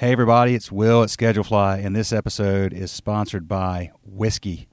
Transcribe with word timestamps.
Hey, 0.00 0.12
everybody, 0.12 0.54
it's 0.54 0.70
Will 0.70 1.02
at 1.02 1.08
Schedulefly, 1.08 1.84
and 1.84 1.96
this 1.96 2.12
episode 2.12 2.72
is 2.72 2.92
sponsored 2.92 3.48
by 3.48 3.90
Whiskey. 4.04 4.68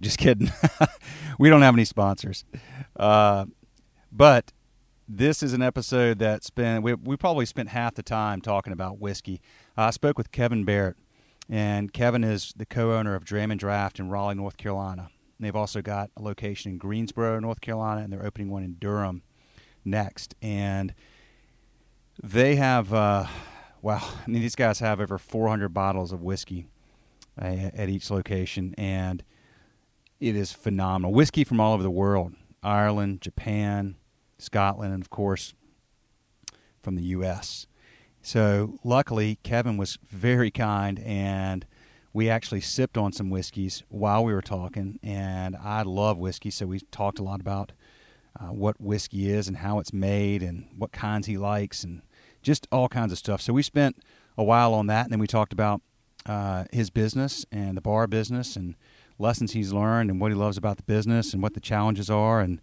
Just 0.00 0.16
kidding. 0.16 0.50
we 1.38 1.50
don't 1.50 1.60
have 1.60 1.74
any 1.74 1.84
sponsors. 1.84 2.46
Uh, 2.98 3.44
but 4.10 4.54
this 5.06 5.42
is 5.42 5.52
an 5.52 5.60
episode 5.60 6.18
that's 6.18 6.48
been, 6.48 6.80
we, 6.80 6.94
we 6.94 7.18
probably 7.18 7.44
spent 7.44 7.68
half 7.68 7.94
the 7.94 8.02
time 8.02 8.40
talking 8.40 8.72
about 8.72 8.98
whiskey. 8.98 9.42
I 9.76 9.90
spoke 9.90 10.16
with 10.16 10.32
Kevin 10.32 10.64
Barrett, 10.64 10.96
and 11.50 11.92
Kevin 11.92 12.24
is 12.24 12.54
the 12.56 12.64
co 12.64 12.94
owner 12.94 13.16
of 13.16 13.22
Dram 13.22 13.50
and 13.50 13.60
Draft 13.60 14.00
in 14.00 14.08
Raleigh, 14.08 14.36
North 14.36 14.56
Carolina. 14.56 15.10
And 15.36 15.46
they've 15.46 15.54
also 15.54 15.82
got 15.82 16.10
a 16.16 16.22
location 16.22 16.72
in 16.72 16.78
Greensboro, 16.78 17.38
North 17.38 17.60
Carolina, 17.60 18.00
and 18.00 18.10
they're 18.10 18.24
opening 18.24 18.48
one 18.48 18.62
in 18.62 18.76
Durham 18.78 19.20
next. 19.84 20.34
And 20.40 20.94
they 22.22 22.56
have, 22.56 22.94
uh, 22.94 23.26
wow, 23.86 24.02
I 24.02 24.28
mean, 24.28 24.42
these 24.42 24.56
guys 24.56 24.80
have 24.80 25.00
over 25.00 25.16
400 25.16 25.68
bottles 25.68 26.10
of 26.10 26.20
whiskey 26.20 26.66
uh, 27.40 27.70
at 27.72 27.88
each 27.88 28.10
location, 28.10 28.74
and 28.76 29.22
it 30.18 30.34
is 30.34 30.50
phenomenal. 30.50 31.12
Whiskey 31.12 31.44
from 31.44 31.60
all 31.60 31.72
over 31.72 31.84
the 31.84 31.90
world 31.90 32.32
Ireland, 32.64 33.20
Japan, 33.20 33.94
Scotland, 34.38 34.92
and 34.92 35.04
of 35.04 35.10
course, 35.10 35.54
from 36.82 36.96
the 36.96 37.04
U.S. 37.04 37.68
So, 38.22 38.80
luckily, 38.82 39.38
Kevin 39.44 39.76
was 39.76 39.98
very 40.02 40.50
kind 40.50 40.98
and 40.98 41.64
we 42.12 42.28
actually 42.28 42.62
sipped 42.62 42.98
on 42.98 43.12
some 43.12 43.30
whiskeys 43.30 43.84
while 43.88 44.24
we 44.24 44.34
were 44.34 44.42
talking, 44.42 44.98
and 45.00 45.54
I 45.54 45.82
love 45.82 46.18
whiskey, 46.18 46.50
so 46.50 46.66
we 46.66 46.80
talked 46.90 47.20
a 47.20 47.22
lot 47.22 47.40
about 47.40 47.70
uh, 48.40 48.46
what 48.46 48.80
whiskey 48.80 49.30
is 49.30 49.46
and 49.46 49.58
how 49.58 49.78
it's 49.78 49.92
made 49.92 50.42
and 50.42 50.66
what 50.76 50.90
kinds 50.90 51.28
he 51.28 51.38
likes 51.38 51.84
and 51.84 52.02
just 52.46 52.68
all 52.70 52.88
kinds 52.88 53.10
of 53.10 53.18
stuff. 53.18 53.42
So 53.42 53.52
we 53.52 53.62
spent 53.62 53.96
a 54.38 54.44
while 54.44 54.72
on 54.72 54.86
that, 54.86 55.04
and 55.06 55.12
then 55.12 55.18
we 55.18 55.26
talked 55.26 55.52
about 55.52 55.82
uh, 56.24 56.64
his 56.72 56.90
business 56.90 57.44
and 57.50 57.76
the 57.76 57.80
bar 57.80 58.06
business 58.06 58.54
and 58.54 58.76
lessons 59.18 59.52
he's 59.52 59.72
learned 59.72 60.10
and 60.10 60.20
what 60.20 60.30
he 60.30 60.36
loves 60.36 60.56
about 60.56 60.76
the 60.76 60.84
business 60.84 61.32
and 61.32 61.42
what 61.42 61.54
the 61.54 61.60
challenges 61.60 62.08
are. 62.08 62.40
And 62.40 62.60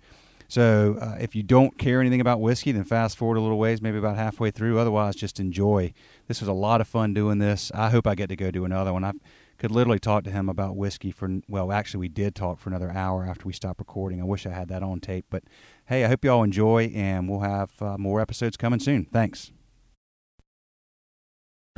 so, 0.47 0.97
uh, 1.02 1.17
if 1.19 1.35
you 1.35 1.44
don't 1.44 1.77
care 1.77 1.99
anything 1.99 2.22
about 2.22 2.39
whiskey, 2.39 2.72
then 2.72 2.85
fast 2.85 3.17
forward 3.17 3.38
a 3.38 3.41
little 3.41 3.57
ways, 3.57 3.81
maybe 3.81 3.97
about 3.97 4.16
halfway 4.16 4.52
through. 4.52 4.80
Otherwise, 4.80 5.16
just 5.16 5.39
enjoy. 5.39 5.94
This 6.27 6.39
was 6.39 6.47
a 6.47 6.53
lot 6.53 6.79
of 6.79 6.88
fun 6.88 7.13
doing 7.13 7.39
this. 7.39 7.72
I 7.75 7.89
hope 7.89 8.07
I 8.07 8.16
get 8.16 8.29
to 8.29 8.35
go 8.35 8.52
do 8.52 8.63
another 8.63 8.94
one. 8.94 9.03
I've 9.03 9.19
could 9.59 9.72
literally 9.72 10.00
talk 10.00 10.25
to 10.25 10.31
him 10.31 10.50
about 10.50 10.75
whiskey 10.75 11.11
for 11.11 11.39
well 11.47 11.72
actually 11.72 12.02
we 12.02 12.09
did 12.09 12.35
talk 12.35 12.59
for 12.59 12.69
another 12.69 12.91
hour 12.91 13.23
after 13.23 13.45
we 13.45 13.53
stopped 13.53 13.79
recording 13.79 14.19
i 14.19 14.23
wish 14.23 14.45
i 14.45 14.50
had 14.50 14.67
that 14.67 14.83
on 14.83 15.00
tape 15.00 15.25
but 15.29 15.44
hey 15.85 16.03
i 16.03 16.07
hope 16.09 16.25
you 16.25 16.29
all 16.29 16.44
enjoy 16.44 16.91
and 16.94 17.29
we'll 17.29 17.39
have 17.39 17.72
uh, 17.81 17.97
more 17.97 18.19
episodes 18.19 18.57
coming 18.57 18.79
soon 18.79 19.05
thanks 19.05 19.53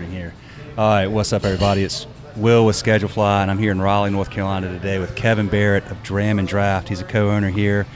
here 0.03 0.33
all 0.77 0.89
right 0.89 1.07
what's 1.07 1.31
up 1.31 1.45
everybody 1.45 1.81
it's 1.81 2.05
will 2.35 2.65
with 2.65 2.75
Schedulefly, 2.75 3.41
and 3.41 3.49
i'm 3.49 3.57
here 3.57 3.71
in 3.71 3.79
raleigh 3.79 4.11
north 4.11 4.29
carolina 4.29 4.67
today 4.67 4.99
with 4.99 5.15
kevin 5.15 5.47
barrett 5.47 5.85
of 5.89 6.03
dram 6.03 6.37
and 6.37 6.45
draft 6.45 6.89
he's 6.89 6.99
a 6.99 7.05
co-owner 7.05 7.49
here 7.49 7.87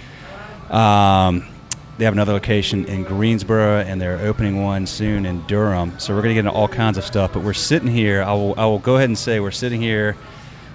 um, 0.70 1.46
they 1.98 2.06
have 2.06 2.14
another 2.14 2.32
location 2.32 2.86
in 2.86 3.04
Greensboro, 3.04 3.80
and 3.82 4.00
they're 4.00 4.20
opening 4.20 4.64
one 4.64 4.86
soon 4.86 5.26
in 5.26 5.42
Durham. 5.48 6.00
So 6.00 6.14
we're 6.14 6.22
going 6.22 6.30
to 6.30 6.36
get 6.36 6.46
into 6.46 6.52
all 6.52 6.70
kinds 6.70 6.98
of 6.98 7.04
stuff. 7.04 7.34
But 7.34 7.44
we're 7.44 7.54
sitting 7.54 7.90
here. 7.90 8.22
I 8.22 8.32
will, 8.34 8.54
I 8.58 8.66
will 8.68 8.80
go 8.80 8.96
ahead 8.96 9.10
and 9.10 9.18
say 9.18 9.42
we're 9.42 9.52
sitting 9.52 9.82
here, 9.82 10.16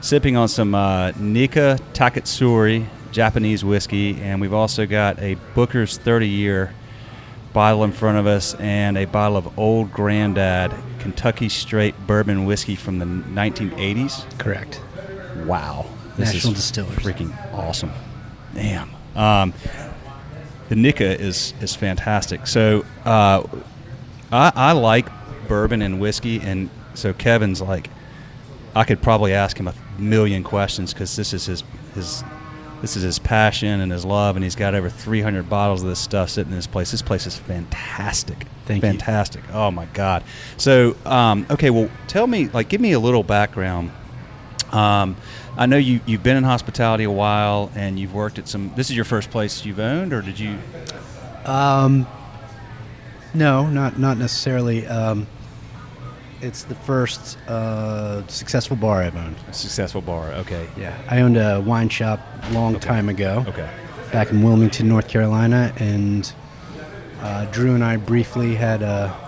sipping 0.03 0.37
on 0.37 0.49
some 0.49 0.75
uh, 0.75 1.13
Nikka 1.13 1.79
Taketsuru 1.95 2.87
Japanese 3.13 3.65
whiskey, 3.65 4.21
and 4.21 4.41
we've 4.41 4.53
also 4.53 4.85
got 4.85 5.19
a 5.21 5.37
Booker's 5.55 5.97
30 5.97 6.29
year 6.29 6.75
bottle 7.55 7.85
in 7.85 7.93
front 7.93 8.19
of 8.19 8.27
us, 8.27 8.55
and 8.57 8.99
a 8.99 9.07
bottle 9.07 9.39
of 9.39 9.59
Old 9.59 9.91
Grandad 9.93 10.75
Kentucky 10.99 11.49
Straight 11.49 11.95
Bourbon 12.07 12.45
whiskey 12.45 12.75
from 12.77 12.99
the 12.99 13.07
1980s. 13.07 14.39
Correct. 14.39 14.83
Wow, 15.47 15.87
this 16.19 16.35
National 16.35 16.53
is 16.53 16.59
Distillers. 16.59 16.99
freaking 16.99 17.55
awesome. 17.55 17.93
Damn. 18.55 18.91
Um, 19.17 19.55
the 20.69 20.77
Nikka 20.77 21.19
is 21.21 21.55
is 21.61 21.75
fantastic. 21.75 22.47
So 22.47 22.85
uh, 23.05 23.43
I, 24.31 24.53
I 24.55 24.73
like 24.73 25.09
bourbon 25.49 25.81
and 25.81 26.01
whiskey, 26.01 26.41
and 26.41 26.69
so 26.95 27.13
Kevin's 27.13 27.63
like, 27.63 27.89
I 28.75 28.85
could 28.85 29.01
probably 29.01 29.33
ask 29.33 29.59
him 29.59 29.69
a 29.69 29.75
million 29.99 30.43
questions 30.43 30.93
because 30.93 31.17
this 31.17 31.33
is 31.33 31.47
his 31.47 31.65
his 31.95 32.25
this 32.85 32.99
is 32.99 33.03
his 33.03 33.19
passion 33.19 33.81
and 33.81 33.91
his 33.91 34.05
love, 34.05 34.37
and 34.37 34.45
he's 34.45 34.57
got 34.57 34.75
over 34.75 34.91
300 34.91 35.49
bottles 35.49 35.83
of 35.83 35.89
this 35.89 35.99
stuff 35.99 36.29
sitting 36.29 36.53
in 36.53 36.59
this 36.59 36.67
place. 36.67 36.91
This 36.91 37.01
place 37.01 37.27
is 37.27 37.35
fantastic. 37.35 38.47
Thank 38.67 38.83
fantastic. 38.83 39.43
You. 39.49 39.55
Oh 39.55 39.71
my 39.71 39.87
God. 39.87 40.23
So 40.59 40.95
um, 41.07 41.47
okay, 41.51 41.71
well, 41.71 41.89
tell 42.09 42.27
me, 42.27 42.49
like, 42.49 42.69
give 42.69 42.83
me 42.83 42.93
a 42.93 42.99
little 43.01 43.23
background. 43.23 43.91
Um, 44.71 45.17
I 45.57 45.65
know 45.65 45.79
you 45.79 46.01
you've 46.05 46.23
been 46.23 46.37
in 46.37 46.45
hospitality 46.45 47.05
a 47.05 47.11
while, 47.11 47.71
and 47.75 47.99
you've 47.99 48.13
worked 48.13 48.39
at 48.39 48.49
some. 48.49 48.71
This 48.77 48.91
is 48.91 48.97
your 48.97 49.07
first 49.07 49.31
place 49.31 49.65
you've 49.65 49.81
owned, 49.81 50.13
or 50.13 50.21
did 50.21 50.39
you? 50.39 50.59
Um, 51.47 52.07
no, 53.33 53.67
not 53.67 53.99
not 53.99 54.19
necessarily. 54.19 54.87
Um, 54.87 55.27
it's 56.45 56.65
the 56.65 56.75
first 56.75 57.39
uh, 57.49 58.27
successful 58.29 58.77
bar 58.77 59.03
I've 59.03 59.17
owned. 59.17 59.37
A 59.49 59.53
successful 59.53 60.03
bar, 60.03 60.31
okay. 60.33 60.69
Yeah, 60.77 60.97
I 61.09 61.21
owned 61.23 61.39
a 61.39 61.61
wine 61.61 61.89
shop 61.89 62.21
a 62.43 62.53
long 62.53 62.77
okay. 62.77 62.87
time 62.87 63.09
ago. 63.09 63.45
Okay. 63.49 63.69
Back 64.13 64.31
in 64.31 64.43
Wilmington, 64.43 64.87
North 64.87 65.09
Carolina, 65.09 65.73
and 65.79 66.31
uh, 67.21 67.47
Drew 67.47 67.75
and 67.75 67.83
I 67.83 67.97
briefly 67.97 68.55
had 68.55 68.83
a 68.83 69.25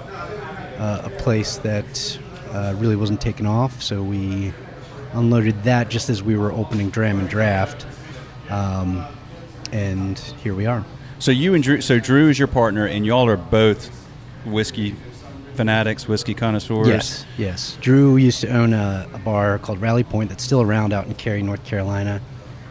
a, 0.78 1.02
a 1.06 1.10
place 1.18 1.56
that 1.58 2.18
uh, 2.50 2.74
really 2.76 2.96
wasn't 2.96 3.20
taken 3.20 3.46
off, 3.46 3.82
so 3.82 4.02
we 4.02 4.52
unloaded 5.14 5.62
that 5.62 5.88
just 5.88 6.10
as 6.10 6.22
we 6.22 6.36
were 6.36 6.52
opening 6.52 6.90
Dram 6.90 7.18
and 7.18 7.28
Draft, 7.28 7.86
um, 8.50 9.04
and 9.72 10.18
here 10.18 10.54
we 10.54 10.66
are. 10.66 10.84
So 11.18 11.30
you 11.30 11.54
and 11.54 11.64
Drew, 11.64 11.80
so 11.80 11.98
Drew 11.98 12.28
is 12.28 12.38
your 12.38 12.48
partner, 12.48 12.86
and 12.86 13.06
y'all 13.06 13.26
are 13.26 13.38
both 13.38 13.88
whiskey 14.44 14.94
fanatics, 15.56 16.06
whiskey 16.06 16.34
connoisseurs. 16.34 16.86
Yes, 16.88 17.24
yes. 17.38 17.78
Drew 17.80 18.16
used 18.16 18.40
to 18.42 18.48
own 18.48 18.72
a, 18.72 19.08
a 19.12 19.18
bar 19.18 19.58
called 19.58 19.80
Rally 19.80 20.04
Point 20.04 20.28
that's 20.30 20.44
still 20.44 20.62
around 20.62 20.92
out 20.92 21.06
in 21.06 21.14
Cary, 21.14 21.42
North 21.42 21.64
Carolina. 21.64 22.20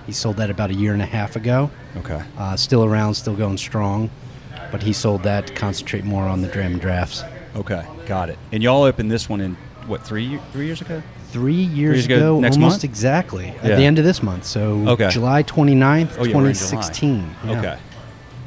He 0.05 0.11
sold 0.11 0.37
that 0.37 0.49
about 0.49 0.69
a 0.69 0.73
year 0.75 0.93
and 0.93 1.01
a 1.01 1.05
half 1.05 1.35
ago. 1.35 1.71
Okay. 1.97 2.21
Uh, 2.37 2.55
still 2.55 2.83
around, 2.85 3.15
still 3.15 3.35
going 3.35 3.57
strong, 3.57 4.09
but 4.71 4.83
he 4.83 4.93
sold 4.93 5.23
that 5.23 5.47
to 5.47 5.53
concentrate 5.53 6.03
more 6.03 6.23
on 6.23 6.41
the 6.41 6.47
dram 6.47 6.73
and 6.73 6.81
drafts. 6.81 7.23
Okay, 7.55 7.85
got 8.05 8.29
it. 8.29 8.37
And 8.51 8.61
y'all 8.61 8.83
opened 8.83 9.09
this 9.09 9.27
one 9.29 9.41
in 9.41 9.55
what 9.87 10.03
three 10.05 10.39
three 10.51 10.65
years 10.65 10.81
ago? 10.81 11.01
three 11.29 11.53
years, 11.53 11.71
three 11.73 11.81
years 11.81 12.05
ago, 12.05 12.15
ago 12.15 12.39
next 12.39 12.55
almost 12.55 12.73
month? 12.75 12.83
exactly 12.85 13.47
Yeah. 13.47 13.71
at 13.71 13.75
the 13.77 13.83
end 13.83 13.99
of 13.99 14.05
this 14.05 14.23
month. 14.23 14.45
So 14.45 14.87
Okay. 14.87 15.09
July 15.09 15.43
29th, 15.43 16.11
Oh, 16.17 16.23
yeah, 16.23 16.31
2016. 16.31 17.29
Yeah. 17.45 17.59
Okay. 17.59 17.77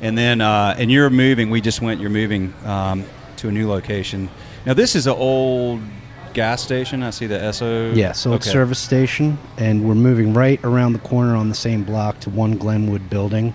And 0.01 0.17
then, 0.17 0.41
uh, 0.41 0.75
and 0.79 0.91
you're 0.91 1.11
moving. 1.11 1.51
We 1.51 1.61
just 1.61 1.83
went. 1.83 2.01
You're 2.01 2.09
moving 2.09 2.55
um, 2.65 3.05
to 3.39 3.49
a 3.49 3.53
new 3.53 3.69
location. 3.69 4.29
Now, 4.67 4.75
this 4.75 4.95
is 4.95 5.07
an 5.07 5.15
old 5.15 5.81
gas 6.35 6.63
station. 6.63 7.03
I 7.03 7.11
see 7.11 7.27
the 7.27 7.53
SO. 7.53 7.93
Yes, 7.95 8.27
old 8.27 8.37
okay. 8.37 8.51
service 8.51 8.79
station, 8.79 9.39
and 9.57 9.89
we're 9.89 9.95
moving 9.95 10.35
right 10.35 10.61
around 10.65 10.93
the 10.93 10.99
corner 11.01 11.35
on 11.35 11.49
the 11.49 11.55
same 11.55 11.85
block 11.85 12.21
to 12.21 12.31
one 12.31 12.57
Glenwood 12.59 13.09
building, 13.09 13.55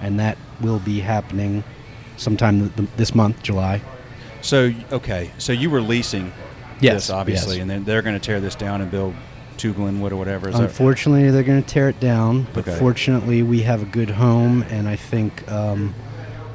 and 0.00 0.18
that 0.20 0.38
will 0.60 0.78
be 0.78 1.00
happening 1.00 1.64
sometime 2.16 2.60
th- 2.60 2.76
th- 2.76 2.88
this 2.96 3.14
month, 3.14 3.42
July. 3.42 3.80
So, 4.40 4.72
okay. 4.92 5.30
So 5.38 5.52
you 5.52 5.70
were 5.70 5.80
leasing 5.80 6.32
Yes, 6.80 6.94
this, 6.94 7.10
obviously, 7.10 7.56
yes. 7.56 7.62
and 7.62 7.70
then 7.70 7.84
they're 7.84 8.02
going 8.02 8.14
to 8.18 8.24
tear 8.24 8.40
this 8.40 8.54
down 8.54 8.80
and 8.80 8.90
build 8.90 9.14
two 9.56 9.72
Glenwood 9.72 10.12
or 10.12 10.16
whatever. 10.16 10.48
Is 10.48 10.56
that- 10.56 10.62
Unfortunately, 10.62 11.30
they're 11.30 11.42
going 11.42 11.62
to 11.62 11.68
tear 11.68 11.88
it 11.88 12.00
down, 12.00 12.46
but 12.52 12.66
Okay. 12.66 12.78
fortunately, 12.78 13.42
we 13.42 13.62
have 13.62 13.82
a 13.82 13.86
good 13.86 14.10
home, 14.10 14.64
and 14.70 14.88
I 14.88 14.96
think 14.96 15.48
um, 15.50 15.94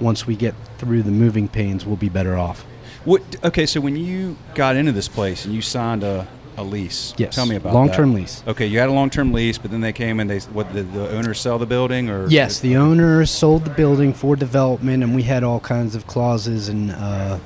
once 0.02 0.26
we 0.28 0.36
get 0.36 0.54
through 0.78 1.04
the 1.04 1.12
moving 1.12 1.48
pains, 1.48 1.86
we'll 1.86 1.96
be 1.96 2.10
better 2.10 2.38
off. 2.38 2.66
What? 3.06 3.22
Okay, 3.44 3.66
so 3.66 3.80
when 3.82 3.96
you 3.96 4.38
got 4.56 4.76
into 4.76 4.92
this 4.92 5.08
place 5.08 5.46
and 5.46 5.54
you 5.54 5.62
signed 5.62 6.04
a, 6.04 6.28
a 6.58 6.64
lease, 6.64 7.14
Yes, 7.18 7.36
tell 7.36 7.46
me 7.46 7.56
about 7.56 7.74
long-term 7.74 8.12
that. 8.14 8.20
lease. 8.20 8.44
Okay, 8.48 8.66
you 8.68 8.80
had 8.80 8.90
a 8.90 8.92
long 8.92 9.10
term 9.10 9.32
lease, 9.32 9.58
but 9.58 9.72
then 9.72 9.82
they 9.82 9.94
came 9.94 10.20
and 10.20 10.30
they 10.30 10.40
what 10.40 10.72
did 10.74 10.92
the 10.94 11.10
owners 11.12 11.40
sell 11.40 11.58
the 11.58 11.66
building 11.66 12.10
or 12.10 12.28
Yes, 12.28 12.60
the 12.60 12.76
owner 12.76 13.26
sold 13.26 13.64
the 13.66 13.70
building 13.70 14.14
for 14.14 14.36
development, 14.36 15.04
and 15.04 15.16
we 15.16 15.24
had 15.24 15.44
all 15.44 15.60
kinds 15.62 15.96
of 15.96 16.06
clauses 16.08 16.68
and 16.70 16.92
uh, 16.92 17.40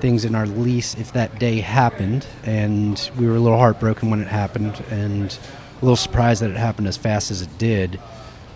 things 0.00 0.24
in 0.24 0.34
our 0.34 0.46
lease 0.46 0.94
if 0.94 1.12
that 1.14 1.38
day 1.40 1.60
happened. 1.60 2.26
And 2.44 3.10
we 3.18 3.26
were 3.26 3.36
a 3.36 3.40
little 3.40 3.58
heartbroken 3.58 4.08
when 4.10 4.20
it 4.20 4.28
happened, 4.28 4.80
and 4.90 5.36
a 5.80 5.84
little 5.84 5.96
surprised 5.96 6.42
that 6.42 6.50
it 6.50 6.56
happened 6.56 6.86
as 6.86 6.96
fast 6.96 7.30
as 7.30 7.42
it 7.42 7.58
did. 7.58 7.98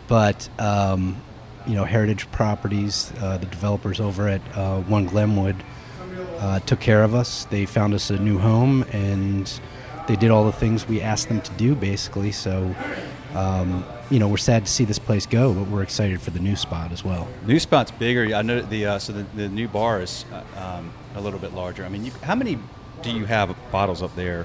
But 0.07 0.49
um, 0.59 1.17
you 1.71 1.77
know, 1.77 1.85
Heritage 1.85 2.29
Properties, 2.33 3.13
uh, 3.21 3.39
the 3.39 3.47
developers 3.47 4.01
over 4.01 4.27
at 4.27 4.41
uh, 4.57 4.81
One 4.81 5.07
Glenwood, 5.07 5.55
uh, 6.41 6.59
took 6.61 6.81
care 6.81 7.05
of 7.05 7.15
us. 7.15 7.45
They 7.45 7.65
found 7.65 7.95
us 7.95 8.11
a 8.11 8.19
new 8.19 8.39
home, 8.39 8.83
and 8.91 9.61
they 10.09 10.17
did 10.17 10.33
all 10.33 10.45
the 10.45 10.53
things 10.53 10.89
we 10.89 11.01
asked 11.01 11.29
them 11.29 11.41
to 11.41 11.53
do, 11.53 11.77
basically. 11.77 12.33
So, 12.33 12.75
um, 13.35 13.85
you 14.11 14.19
know, 14.19 14.27
we're 14.27 14.37
sad 14.37 14.67
to 14.67 14.73
see 14.73 14.85
this 14.85 14.99
place 14.99 15.27
go, 15.27 15.55
but 15.55 15.69
we're 15.69 15.85
excited 15.85 16.21
for 16.21 16.33
the 16.33 16.41
new 16.41 16.57
spot 16.57 16.91
as 16.91 17.05
well. 17.05 17.29
New 17.47 17.61
spot's 17.61 17.93
bigger. 17.93 18.35
I 18.35 18.43
know 18.43 18.63
the 18.63 18.87
uh, 18.87 18.99
so 18.99 19.13
the, 19.13 19.23
the 19.37 19.49
new 19.49 19.69
bar 19.69 20.03
is 20.03 20.25
uh, 20.33 20.43
um, 20.61 20.93
a 21.15 21.21
little 21.21 21.39
bit 21.39 21.55
larger. 21.55 21.85
I 21.85 21.89
mean, 21.89 22.05
you, 22.05 22.11
how 22.25 22.35
many 22.35 22.59
do 23.03 23.13
you 23.13 23.27
have 23.27 23.55
bottles 23.71 24.03
up 24.03 24.17
there 24.17 24.45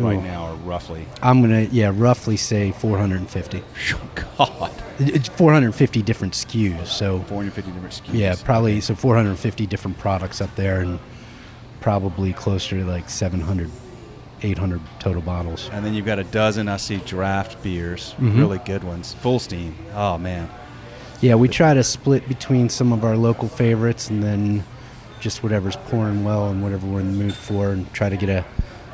right 0.00 0.18
Ooh. 0.18 0.22
now, 0.22 0.52
or 0.52 0.54
roughly? 0.56 1.06
I'm 1.22 1.40
gonna 1.40 1.62
yeah 1.70 1.92
roughly 1.94 2.36
say 2.36 2.72
450. 2.72 3.62
God, 4.38 4.72
It's 4.98 5.28
450 5.28 6.02
different 6.02 6.34
SKUs. 6.34 6.86
So 6.86 7.20
450 7.22 7.70
different 7.72 7.94
SKUs. 7.94 8.14
yeah, 8.18 8.34
probably 8.44 8.80
so 8.80 8.94
450 8.94 9.66
different 9.66 9.98
products 9.98 10.40
up 10.40 10.54
there, 10.56 10.80
and 10.80 10.98
probably 11.80 12.32
closer 12.32 12.78
to 12.78 12.84
like 12.84 13.08
700, 13.08 13.70
800 14.42 14.80
total 14.98 15.22
bottles. 15.22 15.70
And 15.72 15.84
then 15.84 15.94
you've 15.94 16.06
got 16.06 16.18
a 16.18 16.24
dozen, 16.24 16.68
I 16.68 16.76
see, 16.76 16.96
draft 16.98 17.62
beers, 17.62 18.14
Mhm. 18.20 18.36
really 18.38 18.58
good 18.58 18.82
ones, 18.84 19.14
Fullsteam. 19.22 19.72
Oh 19.94 20.18
man, 20.18 20.48
Yeah, 21.20 21.34
we 21.34 21.48
try 21.48 21.74
to 21.74 21.82
split 21.82 22.28
between 22.28 22.68
some 22.68 22.92
of 22.92 23.04
our 23.04 23.16
local 23.16 23.48
favorites 23.48 24.08
and 24.08 24.22
then 24.22 24.62
just 25.20 25.42
whatever's 25.42 25.74
pouring 25.88 26.22
well 26.22 26.48
and 26.48 26.62
whatever 26.62 26.86
we're 26.86 27.00
in 27.00 27.10
the 27.18 27.24
mood 27.24 27.34
for, 27.34 27.70
and 27.70 27.92
try 27.92 28.08
to 28.08 28.16
get 28.16 28.28
a 28.28 28.44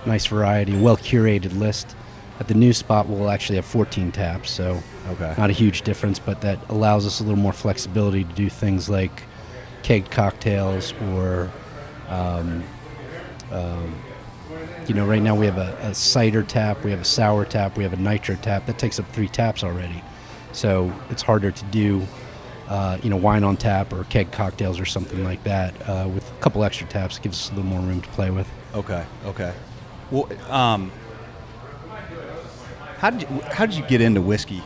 nice 0.06 0.26
variety, 0.26 0.76
well 0.76 0.96
curated 0.96 1.58
list. 1.58 1.94
At 2.40 2.48
the 2.48 2.54
new 2.54 2.72
spot, 2.72 3.08
we'll 3.08 3.30
actually 3.30 3.56
have 3.56 3.64
14 3.64 4.10
taps, 4.10 4.50
so 4.50 4.82
okay. 5.08 5.34
not 5.38 5.50
a 5.50 5.52
huge 5.52 5.82
difference, 5.82 6.18
but 6.18 6.40
that 6.40 6.58
allows 6.68 7.06
us 7.06 7.20
a 7.20 7.22
little 7.22 7.38
more 7.38 7.52
flexibility 7.52 8.24
to 8.24 8.32
do 8.32 8.50
things 8.50 8.88
like 8.88 9.22
kegged 9.84 10.10
cocktails 10.10 10.92
or, 11.12 11.52
um, 12.08 12.64
um, 13.52 13.94
you 14.88 14.94
know, 14.94 15.06
right 15.06 15.22
now 15.22 15.34
we 15.34 15.46
have 15.46 15.58
a, 15.58 15.76
a 15.82 15.94
cider 15.94 16.42
tap, 16.42 16.82
we 16.84 16.90
have 16.90 17.00
a 17.00 17.04
sour 17.04 17.44
tap, 17.44 17.76
we 17.76 17.84
have 17.84 17.92
a 17.92 17.96
nitro 17.96 18.34
tap. 18.36 18.66
That 18.66 18.78
takes 18.78 18.98
up 18.98 19.08
three 19.12 19.28
taps 19.28 19.62
already. 19.62 20.02
So 20.52 20.92
it's 21.10 21.22
harder 21.22 21.50
to 21.50 21.64
do, 21.66 22.02
uh, 22.68 22.98
you 23.02 23.10
know, 23.10 23.16
wine 23.16 23.44
on 23.44 23.56
tap 23.56 23.92
or 23.92 24.04
keg 24.04 24.32
cocktails 24.32 24.80
or 24.80 24.84
something 24.84 25.22
like 25.22 25.42
that. 25.44 25.74
Uh, 25.88 26.08
with 26.08 26.28
a 26.30 26.34
couple 26.40 26.64
extra 26.64 26.86
taps, 26.88 27.16
it 27.18 27.22
gives 27.22 27.38
us 27.38 27.52
a 27.52 27.54
little 27.54 27.70
more 27.70 27.80
room 27.80 28.00
to 28.00 28.08
play 28.10 28.30
with. 28.30 28.48
Okay. 28.74 29.04
Okay. 29.24 29.52
Well, 30.10 30.28
um, 30.50 30.92
how 32.98 33.10
did 33.10 33.22
you 33.22 33.40
how 33.50 33.66
did 33.66 33.76
you 33.76 33.84
get 33.84 34.00
into 34.00 34.20
whiskey 34.20 34.62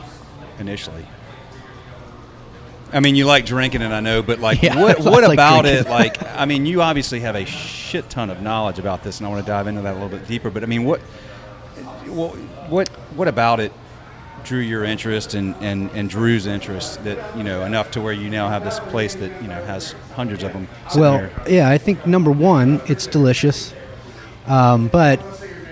initially? 0.59 1.05
I 2.91 3.01
mean, 3.01 3.15
you 3.15 3.25
like 3.25 3.45
drinking 3.45 3.81
it, 3.81 3.91
I 3.91 3.99
know, 3.99 4.23
but 4.23 4.39
like, 4.39 4.63
Yeah, 4.63 4.75
what 4.81 4.99
what 4.99 5.23
like 5.23 5.33
about 5.33 5.61
drinking. 5.61 5.85
it? 5.85 5.89
Like, 5.89 6.23
I 6.23 6.45
mean, 6.45 6.65
you 6.65 6.81
obviously 6.81 7.19
have 7.19 7.35
a 7.35 7.45
shit 7.45 8.09
ton 8.09 8.29
of 8.29 8.41
knowledge 8.41 8.79
about 8.79 9.03
this, 9.03 9.19
and 9.19 9.27
I 9.27 9.29
want 9.29 9.45
to 9.45 9.47
dive 9.51 9.67
into 9.67 9.81
that 9.81 9.91
a 9.91 9.99
little 9.99 10.09
bit 10.09 10.27
deeper. 10.27 10.49
But 10.49 10.63
I 10.63 10.65
mean, 10.65 10.85
what 10.85 10.99
what 12.07 12.35
what 12.69 12.89
what 13.15 13.27
about 13.27 13.59
it 13.59 13.71
drew 14.43 14.59
your 14.59 14.85
interest 14.85 15.33
and, 15.33 15.53
and, 15.59 15.91
and 15.91 16.09
Drew's 16.09 16.47
interest 16.47 17.03
that 17.03 17.37
you 17.37 17.43
know 17.43 17.63
enough 17.65 17.91
to 17.91 18.01
where 18.01 18.13
you 18.13 18.29
now 18.29 18.47
have 18.49 18.63
this 18.63 18.79
place 18.79 19.13
that 19.15 19.41
you 19.41 19.47
know 19.47 19.63
has 19.65 19.91
hundreds 20.15 20.43
of 20.43 20.53
them. 20.53 20.67
Well, 20.95 21.29
yeah, 21.47 21.69
I 21.69 21.77
think 21.77 22.07
number 22.07 22.31
one, 22.31 22.81
it's 22.87 23.05
delicious. 23.05 23.73
Um, 24.49 24.87
but 24.87 25.21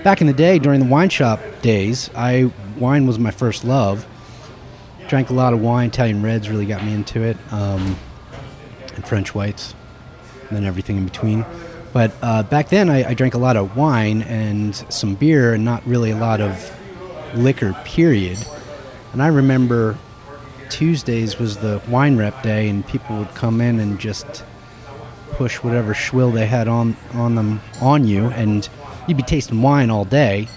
back 0.03 0.21
in 0.21 0.27
the 0.27 0.33
day, 0.33 0.59
during 0.59 0.79
the 0.79 0.85
wine 0.85 1.09
shop 1.09 1.41
days, 1.61 2.09
I 2.15 2.51
wine 2.77 3.07
was 3.07 3.17
my 3.19 3.31
first 3.31 3.65
love. 3.65 4.05
Drank 5.07 5.29
a 5.29 5.33
lot 5.33 5.53
of 5.53 5.61
wine. 5.61 5.89
Italian 5.89 6.21
reds 6.21 6.49
really 6.49 6.65
got 6.65 6.83
me 6.83 6.93
into 6.93 7.23
it, 7.23 7.37
um, 7.51 7.97
and 8.93 9.07
French 9.07 9.33
whites, 9.33 9.73
and 10.47 10.57
then 10.57 10.63
everything 10.63 10.97
in 10.97 11.05
between. 11.05 11.45
But 11.93 12.11
uh, 12.21 12.43
back 12.43 12.69
then, 12.69 12.89
I, 12.89 13.09
I 13.09 13.13
drank 13.13 13.33
a 13.33 13.39
lot 13.39 13.57
of 13.57 13.75
wine 13.75 14.21
and 14.21 14.75
some 14.75 15.15
beer, 15.15 15.53
and 15.53 15.65
not 15.65 15.85
really 15.87 16.11
a 16.11 16.17
lot 16.17 16.41
of 16.41 16.71
liquor. 17.35 17.73
Period. 17.85 18.37
And 19.13 19.23
I 19.23 19.27
remember 19.27 19.97
Tuesdays 20.69 21.39
was 21.39 21.57
the 21.57 21.81
wine 21.87 22.17
rep 22.17 22.43
day, 22.43 22.69
and 22.69 22.85
people 22.85 23.17
would 23.17 23.33
come 23.33 23.61
in 23.61 23.79
and 23.79 23.99
just 23.99 24.43
push 25.31 25.57
whatever 25.57 25.93
schwill 25.93 26.33
they 26.33 26.45
had 26.45 26.67
on 26.67 26.95
on 27.13 27.35
them 27.35 27.61
on 27.81 28.07
you, 28.07 28.25
and 28.27 28.67
you'd 29.07 29.17
be 29.17 29.23
tasting 29.23 29.61
wine 29.61 29.89
all 29.89 30.05
day. 30.05 30.47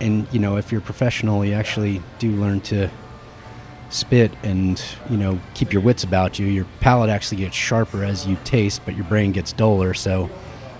And 0.00 0.26
you 0.32 0.38
know, 0.38 0.56
if 0.56 0.72
you're 0.72 0.80
professional, 0.80 1.44
you 1.44 1.54
actually 1.54 2.02
do 2.18 2.30
learn 2.32 2.60
to 2.62 2.90
spit 3.88 4.32
and 4.42 4.82
you 5.08 5.16
know 5.16 5.38
keep 5.54 5.72
your 5.72 5.82
wits 5.82 6.04
about 6.04 6.38
you. 6.38 6.46
Your 6.46 6.66
palate 6.80 7.10
actually 7.10 7.38
gets 7.38 7.56
sharper 7.56 8.04
as 8.04 8.26
you 8.26 8.36
taste, 8.44 8.82
but 8.84 8.94
your 8.94 9.04
brain 9.04 9.32
gets 9.32 9.52
duller. 9.52 9.94
So, 9.94 10.30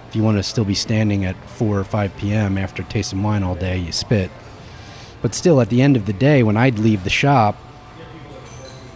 if 0.09 0.17
you 0.17 0.23
want 0.23 0.39
to 0.39 0.43
still 0.43 0.65
be 0.65 0.75
standing 0.75 1.25
at 1.25 1.37
four 1.49 1.79
or 1.79 1.85
five 1.85 2.17
p.m. 2.17 2.59
after 2.59 2.83
tasting 2.83 3.23
wine 3.23 3.43
all 3.43 3.55
day, 3.55 3.79
you 3.79 3.93
spit. 3.93 4.31
But 5.23 5.35
still, 5.35 5.61
at 5.61 5.71
the 5.71 5.83
end 5.83 5.97
of 5.97 6.07
the 6.07 6.13
day, 6.13 6.43
when 6.43 6.57
I'd 6.57 6.79
leave 6.79 7.05
the 7.05 7.11
shop, 7.11 7.57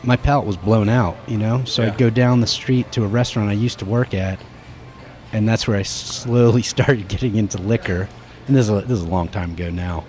my 0.03 0.17
palate 0.17 0.47
was 0.47 0.57
blown 0.57 0.89
out, 0.89 1.17
you 1.27 1.37
know? 1.37 1.65
So 1.65 1.83
Yeah. 1.83 1.89
I'd 1.89 1.99
go 1.99 2.11
down 2.11 2.41
the 2.41 2.47
street 2.47 2.91
to 2.93 3.05
a 3.05 3.07
restaurant 3.07 3.51
I 3.51 3.55
used 3.55 3.79
to 3.81 3.85
work 3.85 4.15
at, 4.15 4.39
and 5.33 5.49
that's 5.49 5.67
where 5.69 5.77
I 5.77 5.83
slowly 5.83 6.63
started 6.75 7.09
getting 7.09 7.37
into 7.37 7.59
liquor. 7.59 8.09
And 8.47 8.57
this 8.57 8.65
is 8.65 8.71
a, 8.71 8.81
this 8.83 8.99
is 8.99 9.03
a 9.03 9.09
long 9.09 9.29
time 9.29 9.53
ago 9.53 9.71
now. 9.71 10.05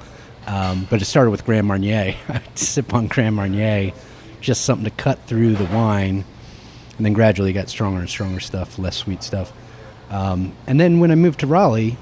Um, 0.48 0.88
but 0.90 1.02
it 1.02 1.06
started 1.06 1.30
with 1.32 1.46
Grand 1.46 1.68
Marnier. 1.68 2.16
I'd 2.30 2.58
sip 2.58 2.94
on 2.94 3.08
Grand 3.08 3.36
Marnier, 3.36 3.92
just 4.40 4.64
something 4.66 4.86
to 4.86 4.92
cut 4.92 5.20
through 5.28 5.56
the 5.56 5.66
wine. 5.66 6.24
And 6.98 7.06
then 7.06 7.14
gradually 7.14 7.54
got 7.54 7.70
stronger 7.70 8.00
and 8.00 8.10
stronger 8.10 8.40
stuff, 8.40 8.80
less 8.80 8.96
sweet 8.96 9.24
stuff. 9.24 9.54
Um, 10.10 10.54
and 10.68 10.80
then 10.80 11.00
when 11.00 11.12
I 11.12 11.16
moved 11.16 11.40
to 11.42 11.48
Raleigh, 11.48 11.98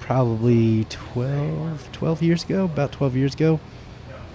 probably 0.00 0.84
12, 0.84 1.90
12 1.92 2.22
years 2.22 2.44
ago, 2.44 2.64
about 2.64 2.92
12 2.92 3.16
years 3.16 3.34
ago, 3.34 3.60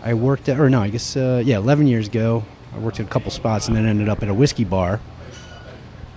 I 0.03 0.13
worked 0.13 0.49
at, 0.49 0.59
or 0.59 0.69
no, 0.69 0.81
I 0.81 0.89
guess, 0.89 1.15
uh, 1.15 1.41
yeah, 1.45 1.57
11 1.57 1.87
years 1.87 2.07
ago, 2.07 2.43
I 2.73 2.79
worked 2.79 2.99
in 2.99 3.05
a 3.05 3.09
couple 3.09 3.31
spots 3.31 3.67
and 3.67 3.75
then 3.75 3.85
ended 3.85 4.09
up 4.09 4.23
at 4.23 4.29
a 4.29 4.33
whiskey 4.33 4.63
bar 4.63 4.99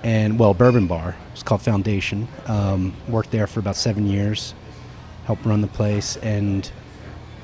and, 0.03 0.39
well, 0.39 0.55
bourbon 0.55 0.87
bar. 0.87 1.17
It's 1.33 1.43
called 1.43 1.63
Foundation. 1.63 2.29
Um, 2.47 2.95
worked 3.09 3.31
there 3.31 3.47
for 3.47 3.61
about 3.61 3.77
seven 3.77 4.07
years, 4.07 4.55
helped 5.25 5.45
run 5.45 5.61
the 5.61 5.67
place. 5.67 6.17
And 6.19 6.67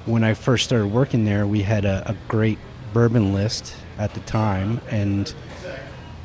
when 0.06 0.24
I 0.24 0.34
first 0.34 0.64
started 0.64 0.86
working 0.86 1.24
there, 1.24 1.46
we 1.46 1.62
had 1.62 1.84
a, 1.84 2.10
a 2.10 2.16
great 2.28 2.58
bourbon 2.92 3.34
list 3.34 3.74
at 3.98 4.14
the 4.14 4.20
time. 4.20 4.80
And 4.90 5.34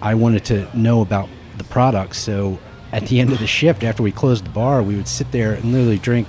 I 0.02 0.16
wanted 0.16 0.46
to 0.46 0.78
know 0.78 1.02
about 1.02 1.28
the 1.58 1.64
products. 1.66 2.20
So 2.20 2.60
at 2.92 3.08
the 3.08 3.20
end 3.20 3.34
of 3.34 3.40
the 3.40 3.48
shift, 3.48 3.84
after 3.84 4.04
we 4.04 4.12
closed 4.12 4.46
the 4.46 4.50
bar, 4.50 4.82
we 4.84 4.96
would 4.96 5.08
sit 5.08 5.32
there 5.32 5.54
and 5.54 5.74
literally 5.74 5.98
drink 5.98 6.28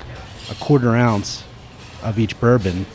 a 0.51 0.55
quarter 0.55 0.97
ounce 0.97 1.45
of 2.03 2.19
each 2.19 2.39
bourbon 2.41 2.87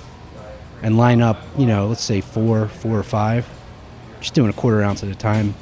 and 0.84 0.98
line 0.98 1.22
up, 1.22 1.42
you 1.58 1.66
know, 1.66 1.88
let's 1.88 2.04
say 2.04 2.22
four, 2.22 2.68
four 2.68 3.00
or 3.00 3.04
five, 3.04 3.48
just 4.20 4.36
doing 4.36 4.50
a 4.50 4.54
quarter 4.54 4.84
ounce 4.84 5.04
at 5.04 5.10
a 5.10 5.16
time. 5.16 5.56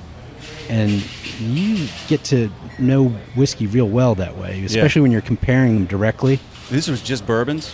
And 0.67 1.03
you 1.39 1.87
get 2.07 2.23
to 2.25 2.49
know 2.79 3.09
whiskey 3.35 3.67
real 3.67 3.87
well 3.87 4.15
that 4.15 4.37
way, 4.37 4.63
especially 4.65 5.01
when 5.01 5.11
you're 5.11 5.21
comparing 5.21 5.75
them 5.75 5.85
directly. 5.85 6.39
This 6.69 6.87
was 6.87 7.01
just 7.01 7.25
bourbons. 7.25 7.73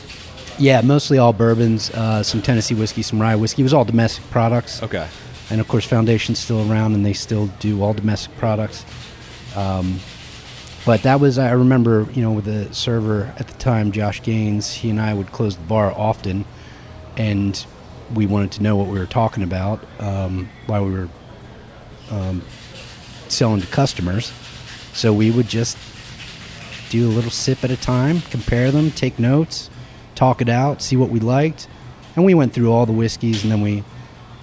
Yeah, 0.60 0.82
mostly 0.82 1.20
all 1.20 1.34
bourbons, 1.34 1.92
uh, 1.92 2.24
some 2.24 2.42
Tennessee 2.42 2.74
whiskey, 2.75 3.04
some 3.04 3.22
rye 3.22 3.36
whiskey. 3.36 3.62
It 3.62 3.63
was 3.63 3.74
all 3.74 3.86
domestic 3.86 4.27
products. 4.32 4.82
Okay. 4.82 5.08
And 5.50 5.62
of 5.62 5.68
course, 5.68 5.86
Foundation's 5.86 6.39
still 6.39 6.70
around, 6.70 6.96
and 6.96 7.06
they 7.06 7.13
still 7.13 7.48
do 7.60 7.82
all 7.84 7.94
domestic 7.94 8.36
products. 8.38 8.84
Um, 9.56 10.00
but 10.86 11.04
that 11.04 11.20
was, 11.20 11.38
I 11.38 11.51
remember, 11.51 12.08
you 12.13 12.22
know, 12.22 12.32
with 12.32 12.46
the 12.46 12.74
server 12.74 13.34
at 13.38 13.48
the 13.48 13.58
time, 13.60 13.92
Josh 13.92 14.22
Gaines, 14.24 14.74
he 14.74 14.89
and 14.89 15.00
I 15.00 15.13
would 15.13 15.32
close 15.32 15.56
the 15.56 15.63
bar 15.63 15.92
often, 15.92 16.46
and 17.17 17.65
we 18.13 18.25
wanted 18.25 18.51
to 18.53 18.63
know 18.63 18.75
what 18.75 18.88
we 18.88 18.97
were 18.97 19.05
talking 19.05 19.43
about 19.43 19.83
um, 20.00 20.50
while 20.67 20.86
we 20.86 20.91
were 20.93 21.09
um, 22.12 22.41
selling 23.27 23.59
to 23.59 23.67
customers. 23.67 24.31
So 24.93 25.12
we 25.12 25.29
would 25.31 25.47
just 25.47 25.77
do 26.89 27.07
a 27.07 27.12
little 27.12 27.31
sip 27.31 27.63
at 27.63 27.71
a 27.71 27.75
time, 27.77 28.21
compare 28.29 28.71
them, 28.71 28.91
take 28.91 29.19
notes, 29.19 29.69
talk 30.15 30.41
it 30.41 30.47
out, 30.47 30.81
see 30.81 30.95
what 30.95 31.09
we 31.09 31.19
liked. 31.19 31.67
And 32.15 32.24
we 32.24 32.33
went 32.33 32.53
through 32.53 32.71
all 32.71 32.86
the 32.86 32.93
whiskeys 32.93 33.43
and 33.43 33.51
then 33.51 33.62
we 33.62 33.83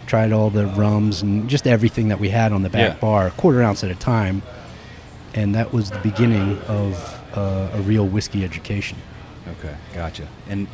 tried 0.07 0.33
all 0.33 0.51
the 0.51 0.67
rums 0.67 1.23
and 1.23 1.49
just 1.49 1.67
everything 1.67 2.09
that 2.09 2.21
we 2.21 2.29
had 2.29 2.53
on 2.53 2.63
the 2.63 2.69
back 2.69 2.95
Yeah. 2.95 3.01
bar, 3.01 3.27
a 3.29 3.31
quarter 3.31 3.63
ounce 3.63 3.83
at 3.83 3.91
a 3.91 3.95
time. 3.95 4.43
And 5.33 5.55
that 5.55 5.73
was 5.73 5.91
the 5.91 5.99
beginning 6.01 6.59
of 6.69 7.21
uh, 7.37 7.71
a 7.73 7.81
real 7.81 8.07
whiskey 8.07 8.45
education. 8.45 8.99
Okay, 9.59 9.75
gotcha. 9.95 10.29
And 10.49 10.69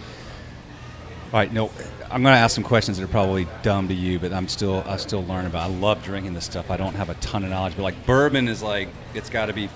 all 1.33 1.39
right, 1.39 1.53
no, 1.53 1.71
I'm 2.11 2.23
going 2.23 2.35
to 2.35 2.41
ask 2.41 2.55
some 2.55 2.65
questions 2.65 2.99
that 2.99 3.05
are 3.05 3.09
probably 3.09 3.47
dumb 3.63 3.87
to 3.89 3.95
you, 3.95 4.19
but 4.19 4.33
I'm 4.33 4.49
still 4.49 4.83
I 4.87 4.97
still 4.97 5.25
learn 5.25 5.47
about. 5.47 5.71
I 5.71 5.73
love 5.73 6.03
drinking 6.03 6.35
this 6.35 6.45
stuff. 6.45 6.71
I 6.71 6.77
don't 6.77 6.95
have 6.95 7.09
a 7.09 7.15
ton 7.15 7.45
of 7.45 7.51
knowledge, 7.51 7.77
but 7.77 7.85
like 7.85 8.05
bourbon 8.05 8.49
is 8.49 8.63
like 8.63 8.89
it's 9.15 9.31
got 9.31 9.47
to 9.47 9.53
be 9.53 9.69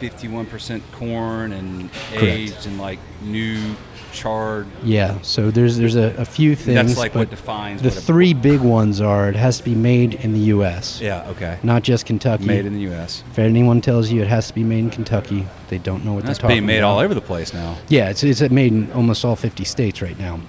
51% 0.00 0.82
corn 0.92 1.52
and 1.52 1.88
aged 2.12 2.66
and 2.66 2.78
like 2.78 2.98
new 3.22 3.74
charred. 4.12 4.66
Yeah, 4.82 5.18
so 5.22 5.50
there's 5.50 5.78
there's 5.78 5.96
a, 5.96 6.14
a 6.18 6.24
few 6.24 6.54
things. 6.54 6.74
That's 6.74 6.98
like 6.98 7.14
what 7.14 7.30
defines 7.30 7.80
the 7.80 7.88
what 7.88 7.98
three 7.98 8.34
big 8.34 8.60
ones 8.60 9.00
are 9.00 9.28
it 9.28 9.36
has 9.36 9.58
to 9.58 9.64
be 9.64 9.74
made 9.74 10.14
in 10.14 10.32
the 10.32 10.40
U.S. 10.40 11.00
Yeah. 11.00 11.26
Okay. 11.30 11.58
not 11.62 11.82
just 11.82 12.04
Kentucky. 12.04 12.44
Made 12.44 12.66
in 12.66 12.74
the 12.74 12.80
U.S. 12.80 13.24
If 13.30 13.38
anyone 13.38 13.80
tells 13.80 14.10
you 14.10 14.20
it 14.20 14.28
has 14.28 14.48
to 14.48 14.54
be 14.54 14.64
made 14.64 14.80
in 14.80 14.90
Kentucky, 14.90 15.46
they 15.68 15.78
don't 15.78 16.04
know 16.04 16.12
what 16.12 16.24
That's 16.24 16.38
they're 16.38 16.48
talking 16.48 16.58
about 16.58 16.66
being 16.66 16.66
made 16.66 16.78
about. 16.80 16.90
all 16.90 16.98
over 16.98 17.14
the 17.14 17.20
place 17.20 17.54
now. 17.54 17.78
Yeah, 17.88 18.10
it's, 18.10 18.22
it's 18.22 18.42
made 18.50 18.72
in 18.72 18.92
almost 18.92 19.24
all 19.24 19.36
50 19.36 19.64
states 19.64 20.02
right 20.02 20.18
now. 20.18 20.40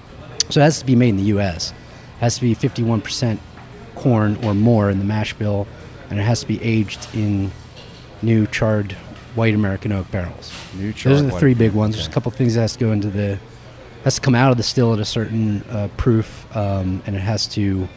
So 0.50 0.62
it 0.62 0.64
has 0.64 0.80
to 0.80 0.86
be 0.86 0.96
made 0.96 1.10
in 1.10 1.18
the 1.18 1.24
U.S. 1.24 1.72
It 1.72 2.20
has 2.20 2.36
to 2.36 2.42
be 2.42 2.56
51% 2.56 3.40
corn 3.96 4.38
or 4.44 4.54
more 4.54 4.90
in 4.90 5.00
the 5.00 5.06
mash 5.06 5.34
bill, 5.34 5.68
and 6.10 6.20
it 6.20 6.24
has 6.24 6.42
to 6.42 6.48
be 6.48 6.62
aged 6.62 7.08
in 7.14 7.52
new 8.22 8.48
charred 8.48 8.94
white 9.36 9.54
American 9.54 9.92
oak 9.92 10.10
barrels. 10.12 10.54
New 10.76 10.94
charred. 10.94 11.18
Those 11.18 11.22
are 11.26 11.32
the 11.32 11.40
three 11.40 11.54
big 11.54 11.74
ones. 11.74 11.96
There's 11.96 12.08
a 12.08 12.12
couple 12.12 12.32
things 12.32 12.56
that 12.56 12.62
has 12.62 12.74
to 12.74 12.80
go 12.80 12.92
into 12.92 13.10
the 13.10 13.40
has 14.04 14.16
to 14.16 14.22
come 14.22 14.36
out 14.36 14.52
of 14.52 14.58
the 14.58 14.64
still 14.64 14.94
at 14.94 15.00
a 15.00 15.06
certain 15.06 15.64
uh, 15.70 15.88
proof, 15.96 16.46
um, 16.56 17.02
and 17.06 17.16
it 17.16 17.20
has 17.20 17.48
to 17.48 17.88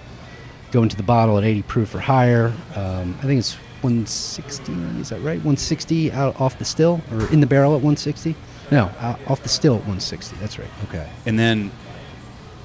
go 0.70 0.82
into 0.82 0.96
the 0.96 1.02
bottle 1.02 1.36
at 1.38 1.44
80 1.44 1.62
proof 1.62 1.94
or 1.94 1.98
higher. 1.98 2.52
Um, 2.76 3.16
I 3.18 3.22
think 3.22 3.40
it's 3.40 3.54
160. 3.80 4.72
Is 5.00 5.08
that 5.08 5.16
right? 5.16 5.38
160 5.38 6.12
out 6.12 6.40
off 6.40 6.58
the 6.58 6.64
still 6.64 7.00
or 7.12 7.30
in 7.32 7.40
the 7.40 7.46
barrel 7.46 7.72
at 7.72 7.82
160? 7.82 8.36
No, 8.70 8.90
off 9.26 9.42
the 9.42 9.48
still 9.48 9.74
at 9.74 9.80
160. 9.80 10.36
That's 10.36 10.58
right. 10.58 10.68
Okay. 10.88 11.08
And 11.24 11.38
then 11.38 11.70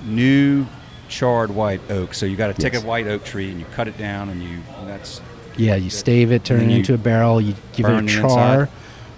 new 0.06 0.66
charred 1.10 1.52
white 1.52 1.82
oak. 1.90 2.14
So 2.14 2.26
you 2.26 2.36
got 2.36 2.48
to 2.48 2.62
take 2.62 2.74
Yes. 2.74 2.84
a 2.84 2.86
white 2.86 3.08
oak 3.08 3.24
tree 3.24 3.50
and 3.50 3.60
you 3.60 3.66
cut 3.76 3.88
it 3.88 3.98
down 3.98 4.30
and 4.30 4.42
you 4.42 4.60
and 4.80 4.88
that's 4.90 5.22
Yeah, 5.58 5.76
you 5.76 5.90
stave 5.90 6.32
it, 6.32 6.44
turn 6.46 6.62
it 6.70 6.76
into 6.76 6.94
a 6.94 6.98
barrel. 6.98 7.42
You 7.42 7.56
give 7.74 7.86
it 7.88 8.04
a 8.04 8.08
char 8.08 8.70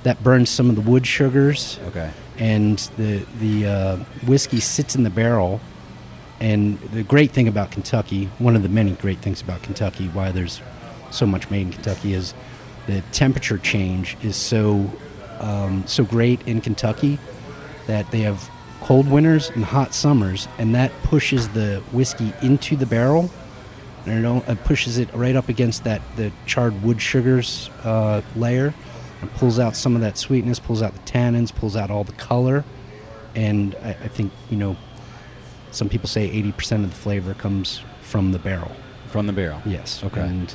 that 0.04 0.22
burns 0.24 0.50
some 0.50 0.70
of 0.70 0.76
the 0.76 0.82
wood 0.82 1.06
sugars. 1.08 1.80
okay. 1.88 2.10
and 2.40 2.80
the 2.98 3.24
the 3.40 3.66
uh, 3.68 3.96
whiskey 4.26 4.60
sits 4.60 4.96
in 4.96 5.04
the 5.04 5.10
barrel. 5.10 5.62
And 6.40 6.78
the 6.92 7.04
great 7.04 7.32
thing 7.32 7.48
about 7.48 7.72
Kentucky, 7.72 8.26
one 8.40 8.56
of 8.58 8.64
the 8.64 8.70
many 8.70 8.92
great 8.94 9.20
things 9.20 9.40
about 9.42 9.62
Kentucky, 9.62 10.08
why 10.10 10.32
there's 10.32 10.62
so 11.10 11.26
much 11.26 11.50
made 11.50 11.68
in 11.68 11.72
Kentucky, 11.72 12.14
is 12.14 12.34
the 12.88 13.02
temperature 13.14 13.58
change 13.60 14.18
is 14.24 14.36
so 14.36 14.90
um, 15.40 15.84
so 15.88 16.04
great 16.04 16.42
in 16.48 16.60
Kentucky 16.60 17.18
that 17.88 18.10
they 18.12 18.22
have 18.22 18.50
cold 18.84 19.10
winters 19.10 19.50
and 19.52 19.64
hot 19.64 19.94
summers, 19.94 20.48
and 20.58 20.76
that 20.76 20.92
pushes 21.04 21.48
the 21.50 21.82
whiskey 21.92 22.34
into 22.42 22.76
the 22.76 22.86
barrel, 22.86 23.32
and 24.06 24.26
it, 24.26 24.50
it 24.50 24.64
pushes 24.66 24.98
it 24.98 25.12
right 25.14 25.36
up 25.36 25.48
against 25.50 25.86
that 25.86 26.02
the 26.18 26.32
charred 26.46 26.84
wood 26.84 27.02
sugars 27.02 27.70
uh, 27.84 28.22
layer, 28.36 28.74
and 29.22 29.32
pulls 29.36 29.58
out 29.58 29.76
some 29.76 29.96
of 29.96 30.02
that 30.02 30.18
sweetness, 30.18 30.60
pulls 30.60 30.82
out 30.82 30.94
the 30.94 31.12
tannins, 31.12 31.56
pulls 31.56 31.78
out 31.78 31.90
all 31.90 32.04
the 32.04 32.14
color, 32.14 32.66
and 33.36 33.76
I, 33.84 33.92
I 33.92 34.08
think 34.10 34.34
you 34.50 34.58
know, 34.58 34.76
some 35.72 35.88
people 35.88 36.10
say 36.10 36.30
80% 36.30 36.84
of 36.84 36.90
the 36.90 36.96
flavor 36.96 37.34
comes 37.34 37.82
from 38.02 38.34
the 38.34 38.40
barrel. 38.40 38.72
From 39.08 39.28
the 39.28 39.34
barrel. 39.34 39.62
Yes. 39.66 40.04
Okay. 40.04 40.22
And 40.22 40.54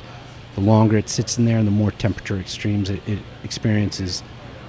the 0.55 0.61
longer 0.61 0.97
it 0.97 1.09
sits 1.09 1.37
in 1.37 1.45
there 1.45 1.57
and 1.57 1.67
the 1.67 1.71
more 1.71 1.91
temperature 1.91 2.37
extremes 2.37 2.89
it, 2.89 3.01
it 3.07 3.19
experiences, 3.43 4.21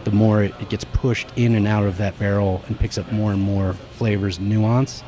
the 0.04 0.11
more 0.11 0.42
it, 0.45 0.69
gets 0.69 0.85
pushed 0.85 1.28
in 1.37 1.54
and 1.54 1.66
out 1.66 1.85
of 1.85 1.97
that 1.99 2.19
barrel 2.19 2.62
and 2.66 2.78
picks 2.78 2.99
up 2.99 3.11
more 3.12 3.33
and 3.33 3.40
more 3.40 3.75
flavors 3.92 4.38
and 4.38 4.49
nuance. 4.49 5.02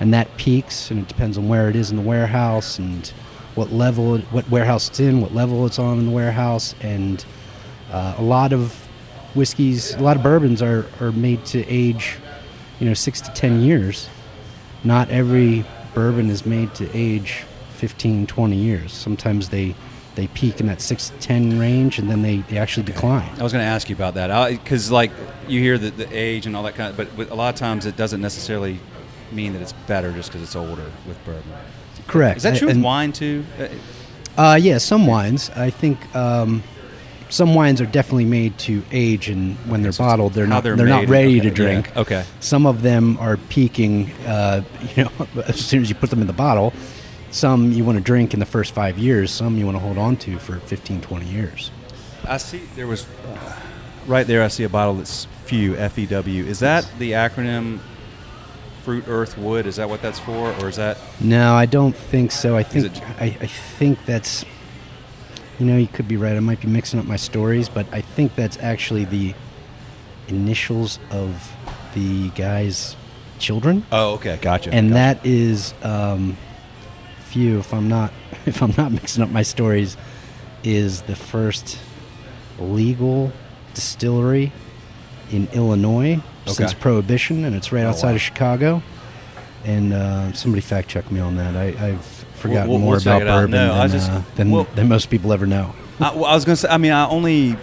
And 0.00 0.12
that 0.12 0.34
peaks, 0.36 0.90
and 0.90 1.00
it 1.00 1.08
depends 1.08 1.38
on 1.38 1.48
where 1.48 1.68
it 1.68 1.76
is 1.76 1.90
in 1.90 1.96
the 1.96 2.02
warehouse 2.02 2.78
and 2.78 3.06
what 3.54 3.72
level, 3.72 4.18
what 4.18 4.48
warehouse 4.50 4.88
it's 4.88 5.00
in, 5.00 5.20
what 5.20 5.34
level 5.34 5.64
it's 5.66 5.78
on 5.78 5.98
in 5.98 6.06
the 6.06 6.12
warehouse. 6.12 6.74
And 6.80 7.24
uh, 7.90 8.14
a 8.18 8.22
lot 8.22 8.52
of 8.52 8.74
whiskeys, 9.34 9.94
a 9.94 10.02
lot 10.02 10.16
of 10.16 10.22
bourbons 10.22 10.60
are, 10.62 10.86
are 11.00 11.12
made 11.12 11.44
to 11.46 11.66
age, 11.66 12.16
you 12.80 12.86
know, 12.86 12.94
six 12.94 13.20
to 13.22 13.32
ten 13.32 13.60
years. 13.60 14.08
Not 14.84 15.08
every 15.10 15.64
bourbon 15.94 16.28
is 16.28 16.44
made 16.44 16.74
to 16.74 16.90
age 16.94 17.44
15, 17.76 18.26
20 18.26 18.56
years. 18.56 18.92
Sometimes 18.92 19.48
they 19.48 19.74
they 20.16 20.26
peak 20.28 20.58
in 20.60 20.66
that 20.66 20.80
610 20.80 21.58
range, 21.60 21.98
and 21.98 22.10
then 22.10 22.22
they, 22.22 22.38
they 22.38 22.58
actually 22.58 22.82
decline. 22.84 23.30
I 23.38 23.42
was 23.42 23.52
going 23.52 23.62
to 23.64 23.68
ask 23.70 23.88
you 23.88 23.94
about 23.94 24.14
that 24.14 24.50
because, 24.50 24.90
like, 24.90 25.12
you 25.46 25.60
hear 25.60 25.78
the, 25.78 25.90
the 25.90 26.08
age 26.10 26.46
and 26.46 26.56
all 26.56 26.62
that 26.64 26.74
kind 26.74 26.98
of, 26.98 27.16
but 27.16 27.30
a 27.30 27.34
lot 27.34 27.54
of 27.54 27.58
times 27.60 27.86
it 27.86 27.96
doesn't 27.96 28.20
necessarily 28.20 28.80
mean 29.30 29.52
that 29.52 29.62
it's 29.62 29.72
better 29.86 30.12
just 30.12 30.30
because 30.30 30.42
it's 30.42 30.56
older 30.56 30.90
with 31.06 31.22
bourbon. 31.24 31.52
Correct. 32.06 32.38
Is 32.38 32.42
that 32.44 32.56
true 32.56 32.66
with 32.68 32.76
And- 32.76 32.84
wine 32.84 33.12
too? 33.12 33.44
Uh, 33.58 33.68
Uh, 34.38 34.54
yeah, 34.60 34.76
some 34.78 35.06
wines. 35.06 35.50
I 35.56 35.70
think 35.70 35.98
um, 36.14 36.62
some 37.30 37.54
wines 37.54 37.80
are 37.80 37.86
definitely 37.86 38.26
made 38.26 38.56
to 38.58 38.82
age, 38.92 39.28
and 39.30 39.56
when 39.70 39.82
they're 39.82 39.92
so 39.92 40.04
bottled, 40.04 40.34
they're 40.34 40.46
not 40.46 40.62
they're 40.62 40.76
they're, 40.76 40.86
not 40.86 41.08
ready 41.08 41.38
Okay, 41.40 41.48
to 41.48 41.54
drink. 41.54 41.90
yeah, 41.94 42.00
okay. 42.02 42.24
Some 42.40 42.66
of 42.66 42.82
them 42.82 43.16
are 43.18 43.38
peaking. 43.48 44.10
Uh, 44.26 44.62
you 44.96 45.04
know, 45.04 45.10
as 45.46 45.56
soon 45.58 45.80
as 45.82 45.88
you 45.88 45.94
put 45.94 46.10
them 46.10 46.20
in 46.20 46.26
the 46.26 46.32
bottle. 46.34 46.72
Some 47.36 47.70
you 47.72 47.84
want 47.84 47.98
to 47.98 48.02
drink 48.02 48.32
in 48.32 48.40
the 48.40 48.46
first 48.46 48.72
five 48.72 48.96
years. 48.96 49.30
Some 49.30 49.58
you 49.58 49.66
want 49.66 49.76
to 49.76 49.80
hold 49.82 49.98
on 49.98 50.16
to 50.18 50.38
for 50.38 50.58
15, 50.58 51.02
20 51.02 51.26
years. 51.26 51.70
I 52.26 52.38
see 52.38 52.62
there 52.76 52.86
was 52.86 53.04
uh, 53.28 53.56
right 54.06 54.26
there. 54.26 54.42
I 54.42 54.48
see 54.48 54.64
a 54.64 54.70
bottle 54.70 54.94
that's 54.94 55.26
FEW 55.44 55.76
F 55.76 55.98
E 55.98 56.06
W. 56.06 56.44
Is 56.44 56.60
that 56.60 56.90
the 56.98 57.12
acronym? 57.12 57.80
Fruit, 58.84 59.04
earth, 59.06 59.36
wood. 59.36 59.66
Is 59.66 59.76
that 59.76 59.88
what 59.88 60.00
that's 60.00 60.18
for, 60.20 60.50
or 60.62 60.68
is 60.68 60.76
that? 60.76 60.96
No, 61.20 61.52
I 61.54 61.66
don't 61.66 61.94
think 61.94 62.30
so. 62.32 62.56
I 62.56 62.62
think 62.62 62.86
it- 62.86 63.02
I, 63.20 63.36
I 63.40 63.46
think 63.46 63.98
that's 64.06 64.44
you 65.58 65.66
know 65.66 65.76
you 65.76 65.88
could 65.88 66.08
be 66.08 66.16
right. 66.16 66.36
I 66.36 66.40
might 66.40 66.60
be 66.62 66.68
mixing 66.68 66.98
up 66.98 67.04
my 67.04 67.16
stories, 67.16 67.68
but 67.68 67.84
I 67.92 68.00
think 68.00 68.34
that's 68.34 68.56
actually 68.60 69.04
the 69.04 69.34
initials 70.28 70.98
of 71.10 71.52
the 71.94 72.30
guy's 72.30 72.96
children, 73.38 73.84
Oh, 73.92 74.14
okay, 74.14 74.38
gotcha. 74.40 74.72
and 74.72 74.88
gotcha. 74.90 74.94
that 74.94 75.26
is 75.26 75.74
um, 75.82 76.36
FEW. 77.36 77.58
If 77.58 77.72
I'm 77.74 77.88
not 77.88 78.12
if 78.46 78.62
I'm 78.62 78.74
not 78.76 78.92
mixing 78.92 79.22
up 79.22 79.30
my 79.30 79.42
stories, 79.42 79.96
is 80.64 81.02
the 81.02 81.16
first 81.16 81.78
legal 82.58 83.32
distillery 83.74 84.52
in 85.30 85.48
Illinois 85.52 86.20
since 86.46 86.72
Prohibition, 86.74 87.44
and 87.44 87.54
it's 87.54 87.72
right 87.72 87.84
Oh, 87.84 87.88
outside 87.90 88.10
wow. 88.10 88.14
of 88.16 88.20
Chicago. 88.20 88.82
And 89.64 89.92
uh, 89.92 90.32
somebody 90.32 90.60
fact 90.60 90.88
check 90.88 91.10
me 91.10 91.18
on 91.18 91.36
that. 91.36 91.56
I, 91.56 91.88
I've 91.88 92.04
forgotten 92.04 92.70
we'll- 92.70 92.78
more 92.78 92.92
we'll 92.92 93.00
about 93.00 93.22
bourbon 93.22 93.50
No, 93.50 93.74
than, 93.74 93.90
just- 93.90 94.10
uh, 94.10 94.22
than, 94.36 94.50
well- 94.52 94.68
than 94.76 94.88
most 94.88 95.10
people 95.10 95.32
ever 95.32 95.46
know. 95.46 95.74
I, 96.00 96.14
well, 96.14 96.26
I 96.26 96.34
was 96.34 96.44
going 96.44 96.54
to 96.54 96.60
say. 96.62 96.68
I 96.68 96.78
mean, 96.78 96.92
I 96.92 97.08
only 97.08 97.56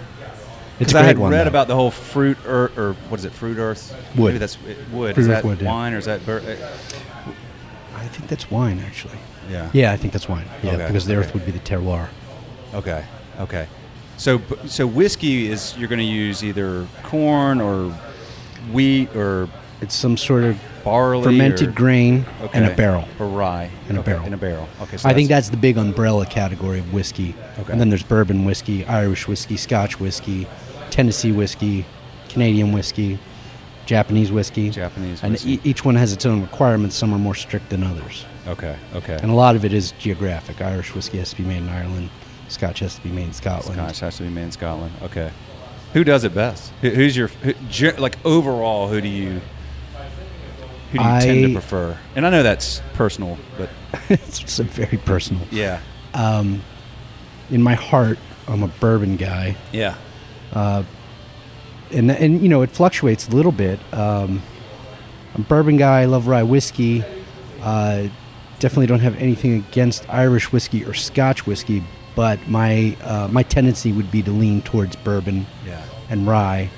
because 0.80 0.96
I 0.96 1.04
had 1.04 1.18
one. 1.18 1.32
read 1.32 1.46
though. 1.46 1.50
about 1.50 1.68
the 1.68 1.76
whole 1.76 1.92
fruit 1.92 2.38
earth 2.46 2.78
or 2.78 2.94
what 3.08 3.20
is 3.20 3.26
it? 3.26 3.32
Fruit 3.32 3.58
earth 3.58 3.96
Wood. 4.18 4.26
Maybe 4.34 4.38
that's 4.40 4.58
wood. 4.92 5.14
Fruit 5.16 5.22
is 5.22 5.28
that 5.28 5.44
wood, 5.46 5.62
yeah. 5.62 5.68
wine 5.70 5.94
or 5.94 5.98
is 6.00 6.06
that? 6.06 6.26
Bur- 6.26 6.40
uh, 6.40 7.96
I 7.96 8.08
think 8.08 8.28
that's 8.28 8.50
wine, 8.52 8.80
actually. 8.80 9.18
Yeah. 9.50 9.70
Yeah, 9.74 9.92
I 9.92 9.98
think 9.98 10.14
that's 10.14 10.28
wine. 10.30 10.46
Yeah, 10.64 10.72
Okay, 10.74 10.88
because 10.88 11.06
the 11.06 11.16
earth 11.16 11.34
would 11.34 11.46
be 11.46 11.52
the 11.52 11.60
terroir. 11.60 12.08
Okay. 12.74 13.04
Okay. 13.40 13.68
So 14.18 14.42
so 14.68 14.86
whiskey 14.88 15.48
is 15.50 15.76
you're 15.78 15.88
going 15.90 16.00
to 16.00 16.06
use 16.06 16.44
either 16.44 16.88
corn 17.04 17.60
or 17.62 17.92
wheat 18.72 19.16
or 19.16 19.50
It's 19.82 19.96
some 19.96 20.18
sort 20.18 20.44
of 20.44 20.58
barley 20.84 21.24
fermented 21.24 21.70
or, 21.70 21.72
grain 21.72 22.26
and 22.54 22.66
a 22.66 22.74
barrel. 22.76 23.06
or 23.20 23.28
rye 23.28 23.70
And 23.90 23.98
a 23.98 24.02
Okay, 24.02 24.12
barrel. 24.12 24.26
in 24.26 24.34
a 24.34 24.38
barrel. 24.38 24.68
Okay. 24.82 24.98
So 24.98 25.10
I 25.10 25.14
think 25.14 25.30
that's 25.30 25.50
the 25.50 25.58
big 25.58 25.78
umbrella 25.78 26.26
category 26.26 26.80
of 26.80 26.94
whiskey. 26.94 27.36
Okay. 27.60 27.72
And 27.72 27.82
then 27.82 27.90
there's 27.90 28.04
bourbon 28.04 28.46
whiskey, 28.46 28.86
Irish 28.86 29.28
whiskey, 29.28 29.58
Scotch 29.58 30.00
whiskey, 30.00 30.48
Tennessee 30.90 31.32
whiskey, 31.32 31.86
Canadian 32.30 32.72
whiskey, 32.72 33.18
Japanese 33.86 34.32
whiskey. 34.32 34.70
Japanese 34.70 35.22
And 35.24 35.34
whiskey. 35.34 35.54
e- 35.56 35.62
each 35.64 35.84
one 35.84 35.96
has 35.96 36.14
its 36.14 36.26
own 36.26 36.42
requirements. 36.42 36.96
Some 36.96 37.14
are 37.14 37.20
more 37.20 37.36
strict 37.36 37.70
than 37.70 37.84
others. 37.84 38.26
Okay. 38.48 38.78
Okay. 38.96 39.18
And 39.22 39.32
a 39.32 39.36
lot 39.36 39.56
of 39.56 39.66
it 39.66 39.74
is 39.74 39.92
geographic. 39.94 40.62
Irish 40.62 40.94
whiskey 40.96 41.18
has 41.20 41.30
to 41.32 41.38
be 41.38 41.44
made 41.44 41.58
in 41.58 41.70
Ireland. 41.70 42.10
Scotch 42.50 42.80
has 42.80 42.96
to 42.96 43.02
be 43.02 43.10
made 43.10 43.26
in 43.26 43.34
Scotland. 43.34 43.76
Scotch 43.76 44.00
has 44.02 44.18
to 44.18 44.24
be 44.24 44.30
made 44.30 44.44
in 44.44 44.52
Scotland. 44.52 44.94
Okay. 45.02 45.32
Who 45.94 46.04
does 46.04 46.24
it 46.24 46.34
best? 46.34 46.72
Who, 46.82 46.90
who's 46.90 47.16
your 47.16 47.28
who, 47.28 47.54
like 48.02 48.18
overall? 48.26 48.88
Who 48.88 49.00
do 49.02 49.08
you 49.08 49.42
who 50.92 51.00
do 51.00 51.04
you 51.04 51.20
tend 51.22 51.46
to 51.48 51.54
prefer? 51.54 51.98
And 52.16 52.26
I 52.26 52.30
know 52.30 52.44
that's 52.44 52.82
personal, 52.94 53.38
but 53.58 53.70
it's 54.10 54.60
very 54.60 54.98
personal. 54.98 55.42
yeah, 55.52 55.82
Um, 56.14 56.62
in 57.50 57.62
my 57.64 57.74
heart, 57.74 58.20
I'm 58.48 58.62
a 58.64 58.68
bourbon 58.68 59.16
guy. 59.18 59.56
yeah, 59.72 59.96
Uh, 60.52 60.84
and 61.92 62.12
and 62.12 62.42
you 62.42 62.50
know 62.50 62.62
it 62.62 62.70
fluctuates 62.72 63.28
a 63.28 63.32
little 63.32 63.52
bit. 63.52 63.80
Um, 63.94 64.42
I'm 65.36 65.42
a 65.42 65.46
bourbon 65.46 65.78
guy. 65.78 66.02
I 66.02 66.06
love 66.06 66.28
rye 66.28 66.44
whiskey. 66.44 67.04
Uh, 67.62 68.08
definitely 68.64 68.88
don't 68.88 69.02
have 69.02 69.18
anything 69.18 69.56
against 69.56 70.10
Irish 70.10 70.54
whiskey 70.54 70.86
or 70.86 70.94
Scotch 70.94 71.46
whiskey, 71.46 71.84
but 72.16 72.40
my 72.48 72.96
uh, 73.04 73.28
my 73.30 73.44
tendency 73.44 73.92
would 73.92 74.10
be 74.10 74.24
to 74.24 74.32
lean 74.32 74.62
towards 74.62 74.96
bourbon 74.96 75.46
yeah. 75.66 75.84
and 76.10 76.26
rye, 76.26 76.70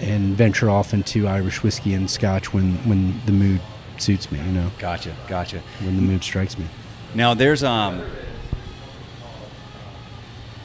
and 0.00 0.34
venture 0.34 0.70
off 0.70 0.94
into 0.94 1.28
Irish 1.28 1.62
whiskey 1.62 1.92
and 1.92 2.10
Scotch 2.10 2.54
when 2.54 2.76
when 2.88 3.20
the 3.26 3.32
mood 3.32 3.60
suits 3.98 4.32
me. 4.32 4.38
You 4.38 4.52
know, 4.52 4.70
Gotcha, 4.78 5.14
gotcha. 5.28 5.60
when 5.82 5.96
the 5.96 6.02
mood 6.02 6.24
strikes 6.24 6.58
me. 6.58 6.64
Now 7.14 7.34
there's 7.34 7.62
um. 7.62 7.98
Do 7.98 8.04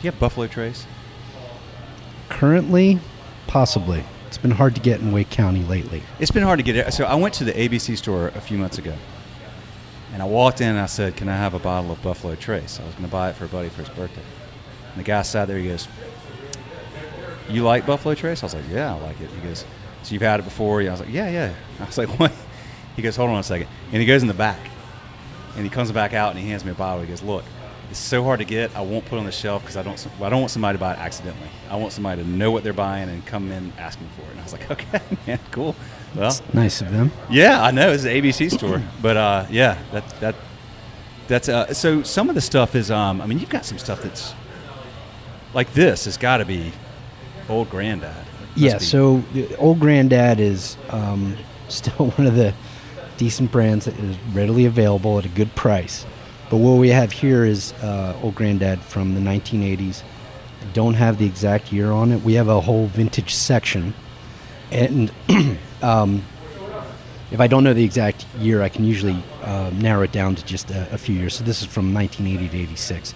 you 0.08 0.12
have 0.12 0.20
Buffalo 0.20 0.48
Trace? 0.48 0.88
Currently, 2.29 3.00
possibly. 3.48 4.05
It's 4.27 4.38
been 4.38 4.51
hard 4.51 4.75
to 4.75 4.82
get 4.82 5.01
in 5.01 5.12
Wake 5.12 5.29
County 5.29 5.63
lately. 5.63 6.03
It's 6.20 6.32
been 6.32 6.43
hard 6.43 6.60
to 6.60 6.63
get 6.63 6.75
it. 6.77 6.93
So 6.93 7.03
I 7.03 7.15
went 7.15 7.34
to 7.36 7.43
the 7.43 7.51
ABC 7.51 7.98
store 7.98 8.29
a 8.29 8.41
few 8.41 8.58
months 8.58 8.77
ago, 8.77 8.96
and 10.13 10.22
I 10.22 10.25
walked 10.25 10.62
in 10.62 10.70
and 10.70 10.79
I 10.79 10.86
said, 10.86 11.15
"Can 11.15 11.27
I 11.27 11.36
have 11.36 11.55
a 11.55 11.60
bottle 11.60 11.91
of 11.91 12.01
Buffalo 12.03 12.36
Trace?" 12.36 12.79
I 12.79 12.86
was 12.86 12.93
going 12.93 13.05
to 13.05 13.12
buy 13.12 13.32
it 13.32 13.36
for 13.36 13.46
a 13.46 13.48
buddy 13.48 13.70
for 13.70 13.82
his 13.82 13.89
birthday. 13.89 14.22
And 14.91 15.00
the 15.00 15.03
guy 15.03 15.24
sat 15.24 15.48
there. 15.48 15.58
He 15.58 15.67
goes, 15.67 15.88
"You 17.50 17.63
like 17.63 17.88
Buffalo 17.88 18.13
Trace?" 18.13 18.43
I 18.43 18.46
was 18.46 18.53
like, 18.53 18.70
"Yeah, 18.70 18.96
I 18.96 19.00
like 19.00 19.20
it." 19.20 19.29
He 19.32 19.41
goes, 19.41 19.65
"So 20.03 20.13
you've 20.13 20.22
had 20.22 20.39
it 20.39 20.43
before?" 20.43 20.82
I 20.82 20.89
was 20.91 21.00
like, 21.00 21.12
"Yeah, 21.12 21.29
yeah." 21.29 21.53
I 21.79 21.86
was 21.86 21.98
like, 21.98 22.10
"What?" 22.20 22.32
He 22.96 23.01
goes, 23.01 23.15
"Hold 23.15 23.32
on 23.32 23.39
a 23.39 23.43
second. 23.43 23.67
and 23.91 24.00
he 24.00 24.05
goes 24.05 24.22
in 24.22 24.27
the 24.27 24.36
back, 24.36 24.60
and 25.55 25.63
he 25.63 25.70
comes 25.70 25.91
back 25.91 26.13
out 26.13 26.29
and 26.29 26.39
he 26.39 26.48
hands 26.48 26.63
me 26.63 26.72
a 26.72 26.75
bottle. 26.75 27.01
He 27.01 27.08
goes, 27.08 27.24
"Look," 27.24 27.43
It's 27.94 28.00
so 28.00 28.24
hard 28.24 28.40
to 28.40 28.46
get. 28.46 28.76
I 28.76 28.82
won't 28.82 29.06
put 29.06 29.18
it 29.18 29.20
on 29.20 29.26
the 29.28 29.32
shelf 29.32 29.62
because 29.62 29.78
I 29.78 29.84
don't. 29.84 30.08
I 30.20 30.28
don't 30.32 30.40
want 30.40 30.50
somebody 30.50 30.80
to 30.80 30.80
buy 30.80 30.94
it 30.94 30.98
accidentally. 30.98 31.48
I 31.70 31.76
want 31.76 31.94
somebody 31.94 32.24
to 32.24 32.28
know 32.28 32.50
what 32.50 32.64
they're 32.64 32.74
buying 32.74 33.08
and 33.08 33.24
come 33.28 33.52
in 33.52 33.72
asking 33.78 34.10
for 34.16 34.24
it. 34.24 34.32
And 34.32 34.40
I 34.40 34.44
was 34.44 34.52
like, 34.52 34.72
okay, 34.72 35.00
man, 35.28 35.40
cool. 35.52 35.76
Well, 36.16 36.36
nice 36.54 36.82
of 36.82 36.90
them. 36.92 37.12
yeah, 37.30 37.62
I 37.62 37.70
know 37.70 37.92
it's 37.92 38.06
an 38.06 38.10
ABC 38.10 38.50
store, 38.50 38.82
but 39.04 39.16
uh, 39.16 39.46
yeah, 39.52 39.78
that 39.92 40.10
that 40.22 40.36
that's 41.28 41.50
uh, 41.50 41.72
so. 41.72 42.02
Some 42.02 42.30
of 42.30 42.36
the 42.36 42.42
stuff 42.42 42.74
is. 42.74 42.90
Um, 42.90 43.22
I 43.22 43.28
mean, 43.28 43.38
you've 43.38 43.52
got 43.52 43.64
some 43.64 43.78
stuff 43.78 44.02
that's 44.02 44.34
like 45.54 45.72
this 45.74 46.06
has 46.06 46.18
got 46.18 46.38
to 46.38 46.46
be 46.46 46.72
old 47.48 47.70
granddad. 47.70 48.26
Yeah, 48.56 48.80
be- 48.80 48.86
so 48.86 49.18
the 49.34 49.56
Old 49.58 49.80
Granddad 49.80 50.40
is 50.40 50.78
um, 50.90 51.38
still 51.68 52.10
one 52.10 52.26
of 52.26 52.34
the 52.34 52.56
decent 53.18 53.52
brands 53.52 53.86
that 53.86 54.00
is 54.00 54.18
readily 54.34 54.66
available 54.66 55.20
at 55.20 55.26
a 55.26 55.30
good 55.30 55.54
price. 55.54 56.08
But 56.54 56.60
what 56.60 56.78
we 56.78 56.90
have 56.90 57.12
here 57.12 57.44
is 57.44 57.74
uh, 57.82 58.16
Old 58.22 58.36
Granddad 58.36 58.80
from 58.84 59.16
the 59.16 59.20
1980s. 59.20 60.04
I 60.62 60.72
don't 60.74 60.94
have 60.94 61.18
the 61.18 61.26
exact 61.26 61.74
year 61.74 61.92
on 61.92 62.12
it. 62.12 62.22
We 62.22 62.34
have 62.34 62.48
a 62.48 62.62
whole 62.62 62.86
vintage 62.86 63.34
section. 63.34 63.96
And 64.70 65.12
um, 65.82 66.24
if 67.32 67.40
I 67.40 67.48
don't 67.48 67.64
know 67.64 67.74
the 67.74 67.84
exact 67.84 68.28
year, 68.38 68.62
I 68.62 68.70
can 68.70 68.86
usually 68.86 69.18
uh, 69.42 69.72
narrow 69.74 70.04
it 70.04 70.12
down 70.12 70.36
to 70.36 70.46
just 70.46 70.70
a, 70.70 70.94
a 70.94 70.98
few 71.00 71.16
years. 71.16 71.34
So 71.34 71.44
this 71.44 71.64
is 71.64 71.68
from 71.68 71.92
1980 71.92 72.56
to 72.56 72.64
86. 72.66 73.16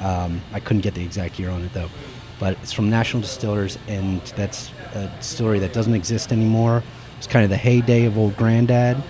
Um, 0.00 0.40
I 0.54 0.58
couldn't 0.58 0.80
get 0.80 0.94
the 0.94 1.04
exact 1.04 1.38
year 1.38 1.50
on 1.50 1.62
it 1.62 1.74
though, 1.74 1.90
but 2.38 2.56
it's 2.62 2.72
from 2.72 2.88
National 2.88 3.20
Distillers, 3.20 3.76
and 3.88 4.22
that's 4.36 4.70
a 4.94 5.12
distillery 5.18 5.58
that 5.58 5.74
doesn't 5.74 5.92
exist 5.92 6.32
anymore. 6.32 6.82
It's 7.18 7.26
kind 7.26 7.44
of 7.44 7.50
the 7.50 7.58
heyday 7.58 8.06
of 8.06 8.16
Old 8.16 8.38
Grandad. 8.38 9.02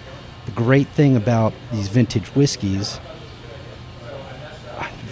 The 0.47 0.53
great 0.53 0.89
thing 0.89 1.15
about 1.15 1.53
these 1.71 1.87
vintage 1.87 2.35
whiskeys, 2.35 2.99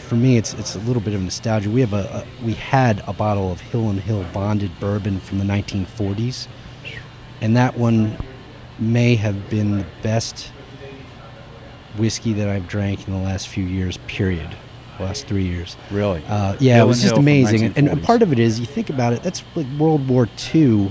for 0.09 0.17
me, 0.17 0.39
it's 0.39 0.55
it's 0.55 0.75
a 0.75 0.79
little 0.81 1.03
bit 1.03 1.15
of 1.15 1.21
nostalgia. 1.21 1.71
We 1.71 1.83
have 1.83 1.93
a, 1.93 2.25
a 2.41 2.45
we 2.45 2.55
had 2.55 3.03
a 3.07 3.13
bottle 3.13 3.53
of 3.53 3.61
Hill 3.61 3.91
and 3.91 4.01
Hill 4.01 4.25
bonded 4.33 4.73
bourbon 4.81 5.21
from 5.21 5.39
the 5.39 5.45
1940s, 5.45 6.49
and 7.41 7.57
that 7.57 7.77
one 7.77 8.17
may 8.79 9.17
have 9.17 9.51
been 9.51 9.79
the 9.79 9.87
best 10.03 10.51
whiskey 11.97 12.33
that 12.33 12.49
I've 12.49 12.69
drank 12.69 13.07
in 13.07 13.13
the 13.13 13.21
last 13.21 13.49
few 13.49 13.65
years. 13.65 13.99
Period. 14.07 14.57
Last 14.99 15.29
three 15.29 15.45
years. 15.45 15.77
really, 15.93 16.25
Uh, 16.27 16.57
yeah, 16.59 16.77
Hill 16.77 16.87
it 16.87 16.89
was 16.89 17.01
just 17.03 17.13
Hill 17.13 17.21
amazing, 17.21 17.73
and, 17.77 17.89
and 17.89 18.03
part 18.03 18.21
of 18.21 18.33
it 18.33 18.41
is 18.41 18.59
you 18.59 18.67
think 18.67 18.91
about 18.91 19.13
it. 19.13 19.23
That's 19.23 19.45
like 19.55 19.67
World 19.79 20.09
War 20.09 20.29
II 20.53 20.91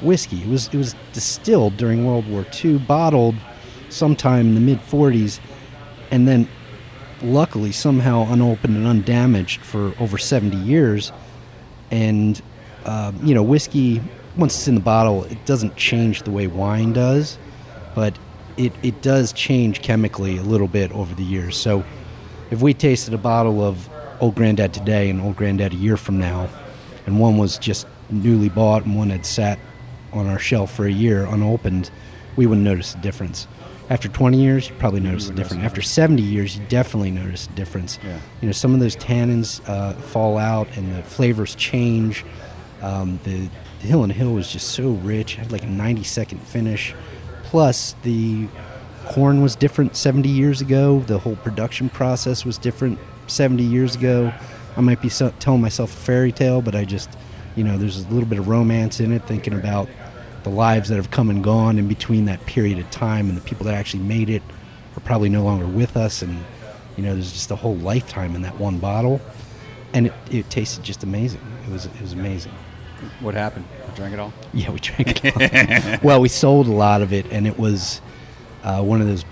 whiskey. 0.00 0.42
It 0.42 0.48
was 0.48 0.68
it 0.68 0.76
was 0.76 0.96
distilled 1.12 1.76
during 1.76 2.04
World 2.04 2.28
War 2.28 2.44
II, 2.64 2.78
bottled 2.78 3.36
sometime 3.90 4.48
in 4.48 4.54
the 4.54 4.60
mid 4.60 4.80
40s, 4.80 5.38
and 6.10 6.26
then 6.26 6.48
luckily 7.22 7.72
somehow 7.72 8.30
unopened 8.32 8.76
and 8.76 8.86
undamaged 8.86 9.60
for 9.60 9.94
over 10.00 10.18
70 10.18 10.56
years. 10.56 11.12
And 11.90 12.40
um, 12.84 13.18
you 13.22 13.34
know, 13.34 13.42
whiskey 13.42 14.00
once 14.36 14.54
it's 14.54 14.68
in 14.68 14.76
the 14.76 14.80
bottle, 14.80 15.24
it 15.24 15.44
doesn't 15.44 15.76
change 15.76 16.22
the 16.22 16.30
way 16.30 16.46
wine 16.46 16.92
does, 16.92 17.38
but 17.94 18.16
it 18.56 18.72
it 18.82 19.02
does 19.02 19.32
change 19.32 19.82
chemically 19.82 20.38
a 20.38 20.42
little 20.42 20.68
bit 20.68 20.92
over 20.92 21.14
the 21.14 21.24
years. 21.24 21.56
So 21.56 21.84
if 22.50 22.62
we 22.62 22.72
tasted 22.72 23.12
a 23.12 23.18
bottle 23.18 23.62
of 23.62 23.88
Old 24.20 24.36
Granddad 24.36 24.72
today 24.72 25.10
and 25.10 25.20
Old 25.20 25.36
Granddad 25.36 25.72
a 25.72 25.76
year 25.76 25.96
from 25.96 26.18
now, 26.18 26.48
and 27.06 27.18
one 27.20 27.36
was 27.36 27.58
just 27.58 27.86
newly 28.10 28.48
bought 28.48 28.84
and 28.84 28.96
one 28.96 29.10
had 29.10 29.26
sat 29.26 29.58
on 30.12 30.26
our 30.26 30.38
shelf 30.38 30.74
for 30.74 30.86
a 30.86 30.90
year 30.90 31.26
unopened, 31.26 31.90
we 32.36 32.46
wouldn't 32.46 32.64
notice 32.64 32.94
a 32.94 32.98
difference. 32.98 33.46
After 33.90 34.08
20 34.08 34.38
years, 34.38 34.68
you 34.68 34.74
probably 34.74 35.00
notice 35.00 35.30
a 35.30 35.32
difference. 35.32 35.62
After 35.62 35.80
70 35.80 36.20
years, 36.22 36.58
you 36.58 36.64
definitely 36.68 37.10
notice 37.10 37.46
a 37.46 37.50
difference. 37.50 37.98
Yeah. 38.04 38.18
You 38.42 38.46
know, 38.46 38.52
some 38.52 38.74
of 38.74 38.80
those 38.80 38.96
tannins 38.96 39.66
uh, 39.66 39.94
fall 39.94 40.36
out 40.36 40.68
and 40.76 40.94
the 40.94 41.02
flavors 41.02 41.54
change. 41.54 42.24
Um, 42.82 43.18
the, 43.24 43.48
the 43.80 43.86
Hill 43.86 44.02
and 44.04 44.12
Hill 44.12 44.34
was 44.34 44.52
just 44.52 44.68
so 44.72 44.90
rich, 44.90 45.36
had 45.36 45.50
like 45.52 45.62
a 45.62 45.66
90 45.66 46.04
second 46.04 46.40
finish. 46.40 46.94
Plus, 47.44 47.94
the 48.02 48.46
corn 49.06 49.40
was 49.40 49.56
different 49.56 49.96
70 49.96 50.28
years 50.28 50.60
ago. 50.60 51.00
The 51.00 51.18
whole 51.18 51.36
production 51.36 51.88
process 51.88 52.44
was 52.44 52.58
different 52.58 52.98
70 53.26 53.62
years 53.62 53.96
ago. 53.96 54.32
I 54.76 54.82
might 54.82 55.00
be 55.00 55.08
so- 55.08 55.32
telling 55.40 55.62
myself 55.62 55.92
a 55.92 55.96
fairy 55.96 56.30
tale, 56.30 56.60
but 56.60 56.74
I 56.74 56.84
just, 56.84 57.08
you 57.56 57.64
know, 57.64 57.78
there's 57.78 58.04
a 58.04 58.08
little 58.08 58.28
bit 58.28 58.38
of 58.38 58.48
romance 58.48 59.00
in 59.00 59.12
it, 59.12 59.24
thinking 59.24 59.54
about 59.54 59.88
the 60.44 60.50
lives 60.50 60.88
that 60.88 60.96
have 60.96 61.10
come 61.10 61.30
and 61.30 61.42
gone 61.42 61.78
in 61.78 61.88
between 61.88 62.26
that 62.26 62.44
period 62.46 62.78
of 62.78 62.90
time, 62.90 63.28
and 63.28 63.36
the 63.36 63.42
people 63.42 63.64
that 63.66 63.74
actually 63.74 64.02
made 64.02 64.30
it 64.30 64.42
are 64.96 65.00
probably 65.00 65.28
no 65.28 65.42
longer 65.42 65.66
with 65.66 65.96
us. 65.96 66.22
And, 66.22 66.44
you 66.96 67.02
know, 67.02 67.14
there's 67.14 67.32
just 67.32 67.50
a 67.50 67.56
whole 67.56 67.76
lifetime 67.76 68.34
in 68.34 68.42
that 68.42 68.58
one 68.58 68.78
bottle. 68.78 69.20
And 69.92 70.08
it, 70.08 70.12
it 70.30 70.50
tasted 70.50 70.84
just 70.84 71.02
amazing. 71.02 71.40
It 71.66 71.72
was, 71.72 71.86
it 71.86 72.00
was 72.00 72.12
amazing. 72.12 72.52
what 73.20 73.34
happened? 73.34 73.64
we 73.88 73.94
drank 73.94 74.14
it 74.14 74.20
all? 74.20 74.32
Yeah, 74.52 74.70
we 74.70 74.80
drank 74.80 75.24
it. 75.24 75.84
all. 75.94 75.98
well, 76.02 76.20
we 76.20 76.28
sold 76.28 76.66
a 76.66 76.72
lot 76.72 77.02
of 77.02 77.12
it, 77.12 77.26
and 77.32 77.46
it 77.46 77.58
was 77.58 78.00
uh, 78.62 78.82
one 78.82 79.00
of 79.00 79.06
those 79.06 79.24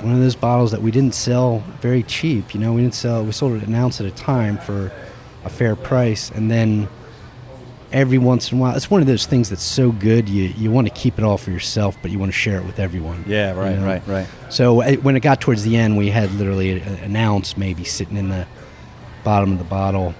one 0.00 0.12
of 0.12 0.20
those 0.20 0.36
bottles 0.36 0.72
that 0.72 0.82
we 0.82 0.90
didn't 0.90 1.14
sell 1.14 1.60
very 1.80 2.02
cheap. 2.02 2.54
You 2.54 2.60
know, 2.60 2.74
we 2.74 2.82
didn't 2.82 2.94
sell. 2.94 3.24
We 3.24 3.32
sold 3.32 3.54
it 3.54 3.66
an 3.66 3.74
ounce 3.74 3.98
at 3.98 4.06
a 4.06 4.10
time 4.10 4.58
for 4.58 4.92
a 5.44 5.48
fair 5.48 5.74
price, 5.74 6.30
and 6.30 6.50
then 6.50 6.88
every 7.96 8.18
once 8.18 8.52
in 8.52 8.58
a 8.58 8.60
while, 8.60 8.76
it's 8.76 8.90
one 8.90 9.00
of 9.00 9.06
those 9.06 9.24
things 9.24 9.48
that's 9.48 9.62
so 9.62 9.90
good 9.90 10.28
you 10.28 10.44
you 10.56 10.70
want 10.70 10.86
to 10.86 10.92
keep 10.92 11.18
it 11.18 11.24
all 11.24 11.38
for 11.38 11.50
yourself, 11.50 11.96
but 12.02 12.10
you 12.10 12.18
want 12.18 12.30
to 12.30 12.38
share 12.38 12.58
it 12.58 12.64
with 12.64 12.78
everyone. 12.78 13.24
Yeah, 13.26 13.52
right, 13.52 13.72
you 13.72 13.80
know? 13.80 13.86
right, 13.86 14.06
right. 14.06 14.26
So 14.50 14.82
uh, 14.82 14.92
when 14.96 15.16
it 15.16 15.20
got 15.20 15.40
towards 15.40 15.64
the 15.64 15.76
end, 15.76 15.96
we 15.96 16.10
had 16.10 16.30
literally 16.32 16.80
an 16.80 17.16
ounce 17.16 17.56
maybe 17.56 17.84
sitting 17.84 18.16
in 18.16 18.28
the 18.28 18.46
bottom 19.24 19.52
of 19.52 19.58
the 19.58 19.64
bottle. 19.64 20.14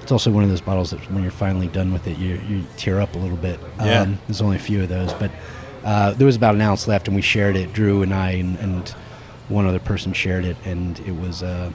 It's 0.00 0.12
also 0.12 0.30
one 0.30 0.44
of 0.44 0.50
those 0.50 0.60
bottles 0.60 0.90
that 0.90 1.00
when 1.10 1.22
you're 1.22 1.32
finally 1.32 1.66
done 1.66 1.92
with 1.92 2.06
it, 2.06 2.18
you, 2.18 2.34
you 2.46 2.64
tear 2.76 3.00
up 3.00 3.14
a 3.14 3.18
little 3.18 3.38
bit. 3.38 3.58
Yeah. 3.78 4.14
there's 4.26 4.42
only 4.42 4.56
a 4.56 4.60
few 4.60 4.82
of 4.82 4.88
those, 4.90 5.14
but 5.14 5.30
uh, 5.82 6.12
there 6.12 6.26
was 6.26 6.36
about 6.36 6.54
an 6.54 6.60
ounce 6.60 6.86
left, 6.86 7.08
and 7.08 7.14
we 7.14 7.22
shared 7.22 7.56
it. 7.56 7.72
Drew 7.72 8.02
and 8.02 8.12
I 8.12 8.32
and, 8.32 8.58
and 8.58 8.88
one 9.48 9.66
other 9.66 9.78
person 9.78 10.12
shared 10.12 10.44
it, 10.44 10.56
and 10.64 10.98
it 11.00 11.12
was, 11.12 11.42
uh, 11.42 11.72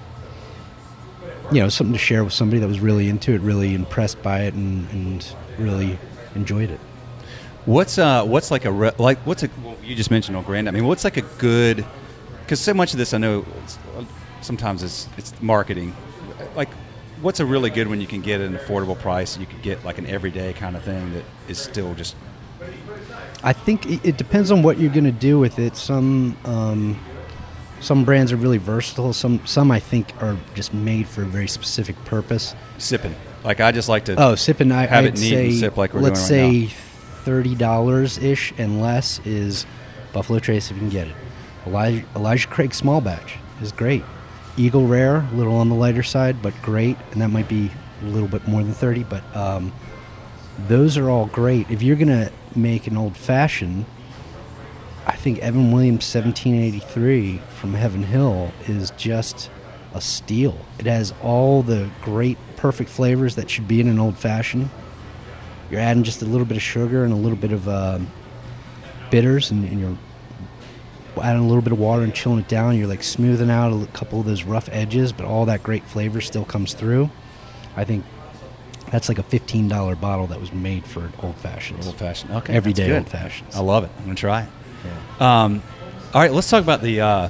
you 1.51 1.61
know, 1.61 1.69
something 1.69 1.93
to 1.93 1.99
share 1.99 2.23
with 2.23 2.33
somebody 2.33 2.59
that 2.59 2.67
was 2.67 2.79
really 2.79 3.09
into 3.09 3.33
it, 3.33 3.41
really 3.41 3.73
impressed 3.73 4.21
by 4.21 4.41
it, 4.41 4.53
and, 4.53 4.89
and 4.91 5.35
really 5.57 5.97
enjoyed 6.35 6.69
it. 6.69 6.79
What's 7.65 7.97
uh 7.97 8.25
what's 8.25 8.51
like 8.51 8.65
a 8.65 8.71
re- 8.71 8.91
like 8.97 9.19
what's 9.19 9.43
a 9.43 9.49
well, 9.63 9.77
you 9.83 9.95
just 9.95 10.11
mentioned 10.11 10.37
old 10.37 10.45
Grand. 10.45 10.67
I 10.67 10.71
mean, 10.71 10.85
what's 10.85 11.03
like 11.03 11.17
a 11.17 11.21
good 11.37 11.85
because 12.41 12.59
so 12.59 12.73
much 12.73 12.93
of 12.93 12.97
this 12.97 13.13
I 13.13 13.17
know 13.17 13.45
it's, 13.63 13.77
sometimes 14.41 14.83
it's 14.83 15.07
it's 15.17 15.39
marketing. 15.41 15.95
Like, 16.55 16.69
what's 17.21 17.39
a 17.39 17.45
really 17.45 17.69
good 17.69 17.87
one 17.87 18.01
you 18.01 18.07
can 18.07 18.21
get 18.21 18.41
at 18.41 18.47
an 18.47 18.57
affordable 18.57 18.97
price? 18.97 19.37
You 19.37 19.45
could 19.45 19.61
get 19.61 19.83
like 19.83 19.97
an 19.97 20.05
everyday 20.07 20.53
kind 20.53 20.75
of 20.75 20.83
thing 20.83 21.13
that 21.13 21.23
is 21.47 21.57
still 21.57 21.93
just 21.93 22.15
I 23.43 23.53
think 23.53 23.85
it, 23.85 24.05
it 24.05 24.17
depends 24.17 24.51
on 24.51 24.63
what 24.63 24.79
you're 24.79 24.91
going 24.91 25.05
to 25.05 25.11
do 25.11 25.39
with 25.39 25.59
it. 25.59 25.75
Some 25.75 26.37
um, 26.45 26.99
some 27.81 28.05
brands 28.05 28.31
are 28.31 28.37
really 28.37 28.57
versatile. 28.57 29.13
Some 29.13 29.45
some 29.45 29.71
I 29.71 29.79
think 29.79 30.13
are 30.21 30.37
just 30.55 30.73
made 30.73 31.07
for 31.07 31.23
a 31.23 31.25
very 31.25 31.47
specific 31.47 31.95
purpose. 32.05 32.55
sipping. 32.77 33.15
Like 33.43 33.59
I 33.59 33.71
just 33.71 33.89
like 33.89 34.05
to. 34.05 34.15
Oh, 34.21 34.35
sipping. 34.35 34.71
I, 34.71 34.85
Have 34.85 35.05
I'd 35.05 35.15
it 35.15 35.19
neat 35.19 35.33
and 35.33 35.53
say 35.53 35.59
sip 35.59 35.77
like 35.77 35.93
we're 35.93 36.01
let's 36.01 36.27
doing 36.27 36.61
right 36.61 36.69
say 36.69 36.75
thirty 37.23 37.55
dollars 37.55 38.17
ish 38.17 38.53
and 38.57 38.81
less 38.81 39.19
is 39.25 39.65
Buffalo 40.13 40.39
Trace 40.39 40.69
if 40.71 40.75
you 40.77 40.81
can 40.81 40.89
get 40.89 41.07
it. 41.07 41.15
Elijah, 41.65 42.05
Elijah 42.15 42.47
Craig 42.47 42.73
Small 42.73 43.01
Batch 43.01 43.37
is 43.61 43.71
great. 43.71 44.03
Eagle 44.57 44.87
Rare, 44.87 45.17
a 45.31 45.35
little 45.35 45.55
on 45.55 45.69
the 45.69 45.75
lighter 45.75 46.03
side, 46.03 46.41
but 46.41 46.53
great, 46.61 46.97
and 47.11 47.21
that 47.21 47.29
might 47.29 47.47
be 47.47 47.71
a 48.01 48.05
little 48.05 48.27
bit 48.27 48.45
more 48.47 48.61
than 48.61 48.73
thirty. 48.73 49.03
But 49.03 49.23
um, 49.35 49.71
those 50.67 50.97
are 50.97 51.09
all 51.09 51.27
great. 51.27 51.69
If 51.69 51.81
you're 51.81 51.95
gonna 51.95 52.31
make 52.55 52.87
an 52.87 52.97
old 52.97 53.15
fashioned, 53.15 53.85
I 55.09 55.15
think 55.15 55.39
Evan 55.39 55.71
Williams 55.71 56.05
1783 56.13 57.39
from 57.55 57.73
Heaven 57.73 58.03
Hill 58.03 58.51
is 58.67 58.91
just 58.91 59.49
a 59.95 59.99
steal. 59.99 60.55
It 60.77 60.85
has 60.85 61.15
all 61.23 61.63
the 61.63 61.89
great, 62.03 62.37
perfect 62.57 62.91
flavors 62.91 63.33
that 63.33 63.49
should 63.49 63.67
be 63.67 63.81
in 63.81 63.87
an 63.87 63.97
old 63.97 64.15
fashioned. 64.15 64.69
You're 65.71 65.79
adding 65.79 66.03
just 66.03 66.21
a 66.21 66.25
little 66.25 66.45
bit 66.45 66.57
of 66.57 66.63
sugar 66.63 67.03
and 67.03 67.11
a 67.11 67.15
little 67.15 67.39
bit 67.39 67.51
of 67.51 67.67
um, 67.67 68.07
bitters, 69.09 69.49
and, 69.49 69.67
and 69.67 69.79
you're 69.79 69.97
adding 71.23 71.41
a 71.41 71.47
little 71.47 71.63
bit 71.63 71.73
of 71.73 71.79
water 71.79 72.03
and 72.03 72.13
chilling 72.13 72.39
it 72.39 72.47
down. 72.47 72.77
You're 72.77 72.87
like 72.87 73.01
smoothing 73.01 73.49
out 73.49 73.73
a 73.73 73.87
couple 73.87 74.19
of 74.19 74.27
those 74.27 74.43
rough 74.43 74.69
edges, 74.71 75.11
but 75.11 75.25
all 75.25 75.45
that 75.45 75.63
great 75.63 75.83
flavor 75.85 76.21
still 76.21 76.45
comes 76.45 76.75
through. 76.75 77.09
I 77.75 77.83
think 77.83 78.05
that's 78.91 79.09
like 79.09 79.17
a 79.17 79.23
$15 79.23 79.99
bottle 79.99 80.27
that 80.27 80.39
was 80.39 80.53
made 80.53 80.85
for 80.85 81.11
old 81.23 81.35
fashions. 81.37 81.87
Old 81.87 81.95
fashioned. 81.95 82.31
Okay. 82.31 82.53
Everyday 82.53 82.95
old 82.95 83.09
fashions. 83.09 83.55
I 83.55 83.61
love 83.61 83.83
it. 83.83 83.89
I'm 83.97 84.03
gonna 84.03 84.15
try 84.15 84.43
it. 84.43 84.49
Um, 85.19 85.61
all 86.13 86.21
right, 86.21 86.31
let's 86.31 86.49
talk 86.49 86.63
about 86.63 86.81
the. 86.81 87.01
Uh, 87.01 87.29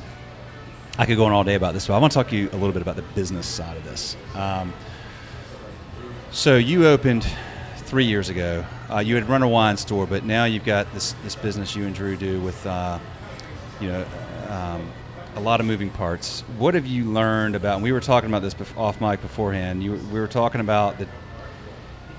I 0.97 1.05
could 1.05 1.17
go 1.17 1.25
on 1.25 1.31
all 1.31 1.43
day 1.43 1.55
about 1.55 1.73
this, 1.73 1.87
but 1.87 1.93
I 1.93 1.97
want 1.97 2.11
to 2.11 2.15
talk 2.17 2.29
to 2.29 2.35
you 2.35 2.49
a 2.49 2.57
little 2.57 2.73
bit 2.73 2.81
about 2.81 2.97
the 2.97 3.01
business 3.01 3.47
side 3.47 3.77
of 3.77 3.83
this. 3.85 4.17
Um, 4.35 4.73
so 6.31 6.57
you 6.57 6.87
opened 6.87 7.25
three 7.77 8.05
years 8.05 8.29
ago. 8.29 8.65
Uh, 8.89 8.99
you 8.99 9.15
had 9.15 9.27
run 9.27 9.41
a 9.41 9.47
wine 9.47 9.77
store, 9.77 10.05
but 10.05 10.23
now 10.23 10.45
you've 10.45 10.65
got 10.65 10.93
this 10.93 11.13
this 11.23 11.35
business 11.35 11.75
you 11.75 11.85
and 11.85 11.95
Drew 11.95 12.15
do 12.15 12.39
with, 12.41 12.65
uh, 12.67 12.99
you 13.79 13.87
know, 13.87 14.05
um, 14.49 14.91
a 15.35 15.39
lot 15.39 15.59
of 15.59 15.65
moving 15.65 15.89
parts. 15.89 16.41
What 16.57 16.73
have 16.73 16.85
you 16.85 17.05
learned 17.05 17.55
about? 17.55 17.75
And 17.75 17.83
we 17.83 17.91
were 17.91 18.01
talking 18.01 18.29
about 18.29 18.41
this 18.41 18.55
off 18.75 18.99
mic 19.01 19.21
beforehand. 19.21 19.81
You, 19.83 19.93
we 19.93 20.19
were 20.19 20.27
talking 20.27 20.61
about 20.61 20.99
the, 20.99 21.07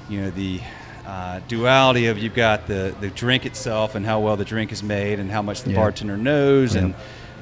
you 0.09 0.23
know, 0.23 0.31
the 0.31 0.61
uh, 1.07 1.41
duality 1.49 2.07
of 2.07 2.19
you've 2.19 2.35
got 2.35 2.67
the 2.67 2.95
the 3.01 3.09
drink 3.11 3.47
itself 3.47 3.95
and 3.95 4.05
how 4.07 4.21
well 4.21 4.37
the 4.37 4.45
drink 4.45 4.71
is 4.73 4.83
made 4.83 5.19
and 5.19 5.31
how 5.31 5.43
much 5.43 5.63
the 5.63 5.71
Yeah. 5.71 5.77
bartender 5.77 6.17
knows 6.17 6.75
Yeah. 6.75 6.83
and 6.83 6.95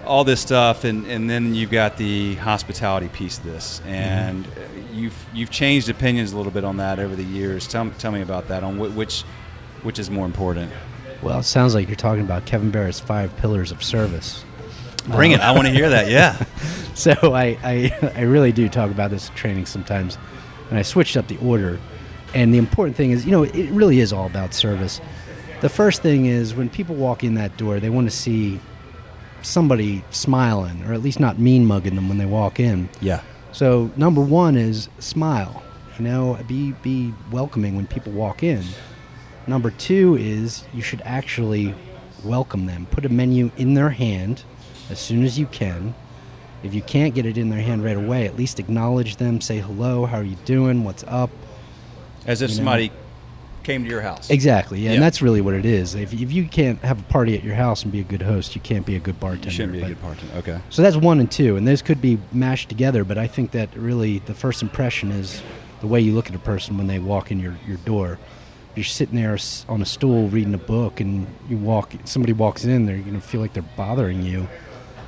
all 0.06 0.24
this 0.24 0.40
stuff, 0.40 0.84
and, 0.84 1.04
and 1.06 1.28
then 1.28 1.54
you've 1.54 1.70
got 1.70 1.96
the 1.98 2.36
hospitality 2.36 3.08
piece 3.08 3.36
of 3.38 3.44
this, 3.44 3.80
Mm-hmm. 3.80 3.88
and 3.94 4.46
uh 4.46 4.50
you've 4.94 5.26
you've 5.34 5.50
changed 5.50 5.88
opinions 5.88 6.32
a 6.32 6.36
little 6.36 6.52
bit 6.52 6.64
on 6.64 6.78
that 6.78 6.98
over 6.98 7.14
the 7.14 7.24
years. 7.24 7.66
Tell, 7.66 7.90
tell 7.98 8.10
me 8.12 8.22
about 8.22 8.48
that 8.48 8.62
on 8.62 8.78
wh- 8.78 8.96
which 8.96 9.22
which 9.82 9.98
is 9.98 10.08
more 10.10 10.24
important. 10.26 10.72
Well, 11.22 11.40
it 11.40 11.44
sounds 11.44 11.74
like 11.74 11.88
you're 11.88 11.96
talking 11.96 12.22
about 12.24 12.46
Kevin 12.46 12.70
Barrett's 12.70 13.00
five 13.00 13.36
pillars 13.38 13.70
of 13.72 13.82
service. 13.82 14.44
Bring 15.08 15.32
it! 15.32 15.40
I 15.40 15.50
want 15.52 15.66
to 15.66 15.72
hear 15.72 15.90
that. 15.90 16.08
Yeah. 16.10 16.42
So 16.98 17.12
I, 17.32 17.56
I, 17.62 18.12
I 18.16 18.22
really 18.22 18.50
do 18.50 18.68
talk 18.68 18.90
about 18.90 19.10
this 19.12 19.28
in 19.28 19.34
training 19.36 19.66
sometimes, 19.66 20.18
and 20.68 20.76
I 20.76 20.82
switched 20.82 21.16
up 21.16 21.28
the 21.28 21.36
order. 21.38 21.78
And 22.38 22.54
the 22.54 22.58
important 22.58 22.96
thing 22.96 23.10
is, 23.10 23.24
you 23.26 23.32
know, 23.32 23.42
it 23.42 23.68
really 23.70 23.98
is 23.98 24.12
all 24.12 24.26
about 24.26 24.54
service. 24.54 25.00
The 25.60 25.68
first 25.68 26.02
thing 26.02 26.26
is 26.26 26.54
when 26.54 26.70
people 26.70 26.94
walk 26.94 27.24
in 27.24 27.34
that 27.34 27.56
door, 27.56 27.80
they 27.80 27.90
want 27.90 28.08
to 28.08 28.16
see 28.16 28.60
somebody 29.42 30.04
smiling, 30.10 30.84
or 30.84 30.92
at 30.92 31.02
least 31.02 31.18
not 31.18 31.40
mean 31.40 31.66
mugging 31.66 31.96
them 31.96 32.08
when 32.08 32.18
they 32.18 32.26
walk 32.26 32.60
in. 32.60 32.88
Yeah. 33.00 33.22
So 33.50 33.90
number 33.96 34.20
one 34.20 34.56
is 34.56 34.88
smile. 35.00 35.64
You 35.98 36.04
know, 36.04 36.38
be 36.46 36.74
be 36.80 37.12
welcoming 37.32 37.74
when 37.74 37.88
people 37.88 38.12
walk 38.12 38.44
in. 38.44 38.62
Number 39.48 39.72
two 39.72 40.16
is 40.16 40.62
you 40.72 40.80
should 40.80 41.02
actually 41.04 41.74
welcome 42.22 42.66
them. 42.66 42.86
Put 42.92 43.04
a 43.04 43.08
menu 43.08 43.50
in 43.56 43.74
their 43.74 43.90
hand 43.90 44.44
as 44.90 45.00
soon 45.00 45.24
as 45.24 45.40
you 45.40 45.46
can. 45.46 45.92
If 46.62 46.72
you 46.72 46.82
can't 46.82 47.16
get 47.16 47.26
it 47.26 47.36
in 47.36 47.48
their 47.48 47.60
hand 47.60 47.82
right 47.82 47.96
away, 47.96 48.26
at 48.26 48.36
least 48.36 48.60
acknowledge 48.60 49.16
them. 49.16 49.40
Say 49.40 49.58
hello. 49.58 50.06
How 50.06 50.18
are 50.18 50.22
you 50.22 50.36
doing? 50.44 50.84
What's 50.84 51.02
up? 51.08 51.30
As 52.28 52.42
if 52.42 52.50
You 52.50 52.54
know. 52.54 52.58
somebody 52.58 52.92
came 53.64 53.82
to 53.84 53.90
your 53.90 54.00
house. 54.02 54.30
Exactly. 54.30 54.78
Yeah, 54.80 54.90
Yeah. 54.90 54.94
and 54.94 55.02
that's 55.02 55.20
really 55.20 55.40
what 55.40 55.54
it 55.54 55.66
is. 55.66 55.94
If, 55.96 56.12
if 56.14 56.30
you 56.32 56.44
can't 56.46 56.78
have 56.84 57.00
a 57.00 57.02
party 57.04 57.36
at 57.36 57.42
your 57.42 57.54
house 57.56 57.82
and 57.82 57.90
be 57.90 58.00
a 58.00 58.04
good 58.04 58.22
host, 58.22 58.54
you 58.54 58.60
can't 58.60 58.86
be 58.86 58.94
a 58.96 59.00
good 59.00 59.18
bartender. 59.18 59.48
You 59.48 59.52
shouldn't 59.54 59.72
be 59.72 59.82
a 59.82 59.88
good 59.88 60.00
bartender. 60.00 60.34
Okay. 60.36 60.60
So 60.70 60.82
that's 60.82 60.96
one 60.96 61.18
and 61.20 61.30
two, 61.30 61.56
and 61.56 61.66
those 61.66 61.82
could 61.82 62.00
be 62.00 62.18
mashed 62.32 62.68
together. 62.68 63.02
But 63.02 63.18
I 63.18 63.26
think 63.26 63.50
that 63.50 63.74
really 63.76 64.20
the 64.20 64.34
first 64.34 64.62
impression 64.62 65.10
is 65.10 65.42
the 65.80 65.86
way 65.86 66.00
you 66.00 66.12
look 66.14 66.28
at 66.28 66.34
a 66.34 66.38
person 66.38 66.78
when 66.78 66.86
they 66.86 66.98
walk 67.00 67.30
in 67.32 67.40
your, 67.40 67.56
your 67.66 67.76
door. 67.78 68.18
If 68.72 68.76
you're 68.76 68.84
sitting 68.84 69.16
there 69.16 69.36
on 69.68 69.82
a 69.82 69.86
stool 69.86 70.28
reading 70.28 70.54
a 70.54 70.58
book, 70.58 71.00
and 71.00 71.26
you 71.48 71.56
walk, 71.56 71.92
somebody 72.04 72.32
walks 72.32 72.64
in, 72.64 72.86
they're 72.86 72.98
going 72.98 73.14
to 73.14 73.20
feel 73.20 73.40
like 73.40 73.52
they're 73.52 73.62
bothering 73.76 74.22
you, 74.22 74.46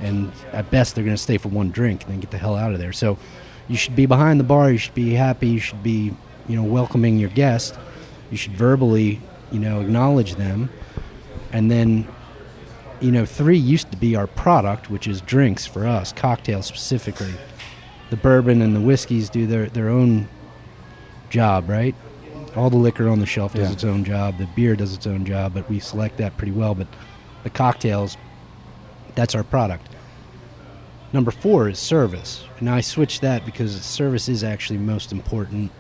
and 0.01 0.33
at 0.53 0.71
best 0.71 0.95
they're 0.95 1.05
going 1.05 1.17
to 1.17 1.23
stay 1.23 1.39
for 1.39 1.49
one 1.49 1.71
drink 1.71 2.03
and 2.05 2.13
then 2.13 2.21
get 2.21 2.31
the 2.31 2.39
hell 2.39 2.57
out 2.57 2.73
of 2.73 2.79
there. 2.79 2.93
So 2.93 3.17
you 3.69 3.77
should 3.77 3.95
be 3.97 4.07
behind 4.07 4.41
the 4.41 4.45
bar. 4.45 4.71
You 4.73 4.79
should 4.79 4.95
be 4.95 5.13
happy. 5.15 5.49
You 5.49 5.61
should 5.61 5.83
be, 5.83 6.13
you 6.51 6.57
know, 6.57 6.65
welcoming 6.65 7.19
your 7.19 7.31
guest. 7.31 7.79
You 8.31 8.37
should 8.37 8.53
verbally, 8.57 9.21
you 9.53 9.61
know, 9.61 9.81
acknowledge 9.81 10.35
them, 10.35 10.69
and 11.53 11.71
then 11.71 12.07
you 13.01 13.11
know, 13.11 13.25
three 13.25 13.57
used 13.57 13.91
to 13.91 13.97
be 13.97 14.15
our 14.15 14.27
product, 14.27 14.91
which 14.91 15.07
is 15.07 15.23
drinks 15.23 15.65
for 15.65 15.87
us, 15.87 16.13
cocktails 16.13 16.67
specifically. 16.67 17.33
The 18.11 18.17
bourbon 18.17 18.61
and 18.61 18.77
the 18.77 18.81
whiskeys 18.81 19.31
do 19.31 19.47
their, 19.47 19.67
their 19.71 19.89
own 19.89 20.29
job, 21.31 21.71
right? 21.71 21.95
All 22.57 22.69
the 22.69 22.77
liquor 22.77 23.09
on 23.09 23.19
the 23.19 23.25
shelf 23.25 23.55
does 23.55 23.69
Yeah. 23.69 23.73
its 23.73 23.85
own 23.85 24.05
job. 24.05 24.37
The 24.37 24.47
beer 24.55 24.77
does 24.77 24.93
its 24.93 25.07
own 25.07 25.25
job, 25.25 25.55
but 25.55 25.67
we 25.71 25.79
select 25.79 26.19
that 26.19 26.37
pretty 26.37 26.53
well. 26.53 26.75
But 26.75 26.89
the 27.43 27.49
cocktails, 27.49 28.19
that's 29.15 29.35
our 29.35 29.45
product. 29.45 29.89
Number 31.15 31.31
four 31.31 31.71
is 31.71 31.79
service. 31.79 32.45
And 32.59 32.69
I 32.69 32.83
switched 32.83 33.23
that 33.23 33.47
because 33.47 33.81
service 33.81 34.29
is 34.29 34.45
actually 34.45 34.79
most 34.79 35.11
important. 35.11 35.71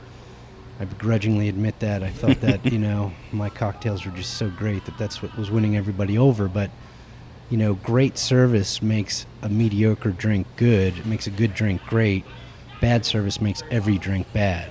I 0.80 0.84
begrudgingly 0.86 1.48
admit 1.50 1.78
that. 1.80 2.02
I 2.02 2.08
thought 2.08 2.40
that, 2.40 2.64
you 2.72 2.78
know, 2.78 3.12
my 3.32 3.50
cocktails 3.50 4.06
were 4.06 4.12
just 4.12 4.34
so 4.38 4.48
great 4.48 4.84
that 4.86 4.96
that's 4.96 5.20
what 5.22 5.36
was 5.36 5.50
winning 5.50 5.76
everybody 5.76 6.16
over. 6.16 6.48
But, 6.48 6.70
you 7.50 7.58
know, 7.58 7.74
great 7.74 8.16
service 8.16 8.80
makes 8.80 9.26
a 9.42 9.48
mediocre 9.50 10.10
drink 10.12 10.46
good. 10.56 10.96
It 10.96 11.04
makes 11.06 11.26
a 11.26 11.30
good 11.30 11.54
drink 11.54 11.82
great. 11.86 12.24
Bad 12.80 13.04
service 13.04 13.42
makes 13.42 13.62
every 13.70 13.98
drink 13.98 14.26
bad. 14.32 14.70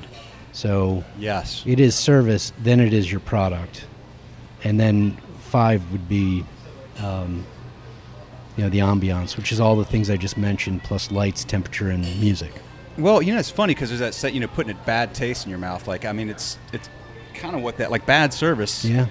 So 0.52 1.04
Yes. 1.20 1.64
it 1.68 1.80
is 1.80 1.94
service, 1.96 2.52
then 2.58 2.80
it 2.80 2.92
is 2.92 3.12
your 3.12 3.22
product. 3.22 3.86
And 4.64 4.80
then 4.80 5.16
five 5.42 5.92
would 5.92 6.10
be, 6.10 6.44
um, 6.98 7.46
you 8.58 8.64
know, 8.64 8.70
the 8.70 8.80
ambiance, 8.80 9.38
which 9.38 9.52
is 9.52 9.60
all 9.60 9.76
the 9.76 9.86
things 9.86 10.10
I 10.10 10.18
just 10.18 10.38
mentioned, 10.38 10.84
plus 10.84 11.12
lights, 11.12 11.44
temperature, 11.44 11.90
and 11.92 12.02
music. 12.20 12.52
Well, 13.00 13.22
you 13.22 13.34
know, 13.34 13.40
it's 13.40 13.50
funny 13.50 13.74
because 13.74 13.90
there's 13.90 14.00
that 14.02 14.14
set, 14.14 14.34
you 14.34 14.40
know, 14.40 14.48
putting 14.48 14.72
a 14.72 14.80
bad 14.86 15.14
taste 15.14 15.46
in 15.46 15.50
your 15.50 15.60
mouth. 15.60 15.88
Like, 15.88 16.06
I 16.06 16.12
mean, 16.12 16.30
it's 16.30 16.58
it's 16.74 16.90
kind 17.34 17.56
of 17.56 17.62
what 17.62 17.78
that 17.78 17.92
like 17.92 18.06
bad 18.06 18.34
service. 18.34 18.84
Yeah. 18.86 19.08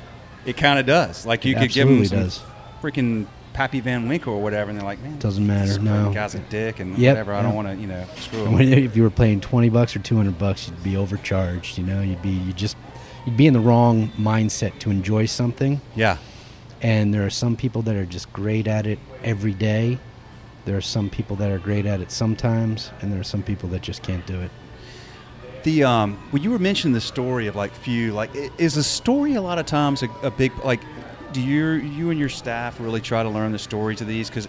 It 0.47 0.57
kind 0.57 0.79
of 0.79 0.87
does. 0.87 1.27
Like 1.27 1.45
you 1.45 1.57
It 1.57 1.61
could 1.61 1.71
give 1.73 1.89
them 1.89 2.05
some 2.05 2.19
does. 2.21 2.41
freaking 2.83 3.27
Pappy 3.53 3.81
Van 3.81 4.09
Winkle 4.09 4.35
or 4.35 4.43
whatever, 4.43 4.71
and 4.71 4.79
they're 4.79 4.87
like, 4.87 5.01
man, 5.03 5.19
Doesn't 5.19 5.45
matter, 5.47 5.79
no. 5.81 6.13
guy's 6.13 6.35
a 6.37 6.39
dick 6.39 6.79
and 6.81 6.97
Yep, 6.97 7.13
whatever. 7.17 7.35
I 7.35 7.43
don't 7.43 7.55
want 7.55 7.69
to, 7.69 7.75
you 7.75 7.89
know, 7.89 8.05
screw 8.17 8.45
him. 8.47 8.61
if 8.61 8.97
you 8.97 9.03
were 9.03 9.11
paying 9.11 9.41
twenty 9.41 9.69
bucks 9.69 9.97
or 9.97 9.99
two 9.99 10.17
hundred 10.17 10.39
bucks, 10.39 10.69
you'd 10.69 10.83
be 10.85 10.97
overcharged. 10.97 11.77
You 11.77 11.85
know, 11.85 12.01
you'd 12.01 12.23
be 12.23 12.31
you 12.31 12.53
just 12.53 12.77
you'd 13.27 13.37
be 13.37 13.47
in 13.47 13.53
the 13.53 13.61
wrong 13.61 14.09
mindset 14.19 14.79
to 14.81 14.91
enjoy 14.91 15.27
something. 15.27 15.81
Yeah. 15.97 16.19
And 16.81 17.13
there 17.13 17.27
are 17.27 17.31
some 17.31 17.57
people 17.57 17.83
that 17.83 17.97
are 17.97 18.07
just 18.07 18.33
great 18.33 18.69
at 18.69 18.87
it 18.87 19.01
every 19.25 19.53
day. 19.55 19.99
There 20.69 20.77
are 20.77 20.83
some 20.83 21.09
people 21.09 21.35
that 21.37 21.51
are 21.51 21.59
great 21.59 21.87
at 21.87 22.03
it 22.03 22.11
sometimes, 22.11 22.93
and 23.01 23.11
there 23.11 23.19
are 23.19 23.25
some 23.25 23.43
people 23.43 23.71
that 23.71 23.81
just 23.81 24.03
can't 24.03 24.27
do 24.27 24.39
it. 24.39 24.51
The 25.63 25.83
um, 25.85 26.19
when 26.31 26.43
you 26.43 26.51
were 26.51 26.59
mentioning 26.59 26.93
the 26.93 27.01
story 27.01 27.47
of 27.47 27.57
like 27.57 27.73
FEW, 27.73 28.13
like 28.13 28.29
is 28.59 28.75
the 28.75 28.83
story 28.83 29.33
a 29.37 29.41
lot 29.41 29.59
of 29.59 29.65
times 29.65 30.03
a, 30.03 30.11
a 30.23 30.31
big 30.31 30.53
like, 30.63 30.83
do 31.33 31.41
you 31.41 31.69
you 31.71 32.11
and 32.11 32.21
your 32.21 32.29
staff 32.29 32.79
really 32.81 33.01
try 33.01 33.23
to 33.23 33.31
learn 33.31 33.53
the 33.53 33.59
stories 33.59 34.03
of 34.03 34.09
these 34.09 34.29
because 34.29 34.47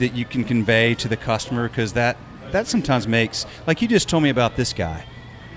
that 0.00 0.12
you 0.12 0.24
can 0.24 0.42
convey 0.42 0.96
to 0.96 1.06
the 1.06 1.16
customer 1.16 1.68
because 1.68 1.92
that 1.92 2.16
that 2.50 2.66
sometimes 2.66 3.06
makes 3.06 3.46
like 3.68 3.80
you 3.80 3.86
just 3.86 4.08
told 4.08 4.24
me 4.24 4.30
about 4.30 4.56
this 4.56 4.72
guy, 4.72 5.04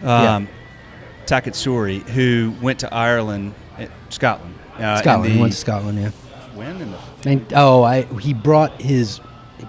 um, 0.03 0.47
Taketsuru, 1.25 2.01
who 2.09 2.53
went 2.61 2.77
to 2.81 2.93
Ireland, 2.93 3.55
eh, 3.79 3.87
Scotland, 4.09 4.53
uh, 4.77 4.97
Scotland, 4.97 5.25
the- 5.31 5.33
he 5.33 5.41
went 5.41 5.53
to 5.53 5.57
Scotland, 5.59 5.97
yeah. 5.99 6.11
when 6.53 6.79
in 6.79 6.91
the 6.91 6.97
And, 7.25 7.53
oh, 7.55 7.81
I 7.81 8.03
he 8.19 8.35
brought 8.35 8.79
his 8.79 9.19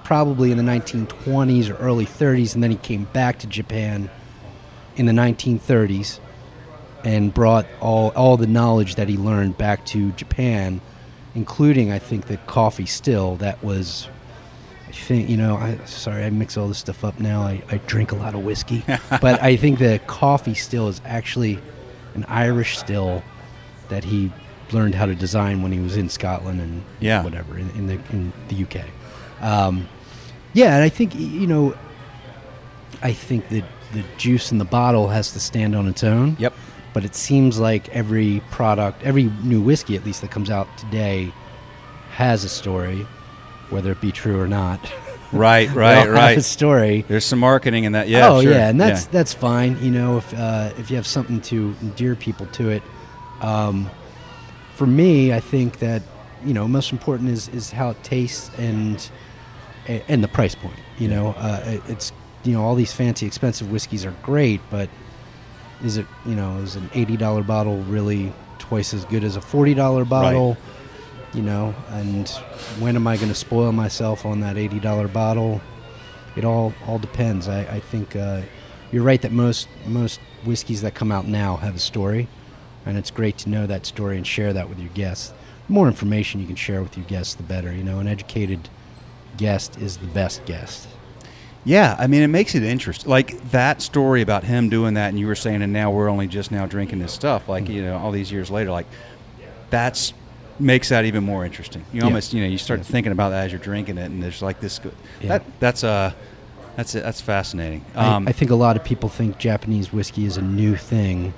probably 0.05 0.51
in 0.51 0.57
the 0.59 0.63
1920s 0.65 1.71
or 1.71 1.75
early 1.77 2.07
30s, 2.07 2.55
and 2.55 2.63
then 2.63 2.71
he 2.71 2.77
came 2.77 3.05
back 3.13 3.39
to 3.41 3.47
Japan 3.47 4.11
in 4.97 5.07
the 5.07 5.13
1930s 5.13 6.19
and 7.05 7.33
brought 7.35 7.67
all 7.81 8.11
all 8.15 8.37
the 8.37 8.47
knowledge 8.47 8.95
that 8.97 9.09
he 9.09 9.17
learned 9.17 9.59
back 9.59 9.85
to 9.87 10.13
Japan, 10.13 10.81
including 11.35 11.91
I 11.91 11.99
think 11.99 12.27
the 12.27 12.37
Coffey 12.39 12.87
still 12.87 13.37
that 13.37 13.63
was. 13.65 14.09
I 14.89 14.93
think 14.95 15.29
you 15.31 15.37
know. 15.39 15.57
I 15.57 15.79
sorry, 15.87 16.25
I 16.25 16.31
mix 16.31 16.57
all 16.57 16.69
this 16.69 16.79
stuff 16.79 17.03
up 17.05 17.19
now. 17.19 17.43
I, 17.43 17.63
I 17.71 17.79
drink 17.87 18.13
a 18.13 18.15
lot 18.17 18.35
of 18.35 18.45
whiskey, 18.45 18.85
but 19.21 19.43
I 19.43 19.57
think 19.57 19.79
the 19.79 20.01
Coffey 20.07 20.55
still 20.55 20.89
is 20.89 21.01
actually 21.05 21.59
an 22.15 22.25
Irish 22.29 22.77
still 22.79 23.23
that 23.89 24.05
he 24.05 24.31
learned 24.71 24.95
how 24.95 25.07
to 25.07 25.15
design 25.15 25.63
when 25.63 25.73
he 25.73 25.79
was 25.81 25.97
in 25.97 26.09
Scotland 26.09 26.61
and 26.61 26.83
Yeah. 27.01 27.23
whatever 27.25 27.59
in, 27.59 27.69
in 27.71 27.87
the 27.87 27.99
in 28.11 28.33
the 28.49 28.63
UK. 28.65 28.85
Um, 29.43 29.89
yeah, 30.55 30.75
and 30.75 30.85
I 30.85 30.89
think 30.89 31.15
you 31.15 31.47
know, 31.47 31.75
I 33.03 33.13
think 33.13 33.49
that 33.51 33.65
the 33.93 34.05
juice 34.17 34.53
in 34.53 34.59
the 34.59 34.65
bottle 34.65 35.09
has 35.09 35.33
to 35.33 35.41
stand 35.41 35.75
on 35.75 35.87
its 35.89 36.03
own. 36.03 36.37
Yep. 36.39 36.55
But 36.95 37.05
it 37.05 37.15
seems 37.15 37.59
like 37.59 37.89
every 37.91 38.43
product, 38.51 39.03
every 39.03 39.25
new 39.43 39.63
whiskey 39.63 39.97
at 39.97 40.05
least 40.05 40.21
that 40.21 40.31
comes 40.31 40.51
out 40.51 40.69
today, 40.77 41.33
has 42.11 42.45
a 42.45 42.49
story, 42.49 43.07
whether 43.71 43.93
it 43.93 44.01
be 44.01 44.13
true 44.13 44.39
or 44.39 44.47
not. 44.47 44.79
right, 45.33 45.71
right, 45.73 45.97
all 45.97 46.01
have 46.01 46.09
a 46.09 46.13
right. 46.13 46.43
story. 46.43 47.05
There's 47.09 47.25
some 47.25 47.39
marketing 47.39 47.85
in 47.85 47.93
that. 47.93 48.09
Yeah. 48.09 48.29
oh 48.29 48.43
sure. 48.43 48.53
yeah, 48.53 48.69
and 48.69 48.81
that's 48.81 49.07
that's 49.07 49.33
fine. 49.33 49.83
You 49.83 49.91
know, 49.91 50.19
if 50.19 50.35
uh, 50.35 50.73
if 50.77 50.91
you 50.91 50.97
have 50.97 51.07
something 51.07 51.41
to 51.43 51.75
endear 51.83 52.15
people 52.15 52.47
to 52.47 52.71
it. 52.71 52.83
Um, 53.41 53.91
for 54.75 54.87
me, 54.87 55.33
I 55.33 55.41
think 55.41 55.79
that 55.79 56.03
you 56.45 56.55
know 56.55 56.69
most 56.69 56.93
important 56.93 57.31
is 57.31 57.49
is 57.49 57.71
how 57.71 57.91
it 57.91 58.03
tastes 58.03 58.51
and 58.59 59.11
and 59.87 60.23
the 60.23 60.29
price 60.29 60.55
point. 60.55 60.77
You 60.99 61.09
know, 61.09 61.35
uh, 61.39 61.61
it- 61.67 61.83
it's 61.89 62.13
you 62.45 62.53
know 62.53 62.63
all 62.65 62.75
these 62.75 62.93
fancy 62.93 63.27
expensive 63.27 63.71
whiskeys 63.71 64.05
are 64.05 64.15
great, 64.23 64.61
but 64.71 64.89
is 65.85 65.97
it 65.97 66.07
you 66.27 66.35
know 66.35 66.59
is 66.59 66.77
an 66.77 66.91
eighty 66.95 67.17
dollar 67.17 67.43
bottle 67.43 67.79
really 67.89 68.33
twice 68.59 68.95
as 68.95 69.05
good 69.07 69.25
as 69.25 69.37
a 69.37 69.41
forty 69.41 69.75
dollar 69.75 70.05
bottle? 70.05 70.57
You 71.35 71.43
know, 71.43 71.75
and 71.91 72.29
when 72.79 72.95
am 72.95 73.07
I 73.07 73.17
going 73.17 73.31
to 73.31 73.35
spoil 73.35 73.73
myself 73.73 74.27
on 74.27 74.41
that 74.41 74.57
eighty 74.59 74.79
dollar 74.81 75.09
bottle? 75.09 75.61
It 76.37 76.45
all 76.45 76.73
all 76.87 76.99
depends. 76.99 77.49
I, 77.49 77.61
I 77.63 77.81
think 77.81 78.15
uh, 78.17 78.43
you're 78.91 79.03
right 79.03 79.21
that 79.23 79.33
most 79.33 79.69
most 79.87 80.21
whiskeys 80.45 80.83
that 80.83 80.95
come 80.95 81.11
out 81.13 81.27
now 81.27 81.57
have 81.57 81.75
a 81.75 81.79
story, 81.79 82.29
and 82.85 82.99
it's 82.99 83.11
great 83.11 83.39
to 83.39 83.49
know 83.49 83.67
that 83.67 83.87
story 83.87 84.17
and 84.17 84.27
share 84.27 84.53
that 84.53 84.69
with 84.69 84.79
your 84.79 84.91
guests. 84.91 85.33
The 85.69 85.73
more 85.73 85.87
information 85.89 86.41
you 86.41 86.47
can 86.47 86.57
share 86.57 86.83
with 86.83 86.97
your 86.97 87.07
guests, 87.07 87.35
the 87.35 87.43
better. 87.45 87.73
You 87.73 87.83
know, 87.85 87.99
an 87.99 88.09
educated 88.09 88.69
guest 89.43 89.77
is 89.79 89.97
the 89.97 90.07
best 90.07 90.45
guest. 90.47 90.89
Yeah, 91.65 91.95
I 91.99 92.07
mean, 92.07 92.23
it 92.23 92.29
makes 92.29 92.55
it 92.55 92.63
interesting. 92.63 93.09
Like 93.11 93.41
that 93.51 93.83
story 93.83 94.23
about 94.23 94.45
him 94.45 94.69
doing 94.69 94.95
that, 94.95 95.09
and 95.11 95.19
you 95.19 95.27
were 95.27 95.35
saying, 95.37 95.63
and 95.63 95.73
now 95.73 95.91
we're 95.91 96.09
only 96.09 96.27
just 96.27 96.51
now 96.51 96.67
drinking 96.67 96.99
this 97.01 97.13
stuff. 97.13 97.49
Like 97.49 97.69
you 97.69 97.83
know, 97.83 97.97
all 97.99 98.11
these 98.13 98.33
years 98.33 98.51
later, 98.51 98.71
like 98.71 98.87
that's 99.71 100.13
makes 100.59 100.89
that 100.91 101.05
even 101.05 101.25
more 101.25 101.45
interesting. 101.45 101.85
You 101.93 102.01
Yeah. 102.01 102.05
almost, 102.07 102.33
you 102.33 102.41
know, 102.43 102.47
you 102.49 102.59
start 102.59 102.85
thinking 102.85 103.13
about 103.13 103.31
that 103.31 103.45
as 103.47 103.53
you're 103.53 103.61
drinking 103.61 103.99
it, 103.99 104.11
and 104.11 104.23
there's 104.23 104.43
like 104.43 104.61
this. 104.61 104.81
Yeah. 105.21 105.29
That 105.29 105.43
that's 105.61 105.85
uh, 105.85 106.13
that's 106.77 106.93
that's 106.93 107.21
fascinating. 107.21 107.85
I- 107.95 108.07
Um, 108.07 108.29
I, 108.29 108.33
think 108.33 108.51
a 108.51 108.57
lot 108.57 108.77
of 108.77 108.85
people 108.85 109.09
think 109.09 109.39
Japanese 109.39 109.93
whiskey 109.93 110.25
is 110.27 110.37
a 110.37 110.43
new 110.43 110.77
thing, 110.77 111.33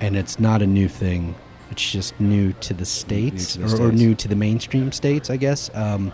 and 0.00 0.16
it's 0.16 0.38
not 0.38 0.62
a 0.62 0.66
new 0.66 0.88
thing. 0.88 1.34
It's 1.70 1.90
just 1.90 2.18
new 2.20 2.52
to 2.60 2.74
the 2.74 2.84
states, 2.86 3.54
the 3.54 3.64
or, 3.64 3.88
or 3.88 3.92
new 3.92 4.14
to 4.14 4.28
the 4.28 4.36
mainstream 4.36 4.92
states, 4.92 5.30
I 5.30 5.36
guess. 5.36 5.70
Um, 5.74 6.12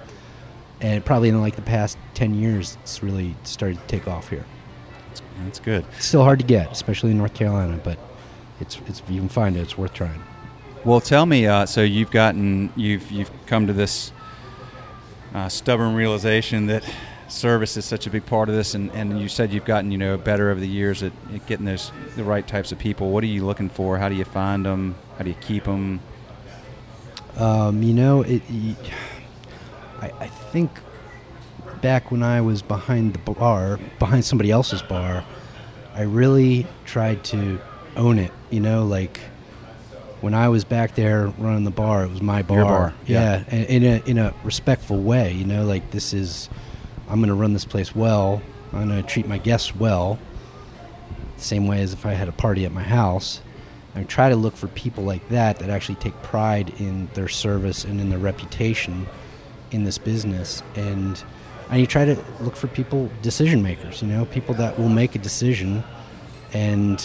and 0.84 1.02
probably 1.02 1.30
in 1.30 1.40
like 1.40 1.56
the 1.56 1.62
past 1.62 1.96
ten 2.12 2.34
years, 2.34 2.76
it's 2.82 3.02
really 3.02 3.34
started 3.42 3.80
to 3.80 3.86
take 3.86 4.06
off 4.06 4.28
here. 4.28 4.44
that's 5.42 5.58
good. 5.58 5.84
It's 5.96 6.04
still 6.04 6.22
hard 6.22 6.40
to 6.40 6.44
get, 6.44 6.70
especially 6.70 7.10
in 7.10 7.18
North 7.18 7.32
Carolina, 7.32 7.80
but 7.82 7.98
it's 8.60 8.78
it's 8.86 9.00
if 9.00 9.10
you 9.10 9.18
can 9.20 9.30
find 9.30 9.56
it, 9.56 9.60
it's 9.60 9.78
worth 9.78 9.94
trying. 9.94 10.22
Well, 10.84 11.00
tell 11.00 11.24
me. 11.24 11.46
Uh, 11.46 11.64
so 11.64 11.80
you've 11.82 12.10
gotten 12.10 12.70
you've 12.76 13.10
you've 13.10 13.30
come 13.46 13.66
to 13.66 13.72
this 13.72 14.12
uh, 15.32 15.48
stubborn 15.48 15.94
realization 15.94 16.66
that 16.66 16.84
service 17.28 17.78
is 17.78 17.86
such 17.86 18.06
a 18.06 18.10
big 18.10 18.26
part 18.26 18.50
of 18.50 18.54
this, 18.54 18.74
and, 18.74 18.90
and 18.92 19.18
you 19.18 19.30
said 19.30 19.54
you've 19.54 19.64
gotten 19.64 19.90
you 19.90 19.96
know 19.96 20.18
better 20.18 20.50
over 20.50 20.60
the 20.60 20.68
years 20.68 21.02
at, 21.02 21.12
at 21.32 21.46
getting 21.46 21.64
those 21.64 21.92
the 22.14 22.24
right 22.24 22.46
types 22.46 22.72
of 22.72 22.78
people. 22.78 23.08
What 23.10 23.24
are 23.24 23.28
you 23.28 23.46
looking 23.46 23.70
for? 23.70 23.96
How 23.96 24.10
do 24.10 24.14
you 24.16 24.26
find 24.26 24.66
them? 24.66 24.96
How 25.16 25.24
do 25.24 25.30
you 25.30 25.36
keep 25.40 25.64
them? 25.64 26.00
Um, 27.38 27.82
you 27.82 27.94
know, 27.94 28.20
it. 28.20 28.42
y- 28.50 28.76
I, 30.04 30.24
I 30.24 30.26
think 30.26 30.70
back 31.80 32.10
when 32.10 32.22
I 32.22 32.40
was 32.40 32.62
behind 32.62 33.14
the 33.14 33.32
bar, 33.32 33.78
behind 33.98 34.24
somebody 34.24 34.50
else's 34.50 34.82
bar, 34.82 35.24
I 35.94 36.02
really 36.02 36.66
tried 36.84 37.24
to 37.24 37.60
own 37.96 38.18
it. 38.18 38.32
You 38.50 38.60
know, 38.60 38.84
like 38.84 39.20
when 40.20 40.34
I 40.34 40.48
was 40.48 40.64
back 40.64 40.94
there 40.94 41.28
running 41.38 41.64
the 41.64 41.70
bar, 41.70 42.04
it 42.04 42.10
was 42.10 42.22
my 42.22 42.42
bar. 42.42 42.58
Your 42.58 42.66
bar, 42.66 42.94
yeah. 43.06 43.44
yeah, 43.50 43.56
in 43.56 43.84
a 43.84 44.02
in 44.06 44.18
a 44.18 44.34
respectful 44.44 45.00
way. 45.00 45.32
You 45.32 45.44
know, 45.44 45.64
like 45.64 45.90
this 45.90 46.12
is, 46.12 46.50
I'm 47.08 47.16
going 47.16 47.28
to 47.28 47.34
run 47.34 47.52
this 47.52 47.64
place 47.64 47.94
well. 47.94 48.42
I'm 48.72 48.88
going 48.88 49.02
to 49.02 49.08
treat 49.08 49.26
my 49.26 49.38
guests 49.38 49.74
well. 49.74 50.18
Same 51.36 51.66
way 51.66 51.80
as 51.82 51.92
if 51.92 52.04
I 52.04 52.12
had 52.12 52.28
a 52.28 52.32
party 52.32 52.64
at 52.64 52.72
my 52.72 52.82
house. 52.82 53.40
I 53.96 54.02
try 54.02 54.28
to 54.28 54.36
look 54.36 54.56
for 54.56 54.66
people 54.68 55.04
like 55.04 55.28
that 55.28 55.60
that 55.60 55.70
actually 55.70 55.94
take 55.96 56.20
pride 56.22 56.72
in 56.80 57.08
their 57.14 57.28
service 57.28 57.84
and 57.84 58.00
in 58.00 58.10
their 58.10 58.18
reputation 58.18 59.06
in 59.74 59.84
this 59.84 59.98
business. 59.98 60.62
And 60.76 61.22
and 61.70 61.80
you 61.80 61.86
try 61.86 62.04
to 62.04 62.16
look 62.40 62.56
for 62.56 62.66
people, 62.68 63.10
decision 63.22 63.62
makers. 63.62 64.00
You 64.02 64.08
know, 64.08 64.24
people 64.26 64.54
that 64.56 64.78
will 64.78 64.88
make 64.90 65.14
a 65.14 65.18
decision 65.18 65.82
and 66.52 67.04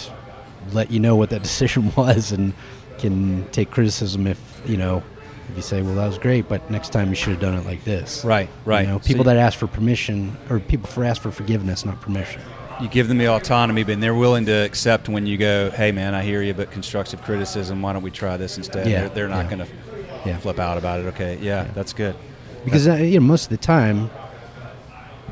let 0.72 0.90
you 0.90 1.00
know 1.00 1.16
what 1.16 1.30
that 1.30 1.42
decision 1.50 1.92
was, 1.96 2.32
and 2.32 2.52
can 2.98 3.48
take 3.50 3.70
criticism 3.70 4.26
if 4.26 4.38
you 4.66 4.76
know 4.76 5.02
if 5.50 5.56
you 5.56 5.62
say, 5.62 5.82
"Well, 5.82 5.94
that 5.96 6.06
was 6.06 6.18
great, 6.18 6.48
but 6.48 6.70
next 6.70 6.90
time 6.90 7.08
you 7.08 7.14
should 7.16 7.30
have 7.32 7.40
done 7.40 7.54
it 7.54 7.64
like 7.66 7.82
this." 7.84 8.24
Right, 8.24 8.48
right. 8.64 8.82
You 8.82 8.92
know, 8.94 8.98
So 9.00 9.06
people 9.08 9.24
you- 9.24 9.30
that 9.30 9.36
ask 9.36 9.58
for 9.58 9.66
permission 9.66 10.36
or 10.48 10.60
people 10.60 10.88
for 10.88 11.04
ask 11.04 11.20
for 11.22 11.30
forgiveness, 11.32 11.84
not 11.84 12.00
permission. 12.00 12.40
You 12.80 12.88
give 12.88 13.08
them 13.08 13.18
the 13.18 13.28
autonomy, 13.28 13.82
but 13.84 14.00
they're 14.00 14.14
willing 14.14 14.46
to 14.46 14.52
accept 14.64 15.08
when 15.08 15.26
you 15.26 15.36
go, 15.36 15.70
"Hey, 15.70 15.90
man, 15.92 16.14
I 16.14 16.22
hear 16.22 16.42
you, 16.42 16.54
but 16.54 16.70
constructive 16.70 17.20
criticism. 17.22 17.82
Why 17.82 17.92
don't 17.92 18.02
we 18.02 18.10
try 18.10 18.36
this 18.36 18.56
instead?" 18.58 18.86
Yeah, 18.86 19.00
They're, 19.00 19.08
they're 19.10 19.28
not 19.28 19.44
yeah. 19.50 19.50
going 19.56 19.66
to 19.66 20.28
Yeah. 20.28 20.36
flip 20.38 20.58
out 20.58 20.76
about 20.78 21.00
it. 21.00 21.06
Okay, 21.08 21.38
yeah, 21.42 21.66
that's 21.74 21.92
good. 21.94 22.14
Because 22.64 22.86
uh, 22.88 22.94
you 22.94 23.18
know 23.20 23.26
most 23.26 23.44
of 23.44 23.50
the 23.50 23.56
time 23.56 24.10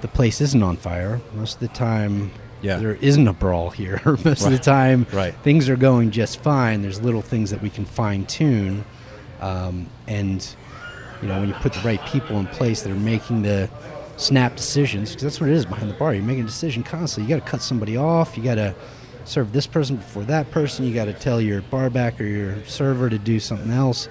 the 0.00 0.08
place 0.08 0.40
isn't 0.40 0.62
on 0.62 0.76
fire. 0.76 1.20
Most 1.34 1.54
of 1.54 1.60
the 1.60 1.68
time 1.68 2.30
Yeah. 2.62 2.76
there 2.78 2.94
isn't 2.94 3.26
a 3.26 3.32
brawl 3.32 3.70
here. 3.70 4.00
Most 4.24 4.44
of 4.44 4.52
the 4.52 4.58
time 4.58 5.06
Right. 5.12 5.34
things 5.42 5.68
are 5.68 5.76
going 5.76 6.10
just 6.12 6.40
fine. 6.40 6.82
There's 6.82 7.00
little 7.00 7.22
things 7.22 7.50
that 7.50 7.60
we 7.60 7.68
can 7.70 7.84
fine 7.84 8.24
tune. 8.26 8.84
Um, 9.40 9.86
and 10.06 10.46
you 11.22 11.28
know 11.28 11.40
when 11.40 11.48
you 11.48 11.54
put 11.56 11.72
the 11.72 11.80
right 11.80 12.04
people 12.06 12.38
in 12.38 12.46
place 12.46 12.82
that 12.82 12.90
are 12.92 12.94
making 12.94 13.42
the 13.42 13.68
snap 14.16 14.56
decisions 14.56 15.10
because 15.10 15.22
that's 15.24 15.40
what 15.40 15.48
it 15.50 15.54
is 15.54 15.64
behind 15.66 15.90
the 15.90 15.94
bar. 15.94 16.14
You're 16.14 16.22
making 16.24 16.44
a 16.44 16.46
decision 16.46 16.82
constantly. 16.82 17.30
You 17.32 17.38
got 17.38 17.44
to 17.44 17.50
cut 17.50 17.62
somebody 17.62 17.96
off. 17.96 18.36
You 18.36 18.42
got 18.44 18.56
to 18.56 18.74
serve 19.24 19.52
this 19.52 19.66
person 19.66 19.96
before 19.96 20.24
that 20.24 20.50
person. 20.52 20.84
You 20.86 20.94
got 20.94 21.04
to 21.06 21.12
tell 21.12 21.40
your 21.40 21.60
bar 21.62 21.90
back 21.90 22.20
or 22.20 22.24
your 22.24 22.64
server 22.66 23.08
to 23.10 23.18
do 23.18 23.38
something 23.40 23.70
else 23.72 24.08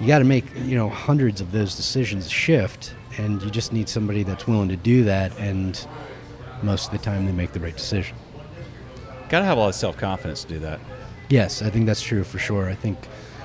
you 0.00 0.06
got 0.06 0.18
to 0.20 0.24
make 0.24 0.44
you 0.64 0.76
know 0.76 0.88
hundreds 0.88 1.40
of 1.40 1.52
those 1.52 1.74
decisions 1.76 2.30
shift 2.30 2.94
and 3.18 3.42
you 3.42 3.50
just 3.50 3.72
need 3.72 3.88
somebody 3.88 4.22
that's 4.22 4.46
willing 4.46 4.68
to 4.68 4.76
do 4.76 5.04
that 5.04 5.36
and 5.38 5.86
most 6.62 6.86
of 6.86 6.92
the 6.92 6.98
time 6.98 7.26
they 7.26 7.32
make 7.32 7.52
the 7.52 7.60
right 7.60 7.76
decision 7.76 8.16
Got 9.28 9.40
to 9.40 9.44
have 9.44 9.58
a 9.58 9.60
lot 9.60 9.68
of 9.68 9.74
self 9.74 9.96
confidence 9.96 10.42
to 10.44 10.48
do 10.48 10.58
that. 10.60 10.80
yes 11.28 11.62
i 11.62 11.70
think 11.70 11.86
that's 11.86 12.02
true 12.02 12.24
for 12.24 12.38
sure 12.38 12.68
i 12.68 12.74
think 12.74 12.98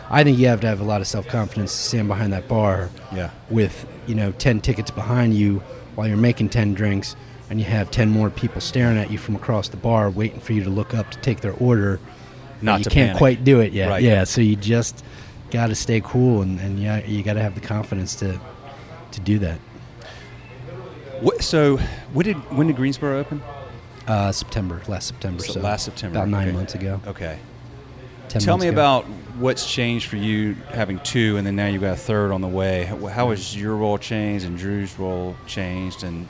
i 0.10 0.24
think 0.24 0.38
you 0.40 0.48
have 0.48 0.62
to 0.62 0.68
have 0.68 0.82
a 0.82 0.84
lot 0.84 1.02
of 1.02 1.08
self-confidence 1.08 1.72
to 1.72 1.78
stand 1.90 2.08
behind 2.08 2.32
that 2.34 2.48
bar 2.48 2.90
Yeah. 3.14 3.30
with 3.50 3.86
you 4.08 4.16
know 4.16 4.32
10 4.34 4.62
tickets 4.62 4.92
behind 4.92 5.34
you 5.36 5.60
while 5.96 6.08
you're 6.08 6.18
making 6.18 6.50
10 6.50 6.74
drinks 6.74 7.16
and 7.50 7.60
you 7.60 7.66
have 7.66 7.92
10 7.92 8.10
more 8.10 8.30
people 8.30 8.60
staring 8.62 8.98
at 8.98 9.12
you 9.12 9.18
from 9.18 9.36
across 9.36 9.68
the 9.70 9.78
bar 9.78 10.10
waiting 10.10 10.40
for 10.40 10.54
you 10.54 10.64
to 10.64 10.70
look 10.70 10.94
up 10.94 11.10
to 11.12 11.18
take 11.20 11.42
their 11.42 11.54
order 11.54 12.00
Not 12.62 12.80
you 12.80 12.84
to 12.86 12.90
can't 12.90 13.08
panic. 13.10 13.18
quite 13.18 13.44
do 13.44 13.60
it 13.62 13.72
yet 13.74 13.90
Right. 13.90 14.04
yeah 14.04 14.24
so 14.24 14.42
you 14.42 14.56
just 14.56 15.04
got 15.52 15.68
to 15.68 15.76
stay 15.76 16.02
cool 16.02 16.42
and, 16.42 16.60
and 16.60 16.80
yeah 16.80 17.04
you 17.06 17.24
got 17.24 17.34
to 17.34 17.42
have 17.42 17.56
the 17.56 17.62
confidence 17.62 18.16
to 18.16 18.40
to 19.12 19.20
do 19.22 19.40
that 19.40 19.60
What, 21.22 21.42
so, 21.44 21.78
when 22.14 22.26
did 22.26 22.36
when 22.56 22.68
did 22.68 22.76
Greensboro 22.76 23.20
open? 23.20 23.42
uh, 24.08 24.32
september 24.32 24.82
last 24.88 25.08
september 25.08 25.44
So 25.44 25.54
so, 25.54 25.60
last 25.62 25.86
September, 25.86 26.20
about 26.20 26.30
nine 26.30 26.48
okay. 26.50 26.58
months 26.58 26.76
ago 26.76 27.00
Okay. 27.08 27.40
10 28.30 28.42
Tell 28.42 28.58
me 28.58 28.68
ago. 28.68 28.76
about 28.76 29.06
what's 29.38 29.72
changed 29.72 30.08
for 30.08 30.16
you 30.18 30.56
having 30.74 31.00
two, 31.00 31.38
and 31.38 31.46
then 31.46 31.56
now 31.56 31.68
you've 31.68 31.82
got 31.84 31.94
a 31.94 31.96
third 31.96 32.32
on 32.32 32.42
the 32.42 32.48
way. 32.48 32.84
How, 32.86 33.06
how 33.06 33.30
has 33.30 33.56
your 33.56 33.76
role 33.76 33.98
changed 34.00 34.46
and 34.46 34.58
Drew's 34.58 34.98
role 34.98 35.36
changed? 35.46 36.04
And 36.04 36.28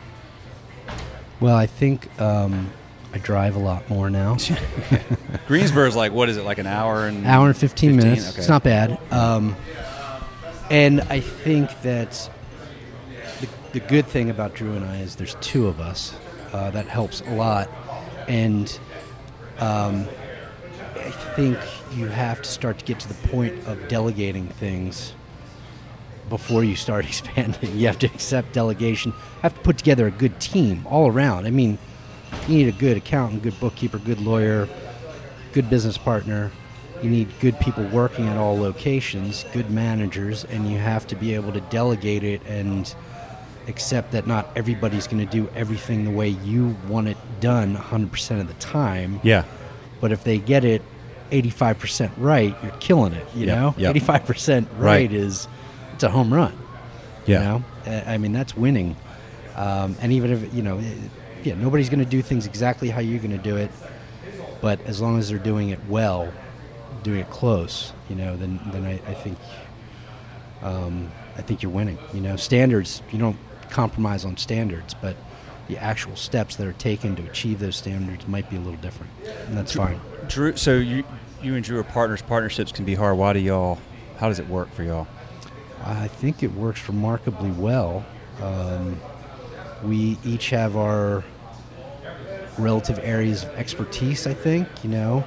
well 1.39 1.56
i 1.56 1.65
think 1.65 2.08
um, 2.21 2.69
i 3.15 3.17
drive 3.17 3.56
a 3.56 3.60
lot 3.60 3.89
more 3.89 4.10
now 4.12 4.38
Greensboro's 5.47 5.95
like 5.95 6.12
what 6.12 6.30
is 6.30 6.38
it 6.38 6.43
like 6.43 6.58
an 6.58 6.67
hour 6.67 7.08
and 7.08 7.25
hour 7.25 7.47
and 7.47 7.58
15, 7.58 7.95
minutes. 7.95 8.30
Okay. 8.30 8.39
It's 8.39 8.49
not 8.49 8.63
bad. 8.63 8.99
Um, 9.12 9.56
and 10.69 11.01
I 11.01 11.19
think 11.19 11.69
that 11.84 12.30
the, 13.39 13.47
the 13.73 13.80
good 13.80 14.08
thing 14.08 14.30
about 14.30 14.56
Drew 14.56 14.73
and 14.73 14.84
I 14.84 14.97
is 14.97 15.15
there's 15.15 15.36
two 15.41 15.67
of 15.67 15.80
us. 15.80 16.15
Uh, 16.51 16.71
that 16.71 16.88
helps 16.88 17.21
a 17.21 17.32
lot. 17.32 17.69
And 18.28 18.80
um, 19.60 20.08
I 20.95 21.12
think 21.36 21.60
you 21.93 22.08
have 22.08 22.41
to 22.41 22.49
start 22.49 22.80
to 22.80 22.86
get 22.86 22.99
to 23.01 23.08
the 23.08 23.28
point 23.28 23.67
of 23.67 23.88
delegating 23.88 24.47
things 24.47 25.13
before 26.30 26.63
you 26.63 26.75
start 26.75 27.06
expanding. 27.08 27.78
You 27.78 27.88
have 27.88 27.99
to 27.99 28.08
accept 28.08 28.54
delegation. 28.54 29.13
Have 29.41 29.54
to 29.54 29.60
put 29.62 29.78
together 29.78 30.08
a 30.08 30.12
good 30.12 30.39
team 30.39 30.88
all 30.88 31.08
around. 31.08 31.45
I 31.45 31.51
mean, 31.51 31.78
you 32.48 32.58
need 32.58 32.67
a 32.67 32.71
good 32.78 32.98
accountant, 32.98 33.43
good 33.43 33.60
bookkeeper, 33.60 33.98
good 34.00 34.19
lawyer, 34.21 34.67
good 35.54 35.69
business 35.69 35.98
partner. 35.98 36.52
You 37.04 37.10
need 37.10 37.28
good 37.39 37.60
people 37.60 37.84
working 37.88 38.28
at 38.28 38.38
all 38.38 38.58
locations, 38.58 39.45
good 39.54 39.69
managers, 39.69 40.45
and 40.45 40.69
you 40.69 40.78
have 40.78 41.06
to 41.08 41.15
be 41.15 41.36
able 41.36 41.52
to 41.54 41.60
delegate 41.62 42.24
it 42.24 42.41
and 42.48 42.93
accept 43.67 44.12
that 44.12 44.28
not 44.28 44.48
everybody's 44.56 45.08
going 45.08 45.26
to 45.26 45.32
do 45.32 45.50
everything 45.56 46.06
the 46.06 46.12
way 46.12 46.30
you 46.30 46.76
want 46.88 47.08
it 47.08 47.17
done 47.41 47.76
100% 47.76 48.39
of 48.39 48.48
the 48.48 48.54
time. 48.56 49.19
Yeah. 49.24 49.43
But 50.00 50.12
if 50.12 50.24
they 50.24 50.38
get 50.38 50.63
it 50.63 50.82
85% 51.32 52.12
right, 52.17 52.56
you're 52.62 52.71
killing 52.74 53.13
it, 53.13 53.26
you 53.36 53.48
Yep, 53.48 53.56
know? 53.58 53.74
yep. 53.78 53.95
85% 53.95 54.67
right, 54.74 54.80
Right. 54.80 55.12
is 55.13 55.48
it's 55.93 56.04
a 56.04 56.10
home 56.10 56.34
run. 56.34 56.54
Yeah. 57.26 57.39
You 57.39 57.63
know? 57.91 58.04
I 58.08 58.17
mean, 58.17 58.32
that's 58.34 58.56
winning. 58.56 58.95
Um, 59.56 59.95
and 60.02 60.12
even 60.13 60.32
if, 60.32 60.54
you 60.54 60.62
know, 60.62 60.80
yeah, 61.45 61.55
nobody's 61.55 61.89
going 61.89 61.99
to 61.99 62.05
do 62.05 62.21
things 62.21 62.45
exactly 62.45 62.89
how 62.89 62.99
you're 62.99 63.19
going 63.19 63.31
to 63.31 63.38
do 63.38 63.55
it, 63.55 63.71
but 64.62 64.81
as 64.86 64.99
long 64.99 65.19
as 65.19 65.29
they're 65.29 65.38
doing 65.38 65.69
it 65.69 65.79
well, 65.88 66.31
doing 67.03 67.19
it 67.19 67.29
close, 67.29 67.93
you 68.10 68.15
know, 68.15 68.36
then 68.36 68.60
then 68.71 68.84
I, 68.84 68.93
I 68.93 69.13
think 69.13 69.38
um, 70.63 71.12
I 71.38 71.41
think 71.41 71.62
you're 71.62 71.71
winning. 71.71 71.97
You 72.13 72.21
know, 72.21 72.36
standards 72.36 73.01
you 73.12 73.19
don't 73.19 73.38
compromise 73.69 74.25
on 74.25 74.38
standards, 74.38 74.93
but 74.93 75.15
the 75.67 75.77
actual 75.77 76.15
steps 76.15 76.55
that 76.55 76.67
are 76.67 76.73
taken 76.73 77.15
to 77.15 77.23
achieve 77.23 77.60
those 77.60 77.75
standards 77.75 78.27
might 78.27 78.49
be 78.49 78.55
a 78.55 78.60
little 78.60 78.79
different, 78.81 79.12
and 79.47 79.58
that's 79.58 79.73
fine. 79.73 79.99
Drew, 80.27 80.55
so 80.58 80.75
you 80.75 81.03
you 81.43 81.55
and 81.55 81.63
Drew 81.63 81.79
are 81.79 81.84
partners. 81.84 82.21
Partnerships 82.21 82.71
can 82.71 82.86
be 82.86 82.95
hard. 82.95 83.17
Why 83.17 83.34
do 83.34 83.39
y'all? 83.39 83.77
How 84.17 84.29
does 84.29 84.39
it 84.39 84.47
work 84.47 84.73
for 84.73 84.84
y'all? 84.84 85.08
I 85.84 86.08
think 86.08 86.41
it 86.41 86.51
works 86.53 86.88
remarkably 86.88 87.51
well. 87.51 88.03
Um, 88.41 88.99
we 89.84 90.17
each 90.23 90.49
have 90.49 90.75
our 90.75 91.23
relative 92.57 92.99
areas 93.01 93.43
of 93.43 93.49
expertise. 93.55 94.27
I 94.27 94.33
think 94.33 94.67
you 94.83 94.89
know. 94.89 95.23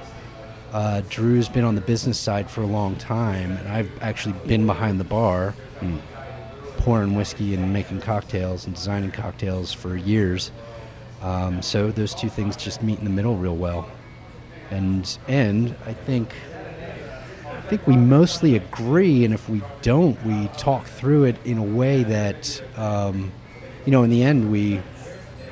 Uh, 0.71 1.01
Drew's 1.09 1.49
been 1.49 1.63
on 1.63 1.73
the 1.73 1.81
business 1.81 2.19
side 2.19 2.47
for 2.47 2.61
a 2.61 2.67
long 2.67 2.95
time, 2.97 3.57
and 3.57 3.67
I've 3.69 3.89
actually 4.03 4.35
been 4.45 4.67
behind 4.67 4.99
the 4.99 5.03
bar, 5.03 5.55
pouring 6.77 7.15
whiskey 7.15 7.55
and 7.55 7.73
making 7.73 8.01
cocktails 8.01 8.65
and 8.65 8.75
designing 8.75 9.11
cocktails 9.11 9.73
for 9.73 9.95
years. 9.95 10.51
Um, 11.21 11.61
so 11.61 11.91
those 11.91 12.15
two 12.15 12.29
things 12.29 12.55
just 12.55 12.81
meet 12.81 12.99
in 12.99 13.03
the 13.03 13.09
middle 13.09 13.35
real 13.35 13.55
well, 13.55 13.89
and 14.69 15.17
and 15.27 15.75
I 15.85 15.93
think 15.93 16.33
I 17.45 17.61
think 17.69 17.85
we 17.85 17.97
mostly 17.97 18.55
agree, 18.55 19.25
and 19.25 19.33
if 19.33 19.49
we 19.49 19.61
don't, 19.81 20.23
we 20.25 20.47
talk 20.57 20.85
through 20.85 21.25
it 21.25 21.35
in 21.45 21.57
a 21.57 21.63
way 21.63 22.03
that 22.03 22.63
um, 22.77 23.31
you 23.85 23.91
know 23.91 24.03
in 24.03 24.09
the 24.09 24.23
end 24.23 24.51
we 24.51 24.81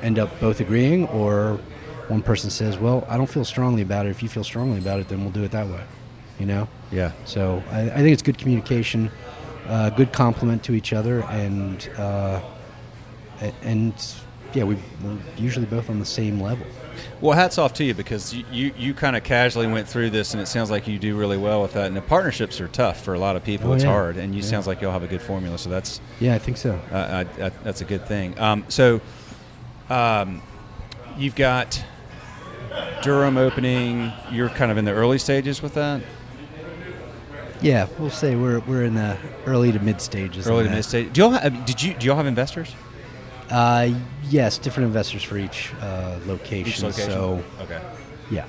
end 0.00 0.18
up 0.18 0.40
both 0.40 0.60
agreeing, 0.60 1.06
or 1.08 1.60
one 2.08 2.22
person 2.22 2.50
says, 2.50 2.78
"Well, 2.78 3.06
I 3.08 3.16
don't 3.16 3.28
feel 3.28 3.44
strongly 3.44 3.82
about 3.82 4.06
it. 4.06 4.10
If 4.10 4.22
you 4.22 4.28
feel 4.28 4.44
strongly 4.44 4.78
about 4.78 5.00
it, 5.00 5.08
then 5.08 5.20
we'll 5.22 5.30
do 5.32 5.44
it 5.44 5.50
that 5.52 5.66
way." 5.68 5.82
You 6.38 6.46
know. 6.46 6.68
Yeah. 6.92 7.12
So 7.24 7.62
I, 7.70 7.80
I 7.82 7.96
think 7.96 8.08
it's 8.12 8.22
good 8.22 8.38
communication, 8.38 9.10
uh, 9.66 9.90
good 9.90 10.12
compliment 10.12 10.62
to 10.64 10.72
each 10.74 10.92
other, 10.92 11.22
and 11.24 11.88
uh, 11.98 12.40
and 13.62 13.92
yeah, 14.54 14.64
we, 14.64 14.76
we're 15.04 15.18
usually 15.36 15.66
both 15.66 15.90
on 15.90 15.98
the 15.98 16.04
same 16.06 16.40
level. 16.40 16.66
Well, 17.20 17.36
hats 17.36 17.58
off 17.58 17.74
to 17.74 17.84
you 17.84 17.94
because 17.94 18.34
you, 18.34 18.44
you, 18.50 18.72
you 18.76 18.94
kind 18.94 19.14
of 19.14 19.22
casually 19.22 19.66
went 19.68 19.86
through 19.86 20.10
this, 20.10 20.32
and 20.32 20.40
it 20.42 20.46
sounds 20.46 20.68
like 20.70 20.88
you 20.88 20.98
do 20.98 21.16
really 21.16 21.36
well 21.36 21.62
with 21.62 21.74
that. 21.74 21.86
And 21.86 21.96
the 21.96 22.00
partnerships 22.02 22.60
are 22.60 22.66
tough 22.68 23.04
for 23.04 23.14
a 23.14 23.18
lot 23.18 23.36
of 23.36 23.44
people; 23.44 23.70
Oh, 23.70 23.74
it's 23.74 23.84
yeah. 23.84 23.90
hard, 23.90 24.16
and 24.16 24.34
you 24.34 24.40
Yeah. 24.40 24.48
sounds 24.48 24.66
like 24.66 24.80
you'll 24.80 24.92
have 24.92 25.02
a 25.04 25.06
good 25.08 25.22
formula. 25.22 25.58
So 25.58 25.68
that's 25.70 26.00
Yeah, 26.18 26.34
I 26.34 26.38
think 26.38 26.56
so. 26.56 26.80
uh, 26.90 27.24
I, 27.38 27.44
I, 27.44 27.48
that's 27.62 27.82
a 27.82 27.84
good 27.84 28.06
thing. 28.06 28.38
Um, 28.38 28.64
so, 28.68 29.00
um, 29.90 30.42
you've 31.16 31.36
got 31.36 31.82
Durham 33.02 33.36
opening. 33.38 34.12
You're 34.30 34.48
kind 34.50 34.70
of 34.70 34.76
in 34.78 34.84
the 34.84 34.92
early 34.92 35.18
stages 35.18 35.62
with 35.62 35.74
that. 35.74 36.02
Yeah, 37.60 37.88
we'll 37.98 38.10
say 38.10 38.36
we're 38.36 38.60
we're 38.60 38.84
in 38.84 38.94
the 38.94 39.16
early 39.46 39.72
to 39.72 39.78
mid 39.80 40.00
stages. 40.00 40.46
Early 40.46 40.64
to 40.64 40.70
mid 40.70 40.84
stage. 40.84 41.12
Do 41.12 41.22
y'all 41.22 41.30
have, 41.30 41.64
did 41.66 41.82
you 41.82 41.94
do 41.94 42.06
y'all 42.06 42.16
have 42.16 42.26
investors? 42.26 42.72
Uh, 43.50 43.88
yes, 44.24 44.58
different 44.58 44.86
investors 44.86 45.22
for 45.22 45.38
each 45.38 45.72
uh, 45.80 46.18
location. 46.26 46.68
Each 46.68 46.82
location. 46.82 47.10
So 47.10 47.42
okay. 47.62 47.80
yeah, 48.30 48.44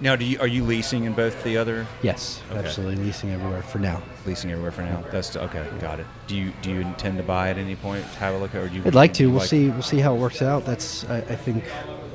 Now, 0.00 0.16
do 0.16 0.24
you 0.24 0.40
are 0.40 0.46
you 0.46 0.64
leasing 0.64 1.04
in 1.04 1.12
both 1.12 1.44
the 1.44 1.56
other 1.58 1.86
yes, 2.02 2.40
Okay. 2.50 2.58
absolutely 2.58 3.04
leasing 3.04 3.30
everywhere 3.30 3.62
for 3.62 3.78
now. 3.78 4.02
leasing 4.26 4.50
everywhere 4.50 4.72
for 4.72 4.82
now? 4.82 5.04
That's 5.12 5.36
okay. 5.36 5.64
Got 5.80 6.00
it. 6.00 6.06
Do 6.26 6.34
you 6.34 6.52
do 6.62 6.70
you 6.72 6.80
intend 6.80 7.18
to 7.18 7.22
buy 7.22 7.50
at 7.50 7.58
any 7.58 7.76
point? 7.76 8.04
Have 8.04 8.34
a 8.34 8.38
look, 8.38 8.54
or 8.54 8.68
do 8.68 8.76
you? 8.76 8.82
I'd 8.86 8.94
like 8.94 9.12
to. 9.14 9.24
you 9.24 9.30
We'll 9.30 9.40
like- 9.40 9.48
see. 9.48 9.68
We'll 9.68 9.82
see 9.82 9.98
how 10.00 10.14
it 10.14 10.18
works 10.18 10.40
out. 10.42 10.64
That's 10.64 11.04
I, 11.10 11.18
I 11.18 11.36
think 11.36 11.62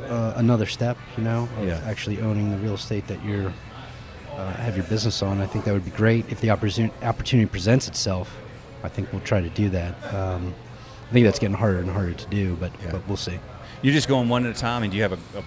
uh, 0.09 0.33
another 0.37 0.65
step. 0.65 0.97
You 1.17 1.23
know, 1.23 1.49
of 1.59 1.67
Yeah. 1.67 1.79
actually 1.85 2.21
owning 2.21 2.51
the 2.51 2.57
real 2.57 2.75
estate 2.75 3.07
that 3.07 3.23
you're 3.25 3.51
uh, 4.35 4.51
have 4.53 4.75
your 4.75 4.85
business 4.85 5.21
on. 5.21 5.39
I 5.41 5.45
think 5.45 5.63
that 5.65 5.73
would 5.73 5.85
be 5.85 5.91
great 5.91 6.25
if 6.31 6.41
the 6.41 6.49
opportunity 6.49 6.93
opportunity 7.03 7.47
presents 7.47 7.87
itself. 7.87 8.35
I 8.83 8.89
think 8.89 9.11
we'll 9.13 9.21
try 9.21 9.41
to 9.41 9.49
do 9.49 9.69
that. 9.69 9.93
Um, 10.13 10.53
I 11.09 11.13
think 11.13 11.25
that's 11.25 11.37
getting 11.39 11.55
harder 11.55 11.79
and 11.79 11.89
harder 11.89 12.13
to 12.13 12.27
do, 12.27 12.55
but 12.59 12.71
Yeah. 12.83 12.91
but 12.91 13.07
we'll 13.07 13.17
see. 13.17 13.37
You're 13.83 13.93
just 13.93 14.07
going 14.07 14.29
one 14.29 14.45
at 14.45 14.55
a 14.55 14.59
time, 14.59 14.81
and 14.83 14.91
do 14.91 14.97
you 14.97 15.03
have 15.03 15.11
a, 15.13 15.19
a 15.37 15.43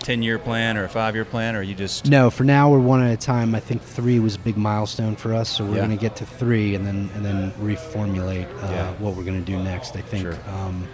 ten 0.00 0.22
year 0.22 0.38
plan 0.38 0.76
or 0.76 0.84
a 0.84 0.88
five 0.88 1.16
year 1.16 1.24
plan, 1.24 1.56
or 1.56 1.62
you 1.62 1.74
just 1.74 2.06
No, 2.06 2.30
for 2.30 2.44
now 2.44 2.70
we're 2.70 2.78
one 2.78 3.02
at 3.02 3.12
a 3.12 3.16
time. 3.16 3.54
I 3.56 3.60
think 3.60 3.82
three 3.82 4.20
was 4.20 4.36
a 4.36 4.38
big 4.38 4.56
milestone 4.56 5.16
for 5.16 5.34
us, 5.34 5.48
so 5.48 5.64
we're 5.64 5.72
Yeah. 5.72 5.86
going 5.86 5.90
to 5.90 6.00
get 6.00 6.14
to 6.16 6.24
three 6.26 6.76
and 6.76 6.86
then 6.86 7.10
and 7.16 7.24
then 7.24 7.52
reformulate 7.60 8.46
uh, 8.62 8.70
Yeah. 8.70 8.90
what 9.00 9.16
we're 9.16 9.24
going 9.24 9.42
to 9.44 9.52
do 9.52 9.58
next. 9.58 9.96
I 9.96 10.00
think. 10.00 10.22
Sure. 10.22 10.36
Um, 10.54 10.86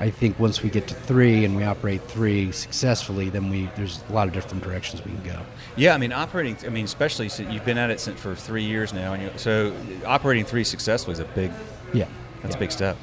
I 0.00 0.08
think 0.08 0.38
once 0.38 0.62
we 0.62 0.70
get 0.70 0.88
to 0.88 0.94
three 0.94 1.44
and 1.44 1.54
we 1.54 1.62
operate 1.62 2.00
three 2.04 2.52
successfully, 2.52 3.28
then 3.28 3.50
we 3.50 3.68
there's 3.76 4.02
a 4.08 4.12
lot 4.14 4.26
of 4.28 4.32
different 4.32 4.64
directions 4.64 5.04
we 5.04 5.12
can 5.12 5.22
go. 5.22 5.38
Yeah, 5.76 5.94
I 5.94 5.98
mean, 5.98 6.10
operating. 6.10 6.56
I 6.66 6.70
mean, 6.70 6.86
especially 6.86 7.28
since 7.28 7.52
you've 7.52 7.66
been 7.66 7.76
at 7.76 7.90
it 7.90 8.00
since 8.00 8.18
for 8.18 8.34
three 8.34 8.64
years 8.64 8.94
now, 8.94 9.12
and 9.12 9.22
you 9.22 9.30
so 9.36 9.74
operating 10.06 10.46
three 10.46 10.64
successfully 10.64 11.12
is 11.12 11.18
a 11.18 11.26
big. 11.26 11.52
Yeah, 11.92 12.06
That's 12.40 12.54
yeah. 12.54 12.56
a 12.56 12.60
big 12.60 12.72
step. 12.72 12.96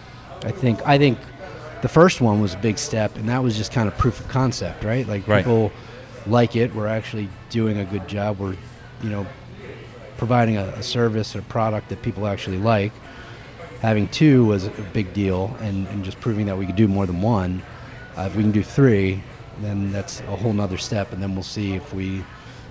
I 0.43 0.49
think 0.51 0.85
I 0.87 0.97
think 0.97 1.19
the 1.83 1.87
first 1.87 2.19
one 2.19 2.41
was 2.41 2.55
a 2.55 2.57
big 2.57 2.79
step, 2.79 3.15
and 3.15 3.29
that 3.29 3.43
was 3.43 3.55
just 3.55 3.71
kind 3.71 3.87
of 3.87 3.95
proof 3.99 4.19
of 4.19 4.27
concept, 4.29 4.83
right? 4.83 5.07
Like 5.07 5.27
Right. 5.27 5.45
people 5.45 5.71
like 6.25 6.55
it. 6.55 6.73
We're 6.73 6.87
actually 6.87 7.29
doing 7.51 7.77
a 7.77 7.85
good 7.85 8.07
job. 8.07 8.39
We're, 8.39 8.55
you 9.03 9.09
know, 9.11 9.27
providing 10.17 10.57
a, 10.57 10.63
a 10.69 10.81
service 10.81 11.35
or 11.35 11.43
product 11.43 11.89
that 11.89 12.01
people 12.01 12.25
actually 12.25 12.57
like. 12.57 12.91
Having 13.81 14.07
two 14.09 14.45
was 14.45 14.65
a 14.65 14.71
big 14.93 15.13
deal, 15.13 15.55
and, 15.61 15.87
and 15.87 16.03
just 16.03 16.19
proving 16.19 16.47
that 16.47 16.57
we 16.57 16.65
could 16.65 16.75
do 16.75 16.87
more 16.87 17.05
than 17.05 17.21
one. 17.21 17.61
Uh, 18.17 18.23
if 18.23 18.35
we 18.35 18.41
can 18.41 18.51
do 18.51 18.63
three, 18.63 19.21
then 19.59 19.91
that's 19.91 20.21
a 20.21 20.35
whole 20.35 20.53
nother 20.53 20.77
step, 20.77 21.13
and 21.13 21.21
then 21.21 21.35
we'll 21.35 21.43
see 21.43 21.73
if 21.73 21.93
we 21.93 22.23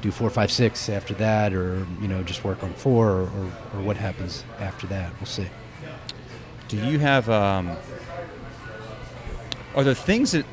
do 0.02 0.10
four, 0.10 0.30
five, 0.30 0.50
six 0.50 0.88
after 0.88 1.14
that, 1.14 1.52
or 1.52 1.86
you 2.00 2.08
know, 2.08 2.22
just 2.22 2.44
work 2.44 2.62
on 2.62 2.72
four, 2.74 3.08
or, 3.08 3.22
or, 3.22 3.52
or 3.74 3.82
what 3.82 3.96
happens 3.96 4.44
after 4.58 4.86
that. 4.88 5.12
We'll 5.20 5.26
see. 5.26 5.46
Do 6.68 6.76
you 6.76 6.98
have? 6.98 7.30
Um, 7.30 7.76
are 9.76 9.84
there 9.84 9.94
things 9.94 10.32
that 10.32 10.46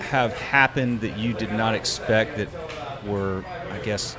have 0.00 0.34
happened 0.34 1.00
that 1.00 1.16
you 1.16 1.32
did 1.32 1.52
not 1.52 1.74
expect 1.74 2.36
that 2.36 2.48
were, 3.06 3.44
I 3.70 3.78
guess, 3.78 4.16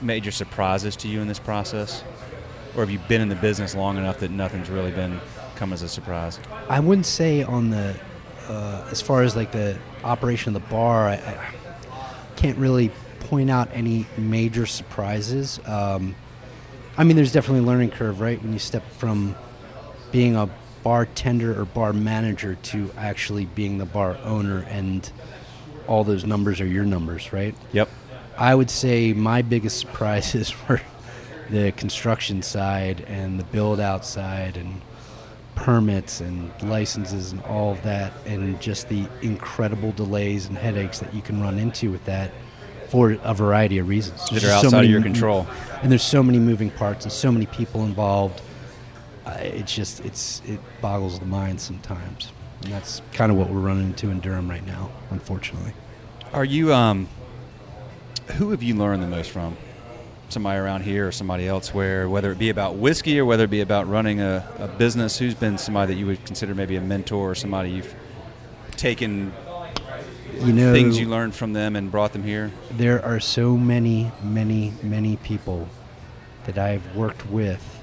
major 0.00 0.30
surprises 0.30 0.96
to 0.96 1.08
you 1.08 1.20
in 1.20 1.28
this 1.28 1.38
process, 1.38 2.02
or 2.76 2.80
have 2.80 2.90
you 2.90 2.98
been 3.08 3.20
in 3.20 3.28
the 3.28 3.36
business 3.36 3.74
long 3.74 3.96
enough 3.96 4.18
that 4.20 4.30
nothing's 4.30 4.68
really 4.68 4.90
been 4.90 5.20
come 5.56 5.72
as 5.72 5.82
a 5.82 5.88
surprise? 5.88 6.38
I 6.68 6.80
wouldn't 6.80 7.06
say 7.06 7.42
on 7.42 7.70
the 7.70 7.94
uh, 8.48 8.86
as 8.90 9.00
far 9.00 9.22
as 9.22 9.36
like 9.36 9.52
the 9.52 9.78
operation 10.02 10.54
of 10.54 10.62
the 10.62 10.68
bar. 10.68 11.08
I, 11.08 11.14
I 11.14 11.54
can't 12.36 12.58
really 12.58 12.90
point 13.20 13.50
out 13.50 13.68
any 13.72 14.06
major 14.16 14.66
surprises. 14.66 15.60
Um, 15.66 16.14
I 16.96 17.04
mean, 17.04 17.16
there's 17.16 17.32
definitely 17.32 17.60
a 17.60 17.66
learning 17.66 17.90
curve, 17.90 18.20
right? 18.20 18.40
When 18.42 18.52
you 18.52 18.58
step 18.58 18.88
from 18.92 19.34
being 20.12 20.36
a 20.36 20.48
bartender 20.82 21.58
or 21.58 21.64
bar 21.64 21.92
manager 21.92 22.54
to 22.54 22.90
actually 22.96 23.46
being 23.46 23.78
the 23.78 23.86
bar 23.86 24.18
owner, 24.22 24.60
and 24.68 25.10
all 25.86 26.04
those 26.04 26.24
numbers 26.24 26.60
are 26.60 26.66
your 26.66 26.84
numbers, 26.84 27.32
right? 27.32 27.54
Yep. 27.72 27.88
I 28.36 28.54
would 28.54 28.70
say 28.70 29.12
my 29.12 29.42
biggest 29.42 29.78
surprises 29.80 30.54
were 30.68 30.80
the 31.50 31.72
construction 31.72 32.42
side 32.42 33.02
and 33.06 33.38
the 33.38 33.44
build 33.44 33.80
out 33.80 34.04
side 34.04 34.56
and 34.56 34.80
permits 35.54 36.20
and 36.20 36.50
licenses 36.62 37.32
and 37.32 37.42
all 37.44 37.72
of 37.72 37.82
that 37.82 38.12
and 38.26 38.60
just 38.60 38.88
the 38.88 39.06
incredible 39.22 39.92
delays 39.92 40.46
and 40.46 40.58
headaches 40.58 40.98
that 40.98 41.14
you 41.14 41.22
can 41.22 41.40
run 41.40 41.58
into 41.58 41.90
with 41.90 42.04
that 42.06 42.30
for 42.88 43.16
a 43.22 43.34
variety 43.34 43.78
of 43.78 43.88
reasons. 43.88 44.24
That 44.28 44.36
are 44.36 44.40
just 44.40 44.60
so 44.60 44.66
outside 44.66 44.84
of 44.84 44.90
your 44.90 45.02
control. 45.02 45.46
And 45.82 45.90
there's 45.90 46.02
so 46.02 46.22
many 46.22 46.38
moving 46.38 46.70
parts 46.70 47.04
and 47.04 47.12
so 47.12 47.30
many 47.30 47.46
people 47.46 47.84
involved. 47.84 48.40
Uh, 49.26 49.36
it's 49.40 49.74
just 49.74 50.04
it's 50.04 50.42
it 50.44 50.60
boggles 50.80 51.18
the 51.18 51.26
mind 51.26 51.60
sometimes. 51.60 52.32
And 52.62 52.72
that's 52.72 53.02
kind 53.12 53.30
of 53.32 53.38
what 53.38 53.50
we're 53.50 53.60
running 53.60 53.86
into 53.86 54.10
in 54.10 54.20
Durham 54.20 54.48
right 54.48 54.66
now, 54.66 54.90
unfortunately. 55.10 55.72
Are 56.32 56.44
you? 56.44 56.72
Um, 56.72 57.08
who 58.36 58.50
have 58.50 58.62
you 58.62 58.74
learned 58.74 59.02
the 59.02 59.06
most 59.06 59.30
from? 59.30 59.56
Somebody 60.28 60.58
around 60.58 60.82
here 60.82 61.08
or 61.08 61.12
somebody 61.12 61.46
elsewhere, 61.46 62.08
whether 62.08 62.32
it 62.32 62.38
be 62.38 62.50
about 62.50 62.76
whiskey 62.76 63.18
or 63.20 63.24
whether 63.24 63.44
it 63.44 63.50
be 63.50 63.60
about 63.60 63.88
running 63.88 64.20
a, 64.20 64.46
a 64.58 64.68
business. 64.68 65.18
Who's 65.18 65.34
been 65.34 65.58
somebody 65.58 65.94
that 65.94 65.98
you 66.00 66.06
would 66.06 66.24
consider 66.24 66.54
maybe 66.54 66.76
a 66.76 66.80
mentor 66.80 67.30
or 67.30 67.34
somebody 67.34 67.70
you've 67.70 67.94
taken 68.72 69.32
You 70.40 70.52
know 70.52 70.72
things 70.72 70.98
you 70.98 71.08
learned 71.08 71.34
from 71.34 71.52
them 71.52 71.76
and 71.76 71.90
brought 71.90 72.12
them 72.12 72.24
here? 72.24 72.50
there 72.72 73.04
are 73.04 73.20
so 73.20 73.56
many, 73.56 74.10
many, 74.22 74.72
many 74.82 75.16
people 75.18 75.68
that 76.46 76.58
I've 76.58 76.96
worked 76.96 77.26
with 77.26 77.80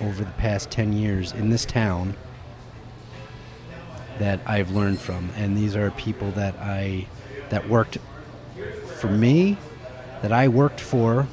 over 0.00 0.24
the 0.24 0.30
past 0.32 0.70
10 0.70 0.94
years 0.94 1.32
in 1.32 1.50
this 1.50 1.64
town 1.66 2.16
that 4.18 4.40
I've 4.46 4.70
learned 4.70 4.98
from. 4.98 5.30
And 5.36 5.56
these 5.56 5.76
are 5.76 5.90
people 5.92 6.30
that 6.32 6.54
I 6.56 7.06
that 7.50 7.68
worked 7.68 7.98
for 8.98 9.08
me, 9.08 9.56
that 10.22 10.32
I 10.32 10.48
worked 10.48 10.80
for, 10.80 11.26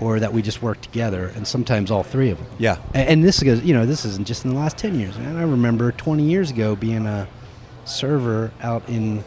or 0.00 0.18
that 0.20 0.32
we 0.32 0.42
just 0.42 0.60
work 0.62 0.80
together, 0.80 1.32
and 1.36 1.46
sometimes 1.46 1.90
all 1.90 2.02
three 2.02 2.30
of 2.30 2.38
them. 2.38 2.46
Yeah. 2.58 2.78
A- 2.94 2.98
And 3.10 3.22
this 3.24 3.42
goes, 3.42 3.62
you 3.62 3.74
know, 3.74 3.86
this 3.86 4.04
isn't 4.04 4.26
just 4.26 4.44
in 4.44 4.50
the 4.52 4.56
last 4.58 4.76
10 4.78 4.98
years. 4.98 5.16
Man, 5.18 5.36
I 5.36 5.42
remember 5.42 5.92
20 5.92 6.22
years 6.24 6.50
ago 6.50 6.74
being 6.76 7.06
a 7.06 7.28
server 7.84 8.50
out 8.62 8.88
in 8.88 9.22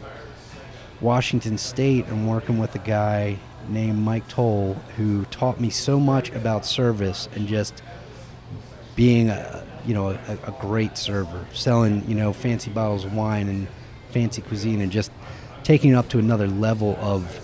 Washington 1.00 1.58
State 1.58 2.06
and 2.08 2.28
working 2.28 2.58
with 2.58 2.74
a 2.74 2.78
guy 2.80 3.38
named 3.68 3.98
Mike 3.98 4.26
Toll 4.28 4.74
who 4.96 5.24
taught 5.26 5.60
me 5.60 5.70
so 5.70 6.00
much 6.00 6.30
about 6.30 6.64
service 6.66 7.28
and 7.34 7.46
just 7.46 7.82
being 8.96 9.28
a 9.30 9.64
you 9.86 9.94
know 9.94 10.08
a, 10.10 10.32
a 10.46 10.54
great 10.60 10.98
server, 10.98 11.46
selling 11.54 12.06
you 12.08 12.14
know 12.14 12.32
fancy 12.32 12.70
bottles 12.70 13.04
of 13.04 13.14
wine 13.14 13.48
and 13.48 13.68
fancy 14.10 14.42
cuisine, 14.42 14.80
and 14.80 14.90
just 14.90 15.12
taking 15.62 15.92
it 15.92 15.94
up 15.94 16.08
to 16.08 16.18
another 16.18 16.48
level 16.48 16.96
of 17.00 17.38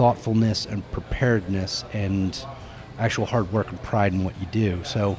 thoughtfulness 0.00 0.64
and 0.64 0.90
preparedness 0.92 1.84
and 1.92 2.46
actual 2.98 3.26
hard 3.26 3.52
work 3.52 3.68
and 3.68 3.82
pride 3.82 4.14
in 4.14 4.24
what 4.24 4.34
you 4.40 4.46
do. 4.46 4.82
So 4.82 5.18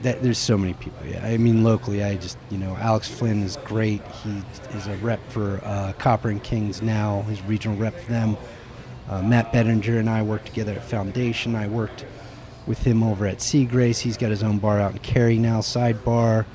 that 0.00 0.22
there's 0.22 0.38
so 0.38 0.56
many 0.56 0.72
people. 0.72 1.06
Yeah, 1.06 1.22
I 1.22 1.36
mean 1.36 1.62
locally, 1.62 2.02
I 2.02 2.16
just 2.16 2.38
you 2.50 2.56
know 2.56 2.74
Alex 2.76 3.08
Flynn 3.08 3.42
is 3.42 3.58
great. 3.66 4.00
He 4.24 4.42
is 4.78 4.86
a 4.86 4.96
rep 5.02 5.20
for 5.30 5.60
uh, 5.62 5.92
Copper 5.98 6.30
and 6.30 6.42
Kings 6.42 6.80
now. 6.80 7.20
He's 7.28 7.42
regional 7.42 7.76
rep 7.76 7.94
for 8.00 8.10
them. 8.10 8.38
Uh, 9.10 9.22
Matt 9.22 9.52
Bettinger 9.52 9.98
and 9.98 10.08
I 10.08 10.22
worked 10.22 10.46
together 10.46 10.72
at 10.72 10.82
Foundation. 10.82 11.54
I 11.54 11.68
worked 11.68 12.06
with 12.66 12.78
him 12.78 13.02
over 13.02 13.26
at 13.26 13.42
Sea 13.42 13.66
Grace. 13.66 13.98
He's 13.98 14.16
got 14.16 14.30
his 14.30 14.42
own 14.42 14.56
bar 14.58 14.80
out 14.80 14.92
in 14.92 14.98
Cary 15.00 15.36
now, 15.36 15.60
Sidebar. 15.60 16.46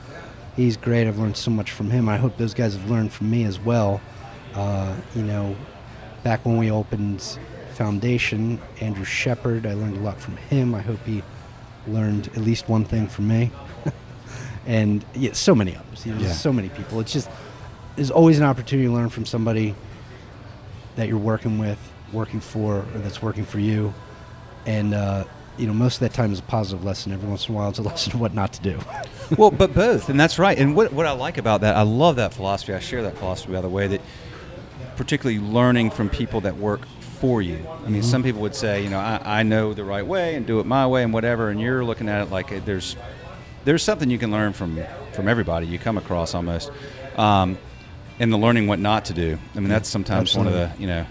He's 0.55 0.75
great. 0.75 1.07
I've 1.07 1.19
learned 1.19 1.37
so 1.37 1.51
much 1.51 1.69
from 1.69 1.91
him. 1.91 2.09
I 2.09 2.17
hope 2.17 2.35
those 2.37 2.55
guys 2.55 2.73
have 2.73 2.89
learned 2.89 3.13
from 3.13 3.29
me 3.29 3.43
as 3.43 3.59
well. 3.59 4.01
Uh, 4.55 4.95
you 5.13 5.21
know, 5.21 5.55
back 6.23 6.45
when 6.45 6.57
we 6.57 6.71
opened 6.71 7.39
Foundation, 7.73 8.59
Andrew 8.81 9.05
Shepard, 9.05 9.65
I 9.65 9.73
learned 9.73 9.97
a 9.97 10.01
lot 10.01 10.19
from 10.19 10.37
him. 10.37 10.73
I 10.73 10.81
hope 10.81 10.99
he 11.05 11.23
learned 11.87 12.27
at 12.29 12.37
least 12.37 12.67
one 12.67 12.83
thing 12.83 13.07
from 13.07 13.27
me. 13.27 13.51
and 14.65 15.05
yeah, 15.13 15.33
so 15.33 15.53
many 15.55 15.75
others. 15.75 16.05
You 16.05 16.13
know, 16.13 16.21
Yeah. 16.21 16.31
So 16.31 16.51
many 16.51 16.69
people. 16.69 16.99
It's 16.99 17.13
just 17.13 17.29
there's 17.95 18.11
always 18.11 18.37
an 18.37 18.45
opportunity 18.45 18.87
to 18.87 18.93
learn 18.93 19.09
from 19.09 19.25
somebody 19.25 19.75
that 20.95 21.07
you're 21.07 21.17
working 21.17 21.57
with, 21.59 21.79
working 22.11 22.39
for, 22.39 22.77
or 22.77 22.99
that's 22.99 23.21
working 23.21 23.45
for 23.45 23.59
you. 23.59 23.93
And 24.65 24.93
uh, 24.93 25.25
you 25.57 25.67
know, 25.67 25.73
most 25.73 25.95
of 25.95 25.99
that 26.01 26.13
time 26.13 26.31
is 26.31 26.39
a 26.39 26.43
positive 26.43 26.83
lesson. 26.83 27.11
Every 27.11 27.29
once 27.29 27.47
in 27.47 27.55
a 27.55 27.57
while, 27.57 27.69
it's 27.69 27.79
a 27.79 27.81
lesson 27.83 28.13
of 28.13 28.19
what 28.19 28.33
not 28.33 28.53
to 28.53 28.61
do. 28.61 28.79
well, 29.37 29.51
but 29.51 29.73
both, 29.75 30.09
and 30.09 30.19
that's 30.19 30.39
right. 30.39 30.57
And 30.57 30.75
what 30.75 30.93
what 30.93 31.05
I 31.05 31.11
like 31.11 31.37
about 31.37 31.61
that, 31.61 31.75
I 31.75 31.83
love 31.83 32.17
that 32.17 32.33
philosophy. 32.33 32.73
I 32.73 32.79
share 32.79 33.03
that 33.03 33.17
philosophy 33.17 33.53
by 33.53 33.61
the 33.61 33.69
way 33.69 33.87
that, 33.87 34.01
particularly 34.97 35.39
learning 35.39 35.91
from 35.91 36.09
people 36.09 36.41
that 36.41 36.57
work 36.57 36.85
for 37.19 37.41
you. 37.41 37.65
I 37.85 37.89
mean, 37.89 38.03
some 38.03 38.23
people 38.23 38.41
would 38.41 38.55
say, 38.55 38.83
you 38.83 38.89
know, 38.89 38.99
I, 38.99 39.39
I 39.39 39.43
know 39.43 39.73
the 39.73 39.83
right 39.83 40.05
way 40.05 40.35
and 40.35 40.45
do 40.45 40.59
it 40.59 40.65
my 40.65 40.85
way 40.85 41.03
and 41.03 41.13
whatever, 41.13 41.49
and 41.49 41.59
you're 41.59 41.85
looking 41.85 42.09
at 42.09 42.21
it 42.21 42.31
like 42.31 42.51
uh, 42.51 42.59
there's 42.65 42.95
there's 43.65 43.83
something 43.83 44.09
you 44.09 44.17
can 44.17 44.31
learn 44.31 44.53
from 44.53 44.79
from 45.13 45.27
everybody 45.27 45.67
you 45.67 45.79
come 45.79 45.97
across 45.97 46.33
almost, 46.33 46.71
um, 47.17 47.57
and 48.19 48.31
the 48.31 48.37
learning 48.37 48.67
what 48.67 48.79
not 48.79 49.05
to 49.05 49.13
do. 49.13 49.39
I 49.55 49.59
mean, 49.59 49.69
that's 49.69 49.89
sometimes 49.89 50.35
one 50.35 50.47
of 50.47 50.53
the 50.53 50.71
you 50.79 50.87
know. 50.87 51.05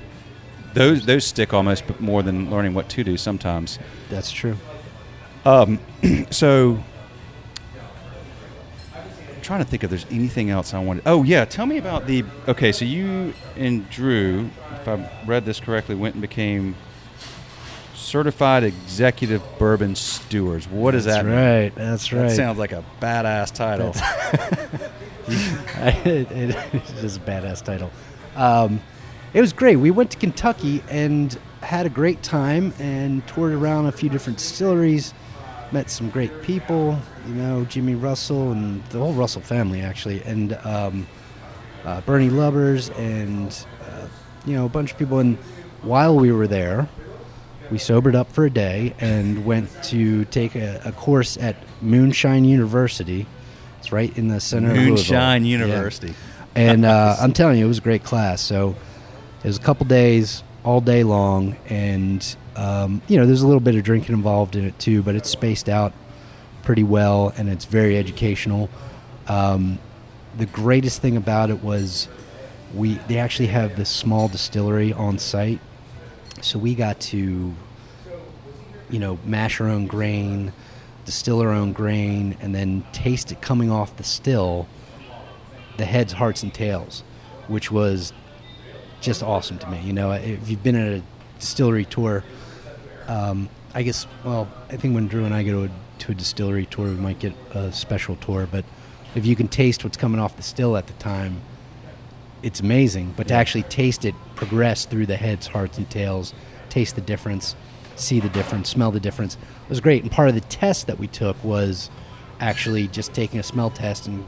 Those, 0.74 1.06
those 1.06 1.24
stick 1.24 1.54
almost 1.54 1.84
more 2.00 2.22
than 2.22 2.50
learning 2.50 2.74
what 2.74 2.90
to 2.90 3.02
do 3.02 3.16
sometimes. 3.16 3.78
that's 4.10 4.30
true. 4.30 4.58
Um, 5.46 5.80
so 6.30 6.84
trying 9.46 9.60
to 9.60 9.64
think 9.64 9.84
if 9.84 9.90
there's 9.90 10.06
anything 10.10 10.50
else 10.50 10.74
I 10.74 10.80
wanted. 10.80 11.04
Oh 11.06 11.22
yeah, 11.22 11.44
tell 11.44 11.66
me 11.66 11.78
about 11.78 12.06
the. 12.06 12.24
Okay, 12.48 12.72
so 12.72 12.84
you 12.84 13.32
and 13.56 13.88
Drew, 13.88 14.50
if 14.72 14.88
I 14.88 15.08
read 15.24 15.44
this 15.44 15.60
correctly, 15.60 15.94
went 15.94 16.16
and 16.16 16.22
became 16.22 16.74
certified 17.94 18.64
executive 18.64 19.42
bourbon 19.58 19.94
stewards. 19.94 20.68
What 20.68 20.92
does 20.92 21.04
That's 21.04 21.18
that 21.18 21.26
mean? 21.26 21.34
right. 21.34 21.74
That's 21.74 22.12
right. 22.12 22.28
That 22.28 22.36
sounds 22.36 22.58
like 22.58 22.72
a 22.72 22.84
badass 23.00 23.52
title. 23.52 23.92
it, 25.28 26.30
it, 26.30 26.56
it 26.74 27.04
is 27.04 27.16
a 27.16 27.20
badass 27.20 27.64
title. 27.64 27.90
Um, 28.34 28.80
it 29.32 29.40
was 29.40 29.52
great. 29.52 29.76
We 29.76 29.90
went 29.90 30.10
to 30.12 30.18
Kentucky 30.18 30.82
and 30.90 31.38
had 31.62 31.86
a 31.86 31.90
great 31.90 32.22
time 32.22 32.72
and 32.78 33.26
toured 33.26 33.52
around 33.52 33.86
a 33.86 33.92
few 33.92 34.08
different 34.08 34.38
distilleries. 34.38 35.14
Met 35.72 35.90
some 35.90 36.10
great 36.10 36.42
people, 36.42 36.98
you 37.26 37.34
know, 37.34 37.64
Jimmy 37.64 37.94
Russell 37.94 38.52
and 38.52 38.84
the 38.86 38.98
whole 38.98 39.12
Russell 39.12 39.42
family 39.42 39.80
actually, 39.80 40.22
and 40.22 40.54
um, 40.64 41.06
uh, 41.84 42.00
Bernie 42.02 42.30
Lubbers 42.30 42.90
and 42.90 43.48
uh, 43.82 44.06
you 44.44 44.54
know 44.56 44.66
a 44.66 44.68
bunch 44.68 44.92
of 44.92 44.98
people. 44.98 45.18
And 45.18 45.36
while 45.82 46.16
we 46.16 46.32
were 46.32 46.46
there, 46.46 46.88
we 47.70 47.78
sobered 47.78 48.14
up 48.14 48.30
for 48.32 48.44
a 48.44 48.50
day 48.50 48.94
and 49.00 49.44
went 49.44 49.70
to 49.84 50.24
take 50.26 50.54
a, 50.54 50.80
a 50.84 50.92
course 50.92 51.36
at 51.36 51.56
Moonshine 51.80 52.44
University. 52.44 53.26
It's 53.78 53.92
right 53.92 54.16
in 54.16 54.28
the 54.28 54.40
center 54.40 54.70
of 54.70 54.76
Moonshine 54.76 55.42
Louisville. 55.42 55.60
Yeah. 55.60 55.66
University. 55.66 56.14
And 56.54 56.84
uh, 56.84 57.16
I'm 57.20 57.32
telling 57.32 57.58
you, 57.58 57.66
it 57.66 57.68
was 57.68 57.78
a 57.78 57.82
great 57.82 58.02
class. 58.02 58.40
So 58.40 58.74
it 59.44 59.46
was 59.46 59.58
a 59.58 59.60
couple 59.60 59.86
days, 59.86 60.42
all 60.64 60.80
day 60.80 61.04
long, 61.04 61.56
and 61.68 62.36
um, 62.56 63.02
you 63.06 63.18
know, 63.18 63.26
there's 63.26 63.42
a 63.42 63.46
little 63.46 63.60
bit 63.60 63.74
of 63.74 63.84
drinking 63.84 64.14
involved 64.14 64.56
in 64.56 64.64
it 64.64 64.78
too, 64.78 65.02
but 65.02 65.14
it's 65.14 65.28
spaced 65.28 65.68
out 65.68 65.92
pretty 66.66 66.82
well, 66.82 67.32
and 67.36 67.48
it's 67.48 67.64
very 67.64 67.96
educational. 67.96 68.68
Um, 69.28 69.78
the 70.36 70.46
greatest 70.46 71.00
thing 71.00 71.16
about 71.16 71.48
it 71.48 71.62
was 71.62 72.08
we 72.74 72.94
they 73.06 73.18
actually 73.18 73.46
have 73.46 73.76
this 73.76 73.88
small 73.88 74.26
distillery 74.26 74.92
on 74.92 75.18
site, 75.20 75.60
so 76.42 76.58
we 76.58 76.74
got 76.74 76.98
to 77.12 77.54
you 78.90 78.98
know 78.98 79.16
mash 79.24 79.60
our 79.60 79.68
own 79.68 79.86
grain, 79.86 80.52
distill 81.04 81.40
our 81.40 81.52
own 81.52 81.72
grain, 81.72 82.36
and 82.40 82.52
then 82.52 82.84
taste 82.92 83.30
it 83.30 83.40
coming 83.40 83.70
off 83.70 83.96
the 83.96 84.04
still 84.04 84.66
the 85.76 85.84
heads, 85.84 86.12
hearts, 86.12 86.42
and 86.42 86.52
tails, 86.52 87.04
which 87.46 87.70
was 87.70 88.12
just 89.00 89.22
awesome 89.22 89.58
to 89.58 89.70
me. 89.70 89.80
You 89.82 89.92
know, 89.92 90.10
if 90.10 90.48
you've 90.48 90.64
been 90.64 90.74
at 90.74 90.94
a 90.94 91.02
distillery 91.38 91.84
tour, 91.84 92.24
um, 93.06 93.48
I 93.72 93.84
guess, 93.84 94.06
well, 94.24 94.48
I 94.68 94.76
think 94.76 94.96
when 94.96 95.06
Drew 95.06 95.26
and 95.26 95.34
I 95.34 95.44
go 95.44 95.52
to 95.52 95.72
a, 95.72 95.85
to 96.00 96.12
a 96.12 96.14
distillery 96.14 96.66
tour, 96.66 96.86
we 96.86 96.94
might 96.94 97.18
get 97.18 97.34
a 97.52 97.72
special 97.72 98.16
tour, 98.16 98.48
but 98.50 98.64
if 99.14 99.24
you 99.24 99.34
can 99.34 99.48
taste 99.48 99.84
what's 99.84 99.96
coming 99.96 100.20
off 100.20 100.36
the 100.36 100.42
still 100.42 100.76
at 100.76 100.86
the 100.86 100.92
time, 100.94 101.40
it's 102.42 102.60
amazing. 102.60 103.14
But 103.16 103.28
to 103.28 103.34
actually 103.34 103.62
taste 103.64 104.04
it 104.04 104.14
progress 104.34 104.84
through 104.84 105.06
the 105.06 105.16
heads, 105.16 105.46
hearts, 105.46 105.78
and 105.78 105.88
tails, 105.88 106.34
taste 106.68 106.94
the 106.94 107.00
difference, 107.00 107.56
see 107.96 108.20
the 108.20 108.28
difference, 108.28 108.68
smell 108.68 108.90
the 108.90 109.00
difference 109.00 109.36
was 109.68 109.80
great. 109.80 110.02
And 110.02 110.12
part 110.12 110.28
of 110.28 110.34
the 110.34 110.42
test 110.42 110.86
that 110.86 110.98
we 110.98 111.06
took 111.06 111.42
was 111.42 111.90
actually 112.40 112.88
just 112.88 113.14
taking 113.14 113.40
a 113.40 113.42
smell 113.42 113.70
test 113.70 114.06
and 114.06 114.24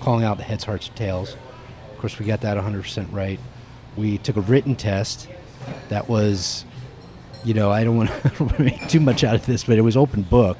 calling 0.00 0.24
out 0.24 0.36
the 0.36 0.42
heads, 0.42 0.64
hearts, 0.64 0.88
and 0.88 0.96
tails. 0.96 1.36
Of 1.92 1.98
course, 1.98 2.18
we 2.18 2.26
got 2.26 2.40
that 2.40 2.56
100% 2.56 3.12
right. 3.12 3.38
We 3.96 4.18
took 4.18 4.36
a 4.36 4.40
written 4.40 4.74
test 4.74 5.28
that 5.88 6.08
was, 6.08 6.64
you 7.44 7.54
know, 7.54 7.70
I 7.70 7.84
don't 7.84 7.96
want 7.96 8.10
to 8.10 8.54
make 8.62 8.88
too 8.88 9.00
much 9.00 9.22
out 9.22 9.36
of 9.36 9.46
this, 9.46 9.64
but 9.64 9.78
it 9.78 9.82
was 9.82 9.96
open 9.96 10.22
book. 10.22 10.58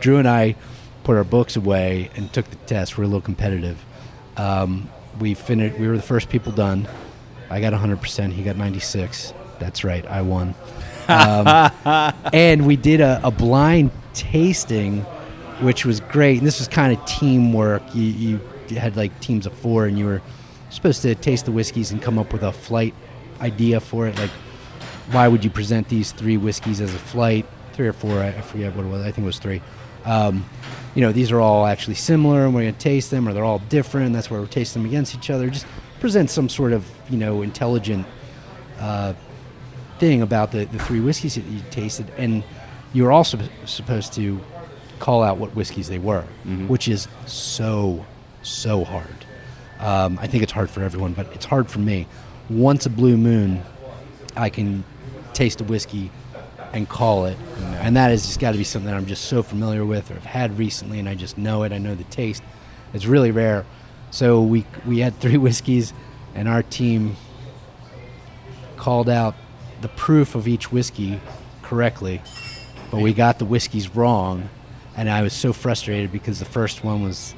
Drew 0.00 0.16
and 0.18 0.28
I 0.28 0.56
put 1.04 1.16
our 1.16 1.24
books 1.24 1.56
away 1.56 2.10
and 2.16 2.32
took 2.32 2.48
the 2.48 2.56
test. 2.56 2.96
We're 2.96 3.04
a 3.04 3.06
little 3.06 3.20
competitive. 3.20 3.82
Um, 4.36 4.88
we 5.18 5.34
finished. 5.34 5.78
We 5.78 5.88
were 5.88 5.96
the 5.96 6.02
first 6.02 6.28
people 6.28 6.52
done. 6.52 6.88
I 7.50 7.60
got 7.60 7.72
100%. 7.72 8.32
He 8.32 8.42
got 8.42 8.56
96. 8.56 9.34
That's 9.58 9.84
right. 9.84 10.06
I 10.06 10.22
won. 10.22 10.54
Um, 11.08 12.12
and 12.32 12.66
we 12.66 12.76
did 12.76 13.00
a, 13.00 13.20
a 13.24 13.30
blind 13.30 13.90
tasting, 14.14 15.00
which 15.60 15.84
was 15.84 16.00
great. 16.00 16.38
And 16.38 16.46
this 16.46 16.58
was 16.58 16.68
kind 16.68 16.96
of 16.96 17.04
teamwork. 17.06 17.82
You, 17.94 18.40
you 18.68 18.76
had 18.78 18.96
like 18.96 19.18
teams 19.20 19.46
of 19.46 19.52
four, 19.52 19.86
and 19.86 19.98
you 19.98 20.06
were 20.06 20.22
supposed 20.70 21.02
to 21.02 21.14
taste 21.14 21.44
the 21.44 21.52
whiskeys 21.52 21.90
and 21.90 22.00
come 22.00 22.18
up 22.18 22.32
with 22.32 22.42
a 22.42 22.52
flight 22.52 22.94
idea 23.40 23.80
for 23.80 24.06
it. 24.06 24.16
Like, 24.18 24.30
why 25.10 25.26
would 25.26 25.44
you 25.44 25.50
present 25.50 25.88
these 25.88 26.12
three 26.12 26.36
whiskeys 26.36 26.80
as 26.80 26.94
a 26.94 26.98
flight? 26.98 27.46
Three 27.72 27.88
or 27.88 27.92
four, 27.92 28.20
I, 28.20 28.28
I 28.28 28.40
forget 28.40 28.74
what 28.76 28.84
it 28.84 28.88
was. 28.88 29.00
I 29.02 29.10
think 29.10 29.18
it 29.18 29.26
was 29.26 29.38
three. 29.38 29.60
Um, 30.04 30.44
you 30.94 31.02
know, 31.02 31.12
these 31.12 31.30
are 31.30 31.40
all 31.40 31.66
actually 31.66 31.94
similar, 31.94 32.44
and 32.44 32.54
we're 32.54 32.62
going 32.62 32.74
to 32.74 32.80
taste 32.80 33.10
them, 33.10 33.28
or 33.28 33.32
they're 33.32 33.44
all 33.44 33.60
different. 33.68 34.12
That's 34.12 34.30
where 34.30 34.40
we're 34.40 34.46
tasting 34.46 34.82
them 34.82 34.90
against 34.90 35.14
each 35.14 35.30
other. 35.30 35.48
Just 35.50 35.66
present 36.00 36.30
some 36.30 36.48
sort 36.48 36.72
of, 36.72 36.84
you 37.08 37.18
know, 37.18 37.42
intelligent 37.42 38.06
uh, 38.78 39.14
thing 39.98 40.22
about 40.22 40.50
the, 40.50 40.64
the 40.64 40.78
three 40.78 41.00
whiskeys 41.00 41.36
that 41.36 41.44
you 41.44 41.60
tasted. 41.70 42.10
And 42.16 42.42
you 42.92 43.04
were 43.04 43.12
also 43.12 43.38
supposed 43.66 44.12
to 44.14 44.40
call 44.98 45.22
out 45.22 45.38
what 45.38 45.54
whiskeys 45.54 45.88
they 45.88 45.98
were, 45.98 46.24
which 46.66 46.88
is 46.88 47.08
so, 47.26 48.04
so 48.42 48.84
hard. 48.84 49.26
Um, 49.78 50.18
I 50.20 50.26
think 50.26 50.42
it's 50.42 50.52
hard 50.52 50.70
for 50.70 50.82
everyone, 50.82 51.14
but 51.14 51.32
it's 51.34 51.44
hard 51.46 51.70
for 51.70 51.78
me. 51.78 52.06
Once 52.48 52.84
a 52.84 52.90
blue 52.90 53.16
moon, 53.16 53.62
I 54.36 54.50
can 54.50 54.84
taste 55.32 55.60
a 55.60 55.64
whiskey 55.64 56.10
and 56.72 56.88
call 56.88 57.26
it, 57.26 57.36
and 57.80 57.96
that 57.96 58.10
has 58.10 58.26
just 58.26 58.38
got 58.40 58.52
to 58.52 58.58
be 58.58 58.64
something 58.64 58.90
that 58.90 58.96
I'm 58.96 59.06
just 59.06 59.24
so 59.24 59.42
familiar 59.42 59.84
with, 59.84 60.10
or 60.10 60.14
have 60.14 60.24
had 60.24 60.58
recently, 60.58 60.98
and 60.98 61.08
I 61.08 61.14
just 61.14 61.36
know 61.36 61.62
it. 61.64 61.72
I 61.72 61.78
know 61.78 61.94
the 61.94 62.04
taste. 62.04 62.42
It's 62.92 63.06
really 63.06 63.30
rare. 63.30 63.64
So 64.10 64.42
we 64.42 64.66
we 64.86 65.00
had 65.00 65.18
three 65.18 65.36
whiskeys, 65.38 65.92
and 66.34 66.48
our 66.48 66.62
team 66.62 67.16
called 68.76 69.08
out 69.08 69.34
the 69.80 69.88
proof 69.88 70.34
of 70.34 70.46
each 70.46 70.72
whiskey 70.72 71.20
correctly, 71.62 72.22
but 72.90 73.00
we 73.00 73.12
got 73.12 73.38
the 73.38 73.44
whiskeys 73.44 73.94
wrong, 73.94 74.48
and 74.96 75.08
I 75.08 75.22
was 75.22 75.32
so 75.32 75.52
frustrated 75.52 76.12
because 76.12 76.38
the 76.38 76.44
first 76.44 76.84
one 76.84 77.02
was 77.02 77.34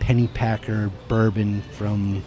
Pennypacker 0.00 0.90
bourbon 1.08 1.62
from 1.72 2.24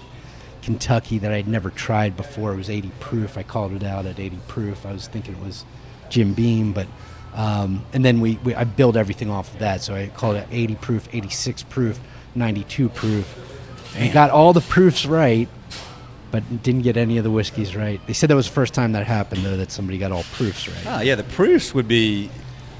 Kentucky 0.61 1.17
that 1.19 1.31
I'd 1.31 1.47
never 1.47 1.69
tried 1.69 2.17
before. 2.17 2.53
It 2.53 2.57
was 2.57 2.69
80 2.69 2.89
proof. 2.99 3.37
I 3.37 3.43
called 3.43 3.73
it 3.73 3.83
out 3.83 4.05
at 4.05 4.19
80 4.19 4.39
proof. 4.47 4.85
I 4.85 4.93
was 4.93 5.07
thinking 5.07 5.35
it 5.35 5.43
was 5.43 5.65
Jim 6.09 6.33
Beam, 6.33 6.73
but 6.73 6.87
um, 7.33 7.83
and 7.93 8.03
then 8.05 8.21
we, 8.21 8.37
we 8.43 8.55
I 8.55 8.63
built 8.63 8.95
everything 8.95 9.29
off 9.29 9.51
of 9.53 9.59
that. 9.59 9.81
So 9.81 9.93
I 9.95 10.07
called 10.07 10.37
it 10.37 10.47
80 10.51 10.75
proof, 10.75 11.07
86 11.13 11.63
proof, 11.63 11.99
92 12.35 12.89
proof. 12.89 13.41
And 13.97 14.11
got 14.13 14.29
all 14.29 14.53
the 14.53 14.61
proofs 14.61 15.05
right, 15.05 15.47
but 16.31 16.63
didn't 16.63 16.81
get 16.83 16.97
any 16.97 17.17
of 17.17 17.23
the 17.23 17.31
whiskeys 17.31 17.75
right. 17.75 17.99
They 18.07 18.13
said 18.13 18.29
that 18.29 18.35
was 18.35 18.47
the 18.47 18.53
first 18.53 18.73
time 18.73 18.91
that 18.93 19.05
happened, 19.07 19.43
though, 19.43 19.57
that 19.57 19.71
somebody 19.71 19.97
got 19.97 20.11
all 20.11 20.23
proofs 20.33 20.67
right. 20.67 20.77
Ah, 20.85 21.01
yeah, 21.01 21.15
the 21.15 21.23
proofs 21.23 21.73
would 21.73 21.87
be 21.87 22.29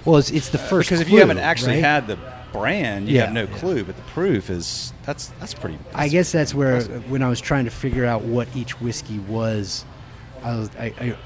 Well, 0.04 0.18
it's, 0.18 0.30
it's 0.32 0.50
the 0.50 0.58
first 0.58 0.90
because 0.90 1.00
if 1.02 1.08
clue, 1.08 1.16
you 1.16 1.22
haven't 1.22 1.38
actually 1.40 1.76
right? 1.76 1.84
had 1.84 2.08
the 2.08 2.18
brand, 2.52 3.08
you 3.10 3.16
Yeah, 3.16 3.26
have 3.26 3.34
no 3.34 3.44
yeah. 3.44 3.58
clue. 3.58 3.84
But 3.86 3.96
the 3.96 4.02
proof 4.04 4.50
is 4.50 4.94
that's 5.04 5.28
that's 5.40 5.54
pretty. 5.54 5.78
I 5.94 6.08
guess 6.10 6.32
that's 6.34 6.54
where 6.54 6.82
when 7.10 7.22
I 7.24 7.30
was 7.30 7.40
trying 7.42 7.64
to 7.66 7.72
figure 7.72 8.06
out 8.06 8.24
what 8.24 8.48
each 8.56 8.80
whiskey 8.82 9.20
was, 9.20 9.86
I 10.44 10.56
was 10.56 10.70
I, 10.78 10.86
I, 11.00 11.18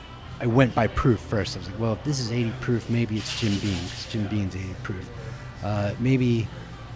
I 0.41 0.47
went 0.47 0.73
by 0.73 0.87
proof 0.87 1.19
first. 1.19 1.55
I 1.55 1.59
was 1.59 1.69
like, 1.69 1.79
well, 1.79 1.93
if 1.93 2.03
this 2.03 2.19
is 2.19 2.31
80 2.31 2.51
proof, 2.61 2.89
maybe 2.89 3.17
it's 3.17 3.39
Jim 3.39 3.57
Beam 3.59 3.77
because 3.83 4.05
Jim 4.09 4.27
Beam's 4.27 4.55
80 4.55 4.75
proof. 4.83 5.09
Uh, 5.63 5.93
maybe, 5.99 6.47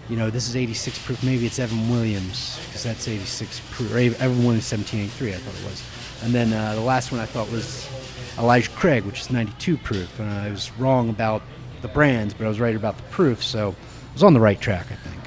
you 0.10 0.16
know, 0.16 0.30
this 0.30 0.48
is 0.48 0.56
86 0.56 1.00
proof. 1.00 1.24
Maybe 1.24 1.46
it's 1.46 1.60
Evan 1.60 1.90
Williams 1.90 2.60
because 2.68 2.84
that's 2.84 3.08
86 3.08 3.62
proof. 3.72 3.94
Or 3.94 3.98
Evan 3.98 4.44
Williams 4.46 4.72
1783, 4.72 5.34
I 5.34 5.38
thought 5.38 5.60
it 5.60 5.70
was. 5.70 5.84
And 6.24 6.34
then 6.34 6.54
uh, 6.54 6.76
the 6.76 6.82
last 6.82 7.12
one 7.12 7.20
I 7.20 7.26
thought 7.26 7.52
was 7.52 7.90
Elijah 8.38 8.70
Craig, 8.72 9.04
which 9.04 9.20
is 9.20 9.30
92 9.30 9.78
proof. 9.78 10.20
And 10.20 10.30
I 10.30 10.50
was 10.50 10.72
wrong 10.80 11.10
about 11.10 11.42
the 11.82 11.90
brands, 11.90 12.34
but 12.34 12.46
I 12.46 12.48
was 12.48 12.62
right 12.62 12.76
about 12.76 12.96
the 12.96 13.04
proof. 13.04 13.44
So 13.44 13.76
I 14.10 14.14
was 14.14 14.24
on 14.24 14.34
the 14.34 14.40
right 14.40 14.60
track, 14.60 14.88
I 14.90 14.96
think. 14.96 15.22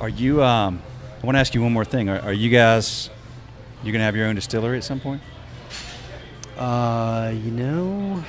Are 0.00 0.08
you? 0.08 0.44
Um, 0.44 0.80
I 1.20 1.26
want 1.26 1.34
to 1.34 1.40
ask 1.40 1.54
you 1.56 1.62
one 1.62 1.72
more 1.72 1.84
thing. 1.84 2.08
Are, 2.08 2.20
are 2.20 2.32
you 2.32 2.50
guys? 2.50 3.10
You're 3.82 3.92
gonna 3.92 4.04
have 4.04 4.14
your 4.14 4.26
own 4.26 4.36
distillery 4.36 4.76
at 4.78 4.84
some 4.84 5.00
point? 5.00 5.20
Uh, 6.58 7.32
you 7.44 7.50
know, 7.52 8.22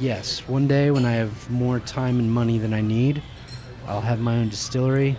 yes. 0.00 0.40
One 0.48 0.66
day 0.66 0.90
when 0.90 1.04
I 1.04 1.12
have 1.12 1.50
more 1.50 1.80
time 1.80 2.18
and 2.18 2.30
money 2.32 2.58
than 2.58 2.72
I 2.72 2.80
need, 2.80 3.22
I'll 3.86 4.00
have 4.00 4.20
my 4.20 4.36
own 4.38 4.48
distillery. 4.48 5.16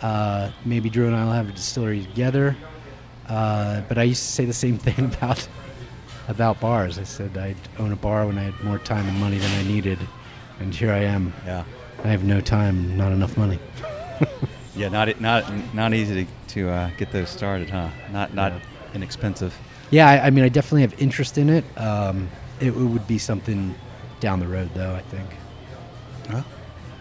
Uh, 0.00 0.50
maybe 0.64 0.88
Drew 0.88 1.06
and 1.06 1.14
I 1.14 1.24
will 1.24 1.32
have 1.32 1.48
a 1.50 1.52
distillery 1.52 2.02
together. 2.04 2.56
Uh, 3.28 3.82
but 3.82 3.98
I 3.98 4.04
used 4.04 4.22
to 4.22 4.28
say 4.32 4.44
the 4.46 4.52
same 4.52 4.78
thing 4.86 5.04
about 5.04 5.46
about 6.28 6.60
bars. 6.60 6.98
I 6.98 7.02
said 7.02 7.36
I'd 7.36 7.56
own 7.78 7.92
a 7.92 7.96
bar 7.96 8.26
when 8.26 8.38
I 8.38 8.44
had 8.44 8.60
more 8.64 8.78
time 8.78 9.06
and 9.06 9.18
money 9.20 9.38
than 9.38 9.50
I 9.58 9.62
needed, 9.68 9.98
and 10.60 10.74
here 10.74 10.92
I 10.92 11.00
am. 11.00 11.32
Yeah. 11.44 11.64
I 12.02 12.08
have 12.08 12.24
no 12.24 12.40
time, 12.40 12.96
not 12.96 13.12
enough 13.12 13.36
money. 13.36 13.58
Yeah, 14.76 14.88
not 14.88 15.20
not 15.20 15.74
not 15.74 15.92
easy 15.94 16.24
to, 16.24 16.30
to 16.54 16.70
uh, 16.70 16.90
get 16.96 17.10
those 17.10 17.28
started, 17.28 17.68
huh? 17.68 17.88
Not 18.12 18.32
not 18.34 18.52
Yeah. 18.52 18.60
inexpensive. 18.94 19.52
Yeah, 19.90 20.08
I, 20.08 20.26
I 20.26 20.30
mean, 20.30 20.44
I 20.44 20.48
definitely 20.48 20.82
have 20.82 21.00
interest 21.00 21.36
in 21.38 21.48
it. 21.50 21.64
Um, 21.76 22.28
it, 22.60 22.68
it 22.68 22.72
would 22.72 23.06
be 23.06 23.18
something 23.18 23.74
down 24.20 24.40
the 24.40 24.46
road, 24.46 24.70
though. 24.74 24.94
I 24.94 25.00
think. 25.02 25.28
Well, 26.30 26.44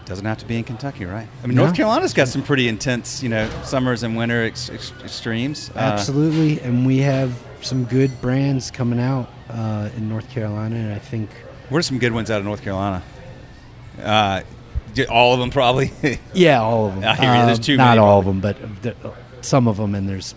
doesn't 0.05 0.25
have 0.25 0.39
to 0.39 0.45
be 0.47 0.57
in 0.57 0.63
Kentucky, 0.63 1.05
right? 1.05 1.27
I 1.43 1.47
mean, 1.47 1.55
No. 1.55 1.65
North 1.65 1.75
Carolina's 1.75 2.15
got 2.15 2.27
some 2.27 2.41
pretty 2.41 2.67
intense, 2.67 3.21
you 3.21 3.29
know, 3.29 3.47
summers 3.63 4.01
and 4.01 4.17
winter 4.17 4.43
ex- 4.43 4.69
ex- 4.71 4.91
extremes. 5.03 5.69
Uh, 5.75 5.79
Absolutely, 5.79 6.59
and 6.61 6.83
we 6.87 6.97
have 6.97 7.39
some 7.61 7.83
good 7.85 8.19
brands 8.21 8.71
coming 8.71 8.99
out 8.99 9.29
uh, 9.49 9.89
in 9.95 10.09
North 10.09 10.27
Carolina, 10.31 10.75
and 10.77 10.93
I 10.93 10.97
think 10.99 11.29
what 11.69 11.77
are 11.77 11.83
some 11.83 11.99
good 11.99 12.11
ones 12.13 12.31
out 12.31 12.39
of 12.39 12.45
North 12.45 12.63
Carolina? 12.63 13.03
Uh, 14.01 14.41
all 15.11 15.33
of 15.33 15.39
them, 15.39 15.51
probably. 15.51 15.91
yeah, 16.33 16.59
all 16.59 16.87
of 16.87 16.95
them. 16.95 17.03
I 17.03 17.15
hear 17.15 17.35
you. 17.35 17.45
There's 17.45 17.59
Um, 17.59 17.63
too 17.63 17.77
not 17.77 17.89
many, 17.89 17.99
all 17.99 18.19
of 18.19 18.25
them, 18.25 18.39
but 18.39 18.57
some 19.41 19.67
of 19.67 19.77
them, 19.77 19.93
and 19.93 20.09
there's 20.09 20.33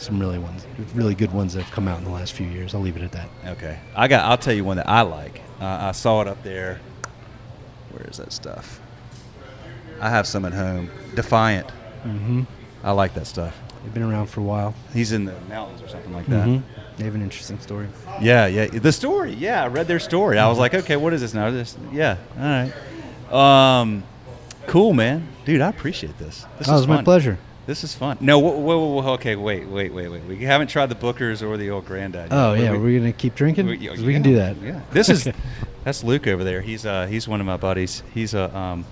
some 0.00 0.18
really 0.18 0.38
ones, 0.38 0.66
really 0.94 1.14
good 1.14 1.32
ones 1.32 1.54
that 1.54 1.62
have 1.62 1.72
come 1.72 1.86
out 1.86 1.98
in 1.98 2.04
the 2.04 2.10
last 2.10 2.32
few 2.32 2.46
years. 2.46 2.74
I'll 2.74 2.80
leave 2.80 2.96
it 2.96 3.02
at 3.02 3.12
that. 3.12 3.28
okay, 3.48 3.78
I 3.94 4.08
got. 4.08 4.24
I'll 4.24 4.38
tell 4.38 4.54
you 4.54 4.64
one 4.64 4.78
that 4.78 4.88
I 4.88 5.02
like. 5.02 5.40
Uh, 5.60 5.64
I 5.66 5.92
saw 5.92 6.22
it 6.22 6.28
up 6.28 6.42
there. 6.42 6.80
Where 7.92 8.06
is 8.08 8.16
that 8.16 8.32
stuff? 8.32 8.80
I 10.00 10.08
have 10.08 10.26
some 10.26 10.44
at 10.44 10.54
home. 10.54 10.90
Defiant. 11.14 11.66
Mm-hmm. 12.04 12.42
I 12.82 12.92
like 12.92 13.12
that 13.14 13.26
stuff. 13.26 13.56
They've 13.82 13.92
been 13.92 14.02
around 14.02 14.26
for 14.28 14.40
a 14.40 14.44
while. 14.44 14.74
He's 14.94 15.12
in 15.12 15.24
the 15.24 15.38
mountains 15.48 15.82
or 15.82 15.88
something 15.88 16.12
like 16.12 16.26
that. 16.26 16.46
Mhm. 16.46 16.62
They 16.96 17.04
have 17.04 17.14
an 17.14 17.22
interesting 17.22 17.58
story. 17.60 17.88
Yeah, 18.20 18.46
yeah. 18.46 18.66
The 18.66 18.92
story. 18.92 19.32
Yeah, 19.32 19.64
I 19.64 19.66
read 19.68 19.88
their 19.88 19.98
story. 19.98 20.38
I 20.38 20.48
was 20.48 20.58
like, 20.58 20.74
okay, 20.74 20.96
what 20.96 21.12
is 21.12 21.20
this 21.22 21.34
now? 21.34 21.50
This, 21.50 21.76
yeah. 21.92 22.16
All 22.38 22.70
right. 23.32 23.80
Um, 23.80 24.02
cool, 24.66 24.92
man, 24.92 25.28
dude. 25.44 25.60
I 25.60 25.68
appreciate 25.68 26.18
this. 26.18 26.46
This 26.58 26.68
oh, 26.68 26.72
it 26.72 26.74
is 26.76 26.80
was 26.82 26.88
my 26.88 27.02
pleasure. 27.02 27.38
This 27.70 27.84
is 27.84 27.94
fun. 27.94 28.18
No, 28.20 28.40
whoa, 28.40 28.50
whoa, 28.58 28.78
whoa, 28.80 29.00
whoa, 29.00 29.12
okay, 29.12 29.36
wait, 29.36 29.68
wait, 29.68 29.94
wait, 29.94 30.08
wait. 30.08 30.24
We 30.24 30.38
haven't 30.38 30.66
tried 30.66 30.86
the 30.86 30.96
Bookers 30.96 31.40
or 31.40 31.56
the 31.56 31.70
old 31.70 31.86
Granddad. 31.86 32.28
yet. 32.28 32.36
Oh 32.36 32.54
yeah, 32.54 32.72
we, 32.72 32.78
we're 32.78 32.98
gonna 32.98 33.12
keep 33.12 33.36
drinking. 33.36 33.66
we- 33.66 33.76
yeah, 33.76 33.92
we 33.92 34.12
can 34.12 34.22
do 34.22 34.34
that. 34.34 34.56
Yeah. 34.60 34.80
This 34.90 35.08
is 35.08 35.28
that's 35.84 36.02
Luke 36.02 36.26
over 36.26 36.42
there. 36.42 36.62
He's 36.62 36.84
uh 36.84 37.06
he's 37.06 37.28
one 37.28 37.38
of 37.38 37.46
my 37.46 37.56
buddies. 37.56 38.02
He's 38.12 38.34
a 38.34 38.52
um 38.56 38.84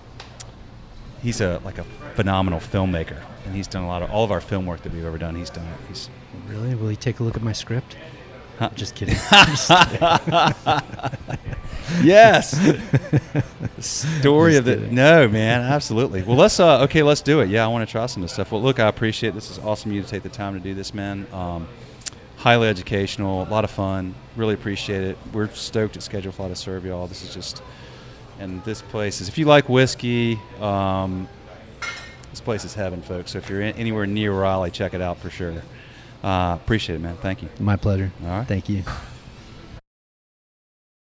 he's 1.20 1.40
a 1.40 1.60
like 1.64 1.78
a 1.78 1.84
phenomenal 2.14 2.60
filmmaker, 2.60 3.20
and 3.46 3.52
he's 3.56 3.66
done 3.66 3.82
a 3.82 3.88
lot 3.88 4.02
of 4.02 4.12
all 4.12 4.22
of 4.22 4.30
our 4.30 4.40
film 4.40 4.64
work 4.64 4.82
that 4.84 4.92
we've 4.92 5.04
ever 5.04 5.18
done. 5.18 5.34
He's 5.34 5.50
done 5.50 5.66
it. 5.66 5.88
He's 5.88 6.08
Really? 6.46 6.76
Will 6.76 6.88
he 6.88 6.94
take 6.94 7.18
a 7.18 7.24
look 7.24 7.34
at 7.34 7.42
my 7.42 7.52
script? 7.52 7.96
Huh? 8.60 8.70
Just 8.76 8.94
kidding. 8.94 9.16
Just 9.16 9.68
kidding. 9.90 9.98
yes. 12.02 12.50
Story 13.78 14.52
Just 14.52 14.58
of 14.60 14.64
the 14.64 14.76
kidding. 14.76 14.94
no 14.94 15.28
man, 15.28 15.62
absolutely. 15.62 16.22
Well, 16.22 16.36
let's 16.36 16.58
uh, 16.60 16.82
okay, 16.82 17.02
let's 17.02 17.20
do 17.20 17.40
it. 17.40 17.48
Yeah, 17.48 17.64
I 17.64 17.68
want 17.68 17.88
to 17.88 17.90
try 17.90 18.06
some 18.06 18.22
of 18.22 18.28
this 18.28 18.34
stuff. 18.34 18.52
Well, 18.52 18.62
look, 18.62 18.80
I 18.80 18.88
appreciate 18.88 19.34
this. 19.34 19.50
Is 19.50 19.58
awesome 19.58 19.92
you 19.92 20.02
to 20.02 20.08
take 20.08 20.22
the 20.22 20.28
time 20.28 20.54
to 20.54 20.60
do 20.60 20.74
this, 20.74 20.92
man. 20.94 21.26
Um, 21.32 21.68
highly 22.36 22.68
educational, 22.68 23.42
a 23.42 23.48
lot 23.48 23.64
of 23.64 23.70
fun. 23.70 24.14
Really 24.36 24.54
appreciate 24.54 25.02
it. 25.02 25.18
We're 25.32 25.48
stoked 25.50 25.96
at 25.96 26.02
Schedulefly 26.02 26.48
to 26.48 26.56
serve 26.56 26.84
y'all. 26.84 27.06
This 27.06 27.22
is 27.22 27.34
just 27.34 27.62
and 28.40 28.62
this 28.64 28.82
place 28.82 29.20
is 29.20 29.28
if 29.28 29.38
you 29.38 29.44
like 29.44 29.68
whiskey. 29.68 30.38
Um, 30.60 31.28
this 32.30 32.40
place 32.40 32.64
is 32.64 32.74
heaven, 32.74 33.02
folks. 33.02 33.32
So 33.32 33.38
if 33.38 33.48
you're 33.48 33.62
in, 33.62 33.74
anywhere 33.76 34.06
near 34.06 34.32
Raleigh, 34.32 34.70
check 34.70 34.94
it 34.94 35.00
out 35.00 35.18
for 35.18 35.30
sure. 35.30 35.54
Uh, 36.22 36.58
appreciate 36.60 36.96
it, 36.96 37.00
man. 37.00 37.16
Thank 37.16 37.42
you. 37.42 37.48
my 37.58 37.76
pleasure. 37.76 38.12
All 38.22 38.28
right. 38.28 38.46
Thank 38.46 38.68
you. 38.68 38.84